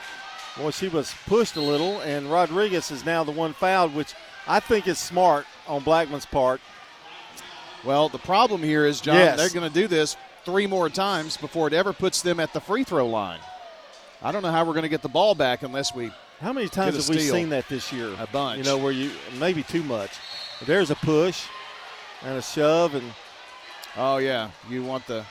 [0.58, 4.12] Boy, she was pushed a little, and Rodriguez is now the one fouled, which
[4.46, 6.60] I think is smart on Blackman's part.
[7.84, 9.38] Well, the problem here is, John, Yes.
[9.38, 12.60] they're going to do this three more times before it ever puts them at the
[12.60, 13.40] free throw line.
[14.20, 16.12] I don't know how we're going to get the ball back unless we.
[16.42, 18.14] How many times have we seen that this year?
[18.18, 18.58] A bunch.
[18.58, 20.10] You know, where you maybe too much.
[20.66, 21.46] There's a push
[22.22, 23.10] and a shove, and
[23.96, 25.24] Oh yeah, you want the.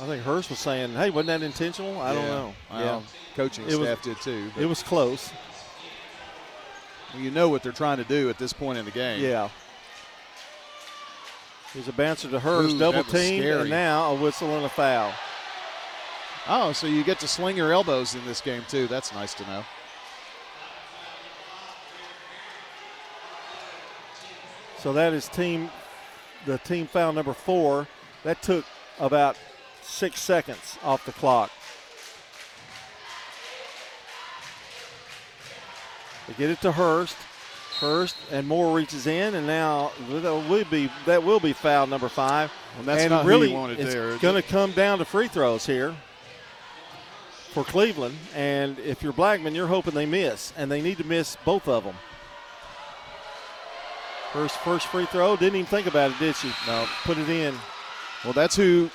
[0.00, 2.54] I think Hurst was saying, "Hey, wasn't that intentional?" I don't know.
[2.70, 3.04] Well,
[3.34, 4.52] coaching It was- staff did too.
[4.56, 5.30] It was close.
[7.14, 9.20] You know what they're trying to do at this point in the game.
[9.22, 9.48] Yeah.
[11.74, 15.12] There's a bouncer to Hurst, Ooh, double team, and now a whistle and a foul.
[16.46, 18.86] Oh, so you get to sling your elbows in this game too.
[18.86, 19.64] That's nice to know.
[24.78, 25.70] So that is team
[26.46, 27.86] the team foul number four.
[28.24, 28.64] That took
[28.98, 29.36] about
[29.88, 31.50] six seconds off the clock.
[36.26, 37.16] They get it to Hurst.
[37.80, 42.08] Hurst and Moore reaches in, and now that will be that will be foul number
[42.08, 42.50] five.
[42.76, 45.94] And that's and not really it's going to come down to free throws here
[47.52, 48.16] for Cleveland.
[48.34, 51.84] And if you're Blackman, you're hoping they miss, and they need to miss both of
[51.84, 51.94] them.
[54.32, 56.52] First first free throw, didn't even think about it, did she?
[56.66, 57.54] No, put it in.
[58.24, 58.90] Well, that's who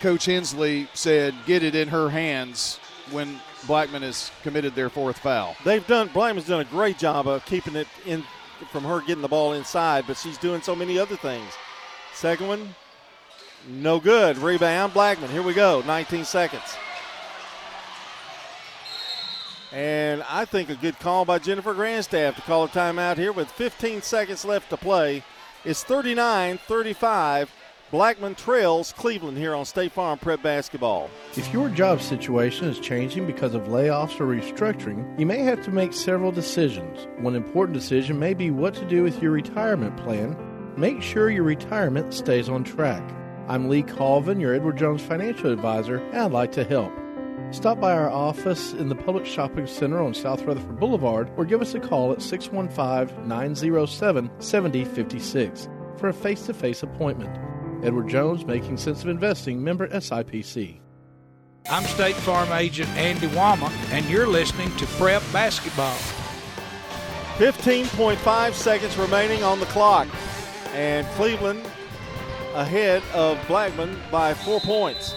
[0.00, 5.56] Coach Hensley said get it in her hands when Blackman has committed their fourth foul.
[5.64, 8.24] They've done Blackman's done a great job of keeping it in
[8.70, 11.52] from her getting the ball inside, but she's doing so many other things.
[12.14, 12.74] Second one,
[13.68, 14.38] no good.
[14.38, 15.30] Rebound, Blackman.
[15.30, 15.82] Here we go.
[15.86, 16.76] 19 seconds.
[19.72, 23.50] And I think a good call by Jennifer Grandstaff to call a timeout here with
[23.52, 25.22] 15 seconds left to play.
[25.64, 27.52] It's 39 35.
[27.90, 31.10] Blackman trails Cleveland here on State Farm Prep Basketball.
[31.36, 35.72] If your job situation is changing because of layoffs or restructuring, you may have to
[35.72, 37.08] make several decisions.
[37.18, 40.36] One important decision may be what to do with your retirement plan.
[40.76, 43.02] Make sure your retirement stays on track.
[43.48, 46.92] I'm Lee Colvin, your Edward Jones financial advisor, and I'd like to help.
[47.50, 51.60] Stop by our office in the Public Shopping Center on South Rutherford Boulevard or give
[51.60, 57.36] us a call at 615 907 7056 for a face to face appointment.
[57.82, 60.80] Edward Jones, Making Sense of Investing, member SIPC.
[61.70, 65.96] I'm State Farm Agent Andy Wama, and you're listening to Prep Basketball.
[67.38, 70.06] 15.5 seconds remaining on the clock.
[70.74, 71.64] And Cleveland
[72.52, 75.14] ahead of Blackman by four points.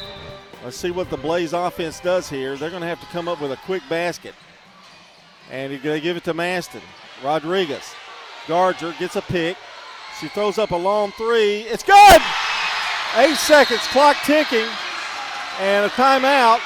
[0.63, 2.55] Let's see what the Blaze offense does here.
[2.55, 4.35] They're going to have to come up with a quick basket.
[5.51, 6.81] And they give it to Maston.
[7.21, 7.93] Rodriguez.
[8.47, 9.57] Gardner gets a pick.
[10.21, 11.61] She throws up a long three.
[11.63, 12.21] It's good!
[13.15, 14.67] Eight seconds, clock ticking,
[15.59, 16.59] and a timeout.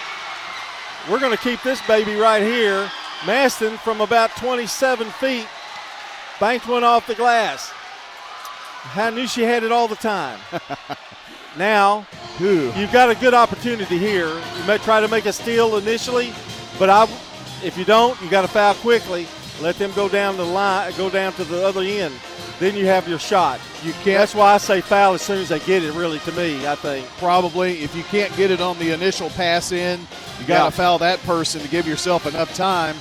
[1.09, 2.89] We're going to keep this baby right here.
[3.25, 5.47] Maston from about 27 feet
[6.39, 7.73] banked one off the glass.
[8.95, 10.39] I knew she had it all the time.
[11.57, 12.07] now,
[12.77, 14.29] you've got a good opportunity here.
[14.29, 16.31] You may try to make a steal initially,
[16.79, 17.03] but I,
[17.63, 19.27] if you don't, you got to foul quickly.
[19.61, 22.13] Let them go down the line, go down to the other end.
[22.59, 23.59] Then you have your shot.
[23.83, 24.17] You can't.
[24.19, 25.93] That's why I say foul as soon as they get it.
[25.93, 29.71] Really, to me, I think Probably, if you can't get it on the initial pass
[29.71, 29.99] in,
[30.39, 30.69] you got to Yeah.
[30.71, 32.95] foul that person to give yourself enough time.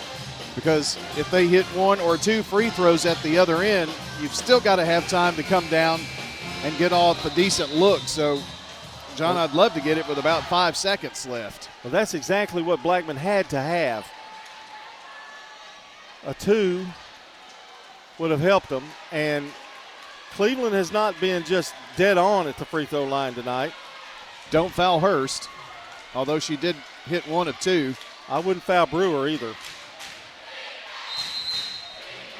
[0.55, 3.91] Because if they hit one or two free throws at the other end,
[4.23, 6.01] you've still got to have time to come down
[6.65, 8.01] and get off a decent look.
[8.07, 8.41] So,
[9.17, 11.69] John, I'd love to get it with about five seconds left.
[11.85, 14.07] Well, that's exactly what Blackman had to have.
[16.27, 16.85] A two
[18.19, 19.49] would have helped them, and
[20.33, 23.73] Cleveland has not been just dead on at the free throw line tonight.
[24.51, 25.49] Don't foul Hurst,
[26.15, 26.77] although she did
[27.07, 27.95] hit one of two.
[28.29, 29.55] I wouldn't foul Brewer either.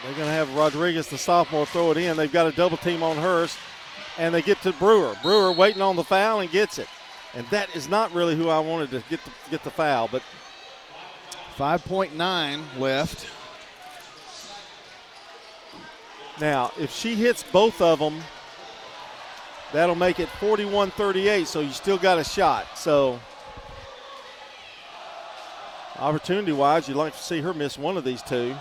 [0.03, 2.17] They're going to have Rodriguez, the sophomore, throw it in.
[2.17, 3.59] They've got a double team on Hurst,
[4.19, 5.17] and they get to Brewer.
[5.23, 6.89] Brewer waiting on the foul and gets it.
[7.35, 10.23] And that is not really who I wanted to get the, get the foul, but
[11.57, 13.27] 5.9 left.
[16.41, 18.21] Now, if she hits both of them,
[19.73, 22.77] that'll make it 41 38, so you still got a shot.
[22.77, 23.19] So,
[25.99, 28.55] opportunity wise, you'd like to see her miss one of these two.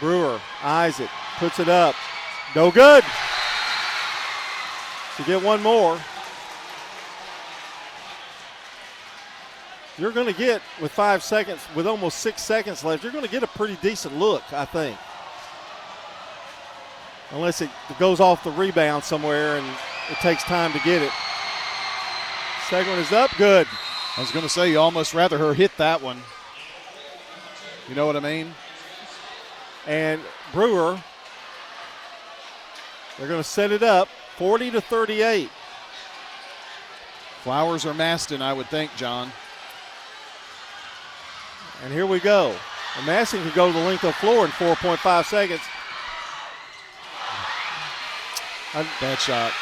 [0.00, 1.94] Brewer eyes it, puts it up.
[2.56, 3.04] No good.
[5.16, 5.98] To get one more.
[9.96, 13.30] You're going to get, with five seconds, with almost six seconds left, you're going to
[13.30, 14.98] get a pretty decent look, I think.
[17.30, 19.66] Unless it goes off the rebound somewhere and
[20.10, 21.12] it takes time to get it.
[22.68, 23.68] Second one is up, good.
[24.16, 26.18] I was going to say, you almost rather her hit that one.
[27.88, 28.52] You know what I mean?
[29.86, 30.20] And
[30.52, 30.98] Brewer,
[33.18, 35.50] they're going to set it up 40 to 38.
[37.42, 39.30] Flowers or Maston, I would think, John.
[41.84, 42.56] And here we go.
[42.96, 45.60] And Maston could go to the length of the floor in 4.5 seconds.
[49.00, 49.52] Bad shot.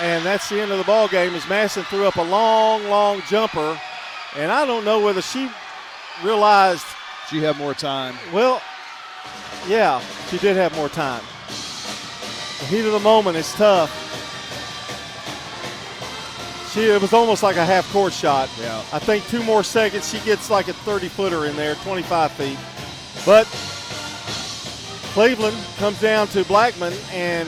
[0.00, 3.22] And that's the end of the ball game as Maston threw up a long, long
[3.26, 3.80] jumper.
[4.36, 5.50] And I don't know whether she
[6.22, 6.84] realized
[7.30, 8.16] she had more time.
[8.32, 8.60] Well,
[9.66, 11.22] yeah, she did have more time.
[12.60, 13.90] The heat of the moment is tough.
[16.72, 18.48] She it was almost like a half court shot.
[18.58, 18.78] Yeah.
[18.92, 22.58] I think two more seconds, she gets like a 30 footer in there, 25 feet.
[23.26, 23.46] But
[25.12, 27.46] Cleveland comes down to Blackman and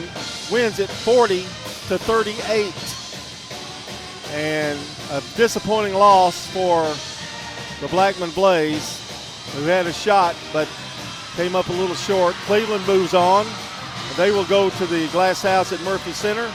[0.52, 1.40] wins it 40
[1.88, 2.74] to 38.
[4.34, 4.78] And
[5.10, 6.82] a disappointing loss for
[7.80, 9.00] the Blackman Blaze,
[9.54, 10.68] who had a shot but
[11.34, 12.34] came up a little short.
[12.46, 13.46] Cleveland moves on.
[14.18, 16.52] They will go to the Glass House at Murphy Center.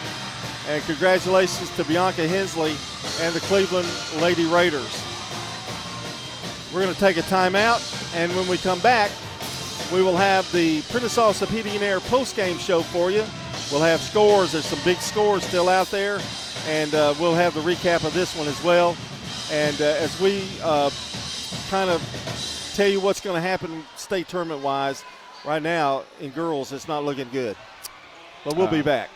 [0.69, 2.75] And congratulations to Bianca Hensley
[3.21, 3.87] and the Cleveland
[4.21, 5.03] Lady Raiders.
[6.71, 7.81] We're going to take a timeout,
[8.15, 9.09] and when we come back,
[9.91, 13.25] we will have the Prentice Allsup Heating and Air post-game show for you.
[13.71, 14.51] We'll have scores.
[14.51, 16.19] There's some big scores still out there,
[16.67, 18.95] and uh, we'll have the recap of this one as well.
[19.51, 20.91] And uh, as we uh,
[21.71, 25.03] kind of tell you what's going to happen state tournament-wise,
[25.43, 27.57] right now in girls, it's not looking good.
[28.45, 29.09] But we'll be back.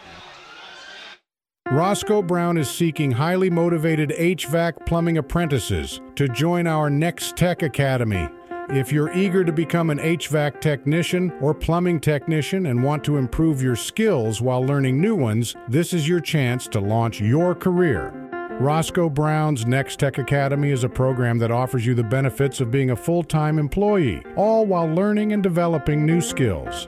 [1.72, 8.27] Roscoe Brown is seeking highly motivated HVAC plumbing apprentices to join our Next Tech Academy.
[8.69, 13.64] If you're eager to become an HVAC technician or plumbing technician and want to improve
[13.64, 18.11] your skills while learning new ones, this is your chance to launch your career.
[18.60, 22.91] Roscoe Brown's Next Tech Academy is a program that offers you the benefits of being
[22.91, 26.88] a full time employee, all while learning and developing new skills.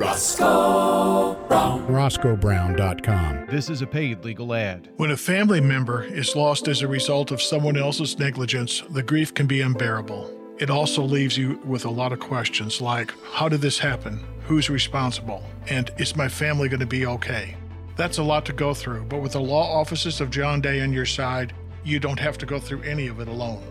[0.00, 1.86] Roscoe Brown.
[1.86, 3.48] RoscoeBrown.com.
[3.50, 4.88] This is a paid legal ad.
[4.96, 9.34] When a family member is lost as a result of someone else's negligence, the grief
[9.34, 10.34] can be unbearable.
[10.58, 14.24] It also leaves you with a lot of questions like How did this happen?
[14.44, 15.44] Who's responsible?
[15.68, 17.54] And is my family going to be okay?
[17.96, 20.94] That's a lot to go through, but with the law offices of John Day on
[20.94, 21.52] your side,
[21.84, 23.62] you don't have to go through any of it alone.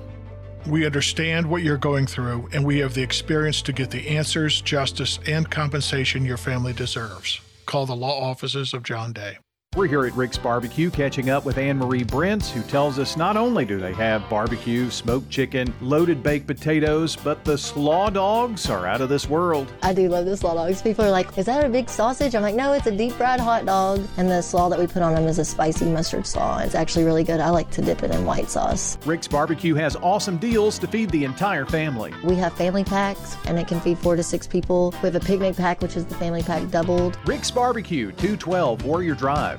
[0.68, 4.62] We understand what you're going through, and we have the experience to get the answers,
[4.62, 7.42] justice, and compensation your family deserves.
[7.66, 9.38] Call the law offices of John Day.
[9.80, 13.38] We're here at Rick's Barbecue catching up with Anne Marie Brents, who tells us not
[13.38, 18.88] only do they have barbecue, smoked chicken, loaded baked potatoes, but the slaw dogs are
[18.88, 19.72] out of this world.
[19.84, 20.82] I do love the slaw dogs.
[20.82, 22.36] People are like, is that a big sausage?
[22.36, 24.06] I'm like, no, it's a deep fried hot dog.
[24.18, 26.58] And the slaw that we put on them is a spicy mustard slaw.
[26.58, 27.40] It's actually really good.
[27.40, 28.98] I like to dip it in white sauce.
[29.06, 32.12] Rick's Barbecue has awesome deals to feed the entire family.
[32.26, 34.96] We have family packs, and it can feed four to six people.
[35.04, 37.20] We have a picnic pack, which is the family pack doubled.
[37.26, 39.59] Rick's Barbecue, 212 Warrior Drive.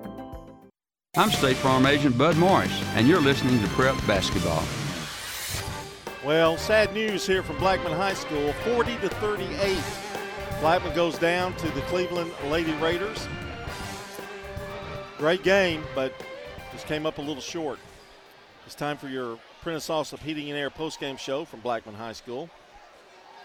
[1.17, 4.63] I'm State Farm Agent Bud Morris, and you're listening to Prep Basketball.
[6.25, 9.77] Well, sad news here from Blackman High School 40 to 38.
[10.61, 13.27] Blackman goes down to the Cleveland Lady Raiders.
[15.17, 16.13] Great game, but
[16.71, 17.77] just came up a little short.
[18.65, 22.49] It's time for your Prentice Allsup Heating and Air postgame show from Blackman High School.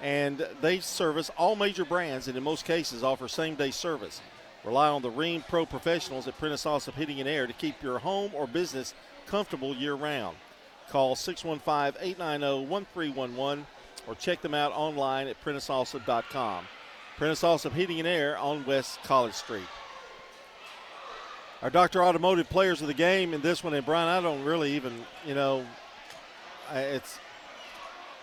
[0.00, 4.20] And they service all major brands and in most cases offer same day service.
[4.66, 8.00] Rely on the Rheem Pro professionals at Prentice Allsup Heating and Air to keep your
[8.00, 8.94] home or business
[9.26, 10.36] comfortable year round.
[10.90, 13.66] Call 615 890 1311
[14.08, 16.66] or check them out online at PrenticeAllsup.com.
[17.16, 19.62] Prentice Allsup Heating and Air on West College Street.
[21.62, 22.04] Our Dr.
[22.04, 24.92] Automotive players of the game in this one, and Brian, I don't really even,
[25.24, 25.64] you know,
[26.72, 27.18] it's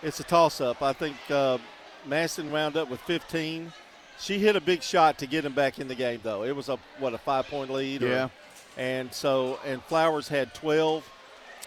[0.02, 0.82] it's a toss up.
[0.82, 1.58] I think uh,
[2.06, 3.72] Maston wound up with 15.
[4.18, 6.44] She hit a big shot to get him back in the game, though.
[6.44, 8.02] It was a what a five point lead.
[8.02, 8.28] Or, Yeah.
[8.76, 11.08] And so and Flowers had 12.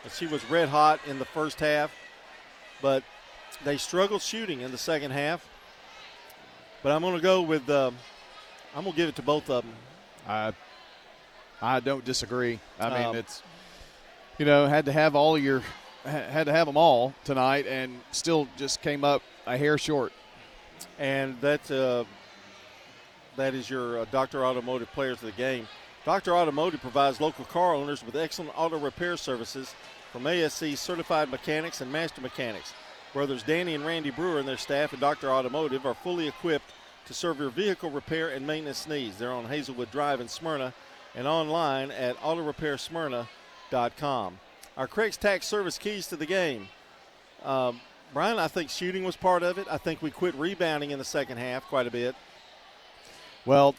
[0.04, 1.92] And she was red hot in the first half,
[2.82, 3.04] but
[3.66, 5.48] they struggled shooting in the second half.
[6.84, 7.70] But I'm going to go with.
[7.70, 7.96] Um,
[8.76, 9.74] I'm going to give it to both of them.
[10.28, 10.54] I
[11.62, 12.60] I don't disagree.
[12.80, 13.42] I mean, Um, it's
[14.38, 15.64] you know had to have all your
[16.06, 20.14] had to have them all tonight, and still just came up a hair short.
[21.00, 22.04] And that uh,
[23.38, 24.46] that is your uh, Dr.
[24.46, 25.68] Automotive Players of the Game.
[26.04, 26.36] Dr.
[26.36, 29.74] Automotive provides local car owners with excellent auto repair services
[30.12, 32.74] from ASE certified mechanics and master mechanics.
[33.14, 35.32] Brothers Danny and Randy Brewer and their staff at Dr.
[35.32, 36.72] Automotive are fully equipped
[37.06, 39.18] to serve your vehicle repair and maintenance needs.
[39.18, 40.74] They're on Hazelwood Drive in Smyrna
[41.16, 44.40] and online at autorepairsmyrna.com.
[44.76, 46.68] Our Craig's Tax Service keys to the game.
[47.44, 47.80] Um,
[48.14, 49.68] Brian, I think shooting was part of it.
[49.70, 52.16] I think we quit rebounding in the second half quite a bit.
[53.48, 53.76] Well,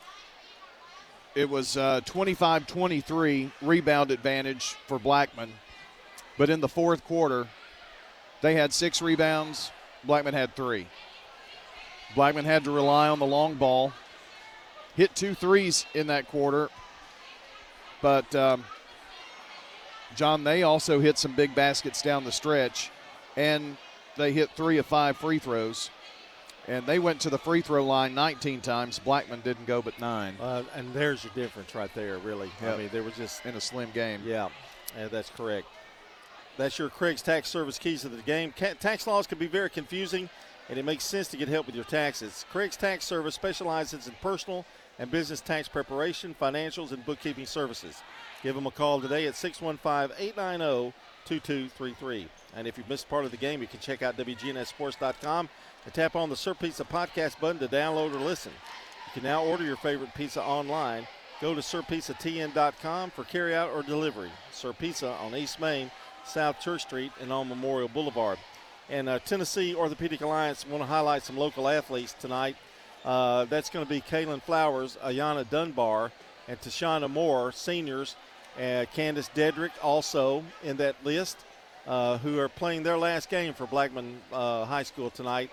[1.35, 5.53] it was uh, 25-23 rebound advantage for Blackman,
[6.39, 7.47] but in the fourth quarter,
[8.41, 9.71] they had six rebounds.
[10.05, 10.87] Blackman had three.
[12.15, 13.93] Blackman had to rely on the long ball.
[14.97, 16.71] Hit two threes in that quarter,
[18.01, 18.65] but um,
[20.17, 22.91] John, they also hit some big baskets down the stretch,
[23.37, 23.77] and
[24.17, 25.91] they hit three of five free throws.
[26.69, 28.99] And they went to the free throw line 19 times.
[28.99, 30.37] Blackman didn't go but nine.
[30.39, 32.51] Uh, and there's your difference right there, really.
[32.63, 32.75] Yep.
[32.75, 34.21] I mean, there was just in a slim game.
[34.25, 34.51] Yeah,
[34.97, 35.67] yeah, that's correct.
[36.59, 38.53] That's your Craig's Tax Service keys to the game.
[38.53, 40.29] Tax laws can be very confusing,
[40.69, 42.45] and it makes sense to get help with your taxes.
[42.51, 44.67] Craig's Tax Service specializes in personal
[44.99, 48.03] and business tax preparation, financials, and bookkeeping services.
[48.43, 50.93] Give them a call today at 615 890
[51.25, 52.27] 2233.
[52.57, 55.49] And if you've missed part of the game, you can check out WGNSSports.com
[55.89, 58.53] and tap on the Sir Pizza podcast button to download or listen.
[59.07, 61.07] You can now order your favorite pizza online.
[61.41, 64.29] Go to SirPizzaTN.com for carryout or delivery.
[64.53, 65.91] Sir Pizza on East Main,
[66.27, 68.37] South Church Street, and on Memorial Boulevard.
[68.91, 72.57] And uh, Tennessee Orthopedic Alliance want to highlight some local athletes tonight.
[73.03, 76.13] Uh, that's going to be Kaylin Flowers, Ayana Dunbar,
[76.49, 78.15] and Tashana Moore, seniors.
[78.59, 81.39] Uh, Candace Dedrick also in that list,
[81.87, 85.51] uh, who are playing their last game for Blackman uh, High School tonight.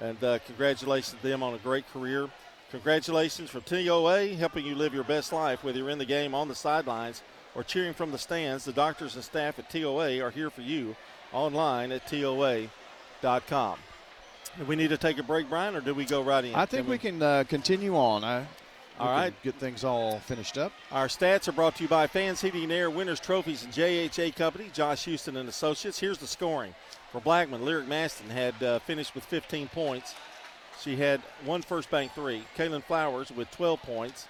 [0.00, 2.28] And uh, congratulations to them on a great career.
[2.70, 6.48] Congratulations from TOA, helping you live your best life, whether you're in the game on
[6.48, 7.22] the sidelines
[7.54, 8.64] or cheering from the stands.
[8.64, 10.96] The doctors and staff at TOA are here for you
[11.32, 13.78] online at TOA.com.
[14.58, 16.54] Do we need to take a break, Brian, or do we go right in?
[16.54, 18.24] I think we can uh, continue on.
[18.24, 18.46] I, we
[18.98, 19.34] All right.
[19.42, 20.72] Get things all finished up.
[20.90, 24.34] Our stats are brought to you by Fans Heating and Air, Winners Trophies, and JHA
[24.36, 25.98] Company, Josh Houston and Associates.
[25.98, 26.74] Here's the scoring.
[27.12, 30.14] For Blackman, Lyric Maston had uh, finished with 15 points.
[30.80, 32.44] She had one first bank three.
[32.56, 34.28] Kaylin Flowers with 12 points.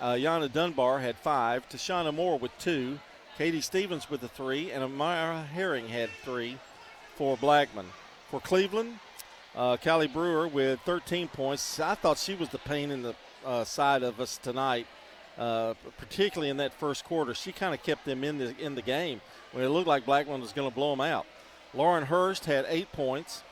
[0.00, 1.68] Uh, Yana Dunbar had five.
[1.68, 2.98] Tashana Moore with two.
[3.36, 4.70] Katie Stevens with a three.
[4.70, 6.58] And Amara Herring had three
[7.16, 7.86] for Blackman.
[8.30, 8.98] For Cleveland,
[9.54, 11.78] uh, Callie Brewer with 13 points.
[11.80, 13.14] I thought she was the pain in the
[13.46, 14.86] uh, side of us tonight,
[15.38, 17.32] uh, particularly in that first quarter.
[17.34, 19.20] She kind of kept them in the in the game
[19.52, 21.26] when it looked like Blackman was going to blow them out.
[21.72, 23.42] Lauren Hurst had eight points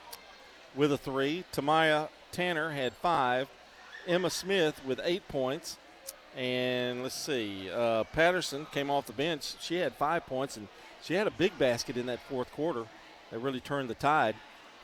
[0.74, 1.44] with a three.
[1.52, 3.48] Tamaya Tanner had five.
[4.06, 5.78] Emma Smith with eight points.
[6.36, 9.54] And let's see, uh, Patterson came off the bench.
[9.60, 10.66] She had five points, and
[11.02, 12.86] she had a big basket in that fourth quarter
[13.30, 14.34] that really turned the tide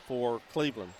[0.06, 0.92] for Cleveland.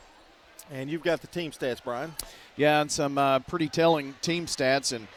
[0.73, 2.15] And you've got the team stats, Brian.
[2.61, 4.93] Yeah, and some uh, pretty telling team stats.
[4.93, 5.09] And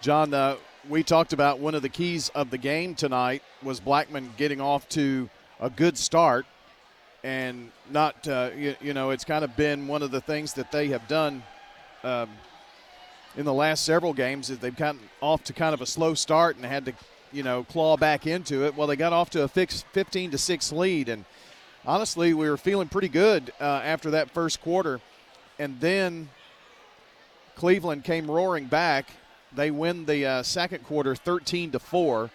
[0.00, 0.56] John, uh,
[0.88, 4.88] we talked about one of the keys of the game tonight was Blackman getting off
[4.90, 5.28] to
[5.60, 6.46] a good start,
[7.22, 10.72] and not uh, you, you know it's kind of been one of the things that
[10.72, 11.42] they have done.
[12.02, 12.30] Um,
[13.36, 16.56] in the last several games, is they've gotten off to kind of a slow start
[16.56, 16.94] and had to,
[17.30, 18.74] you know, claw back into it.
[18.74, 21.26] Well, they got off to a fix 15 to six lead, and
[21.84, 25.02] honestly, we were feeling pretty good uh, after that first quarter,
[25.58, 26.30] and then
[27.56, 29.08] Cleveland came roaring back.
[29.52, 32.30] They win the uh, second quarter 13 to 4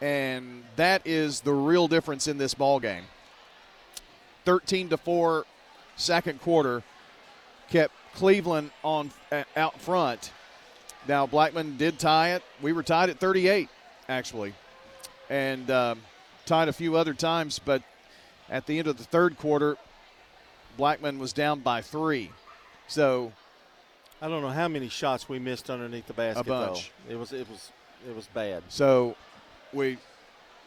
[0.00, 3.04] and that is the real difference in this ball game.
[4.44, 5.44] 13 to 4
[5.96, 6.82] second quarter
[7.70, 10.32] kept Cleveland on uh, out front.
[11.08, 12.42] Now Blackman did tie it.
[12.62, 13.68] We were tied at 38
[14.08, 14.54] actually.
[15.30, 16.00] And um,
[16.46, 17.82] tied a few other times but
[18.48, 19.76] at the end of the third quarter
[20.76, 22.30] Blackman was down by 3.
[22.86, 23.32] So
[24.24, 26.40] I don't know how many shots we missed underneath the basket.
[26.40, 26.90] A bunch.
[27.06, 27.14] Though.
[27.14, 27.70] It was it was
[28.08, 28.62] it was bad.
[28.70, 29.16] So
[29.70, 29.98] we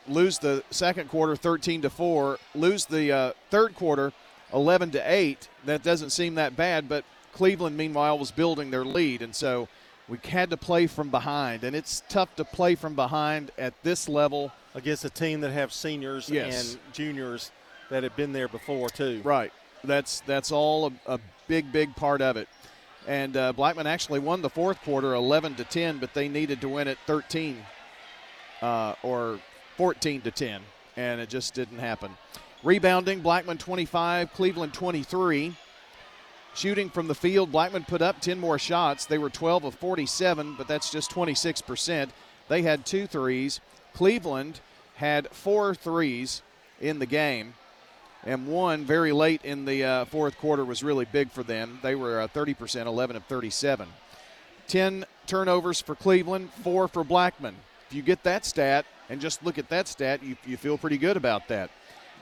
[0.08, 4.14] lose the second quarter 13 to 4, lose the uh, third quarter
[4.54, 5.50] 11 to 8.
[5.66, 7.04] That doesn't seem that bad, but
[7.34, 9.68] Cleveland meanwhile was building their lead and so
[10.08, 14.08] we had to play from behind and it's tough to play from behind at this
[14.08, 16.74] level against a team that have seniors Yes.
[16.74, 17.52] and juniors
[17.90, 19.22] that have been there before too.
[19.24, 19.52] Right.
[19.84, 22.48] That's that's all a, a big big part of it.
[23.08, 26.70] And uh, Blackman actually won the fourth quarter 11 to 10, but they needed to
[26.70, 27.58] win it 13
[28.62, 29.40] uh, or
[29.78, 30.62] 14 to 10,
[30.98, 32.12] and it just didn't happen.
[32.64, 35.56] Rebounding, Blackman 25, Cleveland 23.
[36.54, 39.06] Shooting from the field, Blackman put up 10 more shots.
[39.06, 42.10] They were 12 of 47, but that's just 26%.
[42.50, 43.62] They had two threes.
[43.94, 44.60] Cleveland
[44.96, 46.42] had four threes
[46.82, 47.54] in the game,
[48.24, 51.80] and one very late in the uh, fourth quarter was really big for them.
[51.82, 53.88] They were uh, 30%, 11 of 37.
[54.68, 57.56] 10 turnovers for Cleveland, four for Blackman.
[57.88, 60.98] If you get that stat and just look at that stat, you, you feel pretty
[60.98, 61.70] good about that.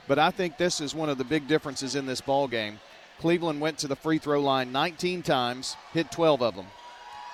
[0.07, 2.79] But I think this is one of the big differences in this ball game.
[3.19, 6.67] Cleveland went to the free throw line 19 times, hit 12 of them.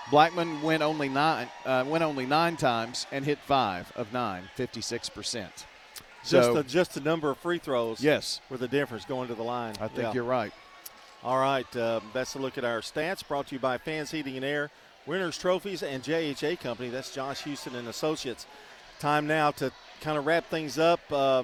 [0.10, 5.10] Blackman went only nine, uh, went only nine times and hit five of nine, 56
[5.10, 5.66] percent.
[6.26, 8.02] Just the just the number of free throws.
[8.04, 8.42] Yes.
[8.50, 9.76] were the difference going to the line.
[9.82, 10.14] I think Yeah.
[10.14, 10.54] you're right.
[11.24, 14.36] All right, uh, that's a look at our stats brought to you by Fans Heating
[14.38, 14.72] and Air,
[15.06, 16.90] Winners Trophies, and JHA Company.
[16.90, 18.48] That's Josh Houston and Associates.
[19.00, 19.72] Time now to
[20.02, 21.00] kind of wrap things up.
[21.12, 21.44] Uh,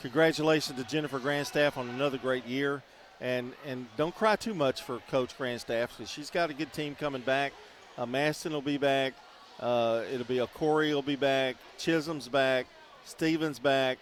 [0.00, 2.82] congratulations to Jennifer Grandstaff on another great year.
[3.20, 6.94] And, and don't cry too much for Coach Grandstaff because she's got a good team
[6.94, 7.52] coming back.
[7.98, 9.12] Uh, Maston will be back.
[9.58, 11.56] Uh, it'll be a Corey will be back.
[11.76, 12.66] Chisholm's back.
[13.04, 13.98] Stevens back.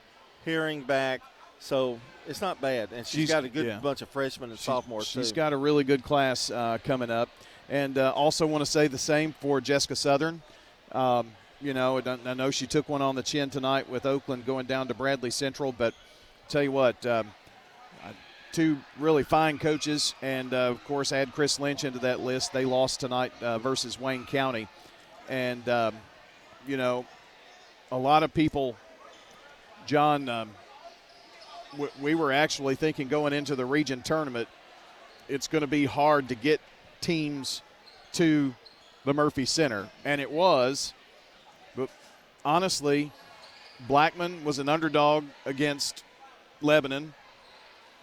[0.48, 1.20] Herring back.
[1.60, 3.78] So it's not bad, and she's, She's- got a good yeah.
[3.80, 5.36] bunch of freshmen and sophomores She's too.
[5.36, 7.28] got a really good class uh, coming up.
[7.68, 10.40] And uh, also want to say the same for Jessica Southern.
[10.92, 14.64] Um, you know, I know she took one on the chin tonight with Oakland going
[14.64, 15.92] down to Bradley Central, but
[16.48, 17.26] tell you what, um,
[18.04, 18.12] uh,
[18.52, 22.54] two really fine coaches, and uh, of course, add Chris Lynch into that list.
[22.54, 24.66] They lost tonight uh, versus Wayne County,
[25.28, 25.94] and um,
[26.66, 27.04] you know,
[27.92, 28.76] a lot of people,
[29.88, 30.28] John.
[30.28, 30.50] Um,
[32.00, 34.48] we were actually thinking going into the region tournament,
[35.28, 36.60] it's going to be hard to get
[37.00, 37.62] teams
[38.12, 38.54] to
[39.06, 40.92] the Murphy Center, and it was.
[41.74, 41.88] But
[42.44, 43.12] honestly,
[43.86, 46.04] Blackman was an underdog against
[46.60, 47.14] Lebanon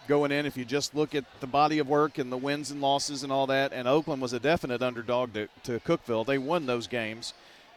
[0.08, 0.44] going in.
[0.44, 3.30] If you just look at the body of work and the wins and losses and
[3.30, 6.26] all that, and Oakland was a definite underdog to, to Cookeville.
[6.26, 7.32] They won those games,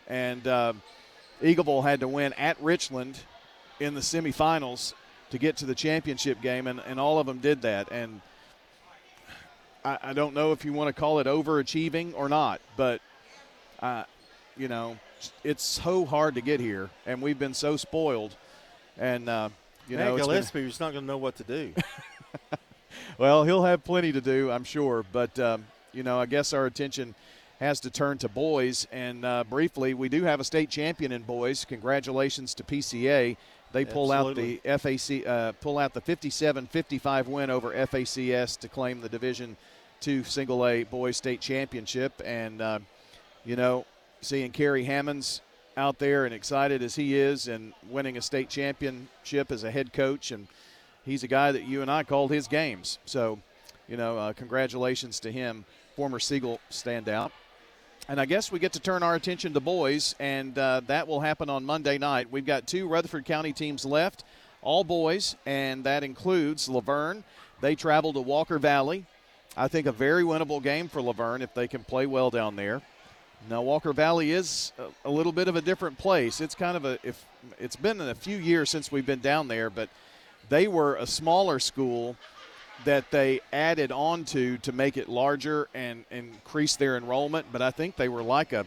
[0.07, 0.73] and uh,
[1.43, 3.19] Eagleville had to win at Richland
[3.79, 4.93] in the semifinals
[5.31, 7.91] to get to the championship game, and, and all of them did that.
[7.91, 8.21] And
[9.85, 13.01] I, I don't know if you want to call it overachieving or not, but
[13.81, 14.03] uh,
[14.57, 14.97] you know,
[15.43, 18.35] it's so hard to get here, and we've been so spoiled.
[18.97, 19.49] And uh,
[19.87, 21.73] you know, it's been- Gillespie was not going to know what to do.
[23.17, 25.05] well, he'll have plenty to do, I'm sure.
[25.11, 27.15] But um, you know, I guess our attention
[27.59, 28.87] has to turn to boys.
[28.91, 31.65] And uh, briefly, we do have a state champion in boys.
[31.65, 33.37] Congratulations to PCA.
[33.71, 39.01] They pull out the FAC, uh, pull out the 57-55 win over FACS to claim
[39.01, 39.57] the Division
[39.99, 42.21] Two Single A Boys State Championship.
[42.25, 42.79] And uh,
[43.45, 43.85] you know,
[44.21, 45.41] seeing Kerry Hammonds
[45.77, 49.93] out there and excited as he is and winning a state championship as a head
[49.93, 50.47] coach and
[51.05, 52.99] he's a guy that you and I called his games.
[53.05, 53.39] So,
[53.87, 55.65] you know, uh, congratulations to him,
[55.95, 57.31] former Siegel standout.
[58.09, 61.19] And I guess we get to turn our attention to boys, and uh, that will
[61.19, 62.31] happen on Monday night.
[62.31, 64.23] We've got two Rutherford County teams left,
[64.63, 67.23] all boys, and that includes La Vergne.
[67.61, 69.05] They travel to Walker Valley.
[69.55, 72.55] I think a very winnable game for La Vergne if they can play well down
[72.55, 72.81] there.
[73.47, 76.41] Now Walker Valley is a, a little bit of a different place.
[76.41, 77.23] It's kind of a if
[77.59, 79.87] it's been a few years since we've been down there, but
[80.49, 82.15] they were a smaller school
[82.85, 87.47] that they added on to to make it larger and increase their enrollment.
[87.51, 88.65] But I think they were like a,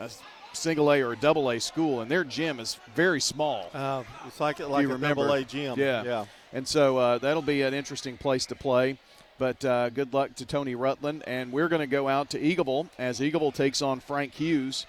[0.00, 0.10] a
[0.52, 3.70] single A or a double A school, and their gym is very small.
[3.74, 5.22] Uh, it's like like a remember?
[5.22, 5.78] double A gym.
[5.78, 6.24] Yeah, yeah.
[6.52, 8.98] And so uh, that'll be an interesting place to play.
[9.36, 12.88] But uh, good luck to Tony Rutland, and we're going to go out to Eagleville
[12.98, 14.86] as Eagleville takes on Frank Hughes,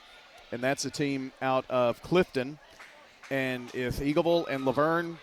[0.51, 2.59] and that's a team out of Clifton.
[3.31, 5.17] And if Eagleville and La Vergne,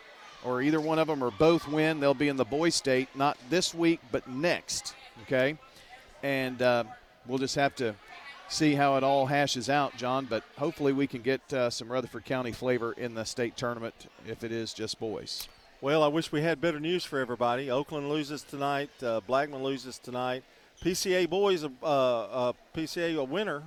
[0.44, 3.36] or either one of them, or both win, they'll be in the boys' state not
[3.50, 4.94] this week but next.
[5.22, 5.56] Okay,
[6.22, 6.84] and uh,
[7.26, 7.94] we'll just have to
[8.48, 10.26] see how it all hashes out, John.
[10.26, 14.44] But hopefully we can get uh, some Rutherford County flavor in the state tournament if
[14.44, 15.48] it is just boys.
[15.80, 17.68] Well, I wish we had better news for everybody.
[17.68, 18.90] Oakland loses tonight.
[19.02, 20.44] Uh, Blackman loses tonight.
[20.80, 23.64] PCA boys, uh, uh, PCA a winner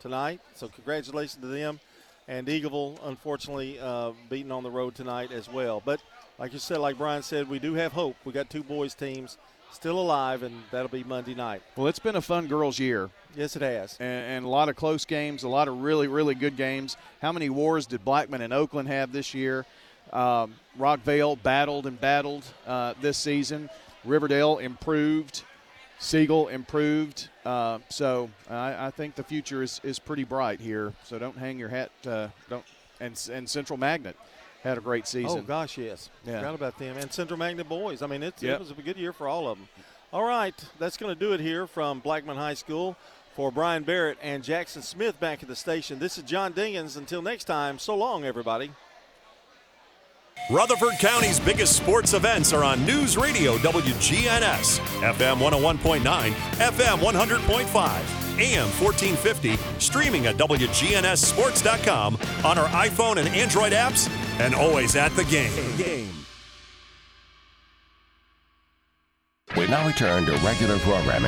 [0.00, 0.40] tonight.
[0.54, 1.80] So congratulations to them.
[2.26, 5.82] And Eagleville, unfortunately, uh, beaten on the road tonight as well.
[5.84, 6.00] But
[6.38, 8.16] like you said, like Brian said, we do have hope.
[8.24, 9.38] We got two boys teams
[9.72, 11.62] still alive, and that'll be Monday night.
[11.76, 13.10] Well, it's been a fun girls' year.
[13.36, 13.96] Yes, it has.
[14.00, 16.96] And, and a lot of close games, a lot of really, really good games.
[17.20, 19.66] How many wars did Blackman and Oakland have this year?
[20.12, 23.68] Um, Rockvale battled and battled uh, this season.
[24.04, 25.42] Riverdale improved.
[25.98, 27.28] Siegel improved.
[27.44, 30.92] Uh, so I, I think the future is, is pretty bright here.
[31.04, 31.90] So don't hang your hat.
[32.06, 32.64] Uh, don't
[33.00, 34.16] and and Central Magnet
[34.62, 35.38] had a great oh, season.
[35.40, 36.10] Oh gosh, yes.
[36.26, 36.38] Yeah.
[36.38, 38.02] Forgot about them and Central Magnet boys.
[38.02, 38.54] I mean, it's, Yep.
[38.54, 39.68] it was a good year for all of them.
[40.12, 42.96] All right, that's going to do it here from Blackman High School.
[43.34, 46.96] For Brian Barrett and Jackson Smith back at the station, this is John Dingens.
[46.96, 48.72] Until next time, so long, everybody.
[50.50, 58.66] Rutherford County's biggest sports events are on News Radio WGNS, FM 101.9, FM 100.5, AM
[58.80, 66.08] 1450, streaming at WGNSSports.com on our iPhone and Android apps, and always at the game.
[69.56, 71.26] We now return to regular programming.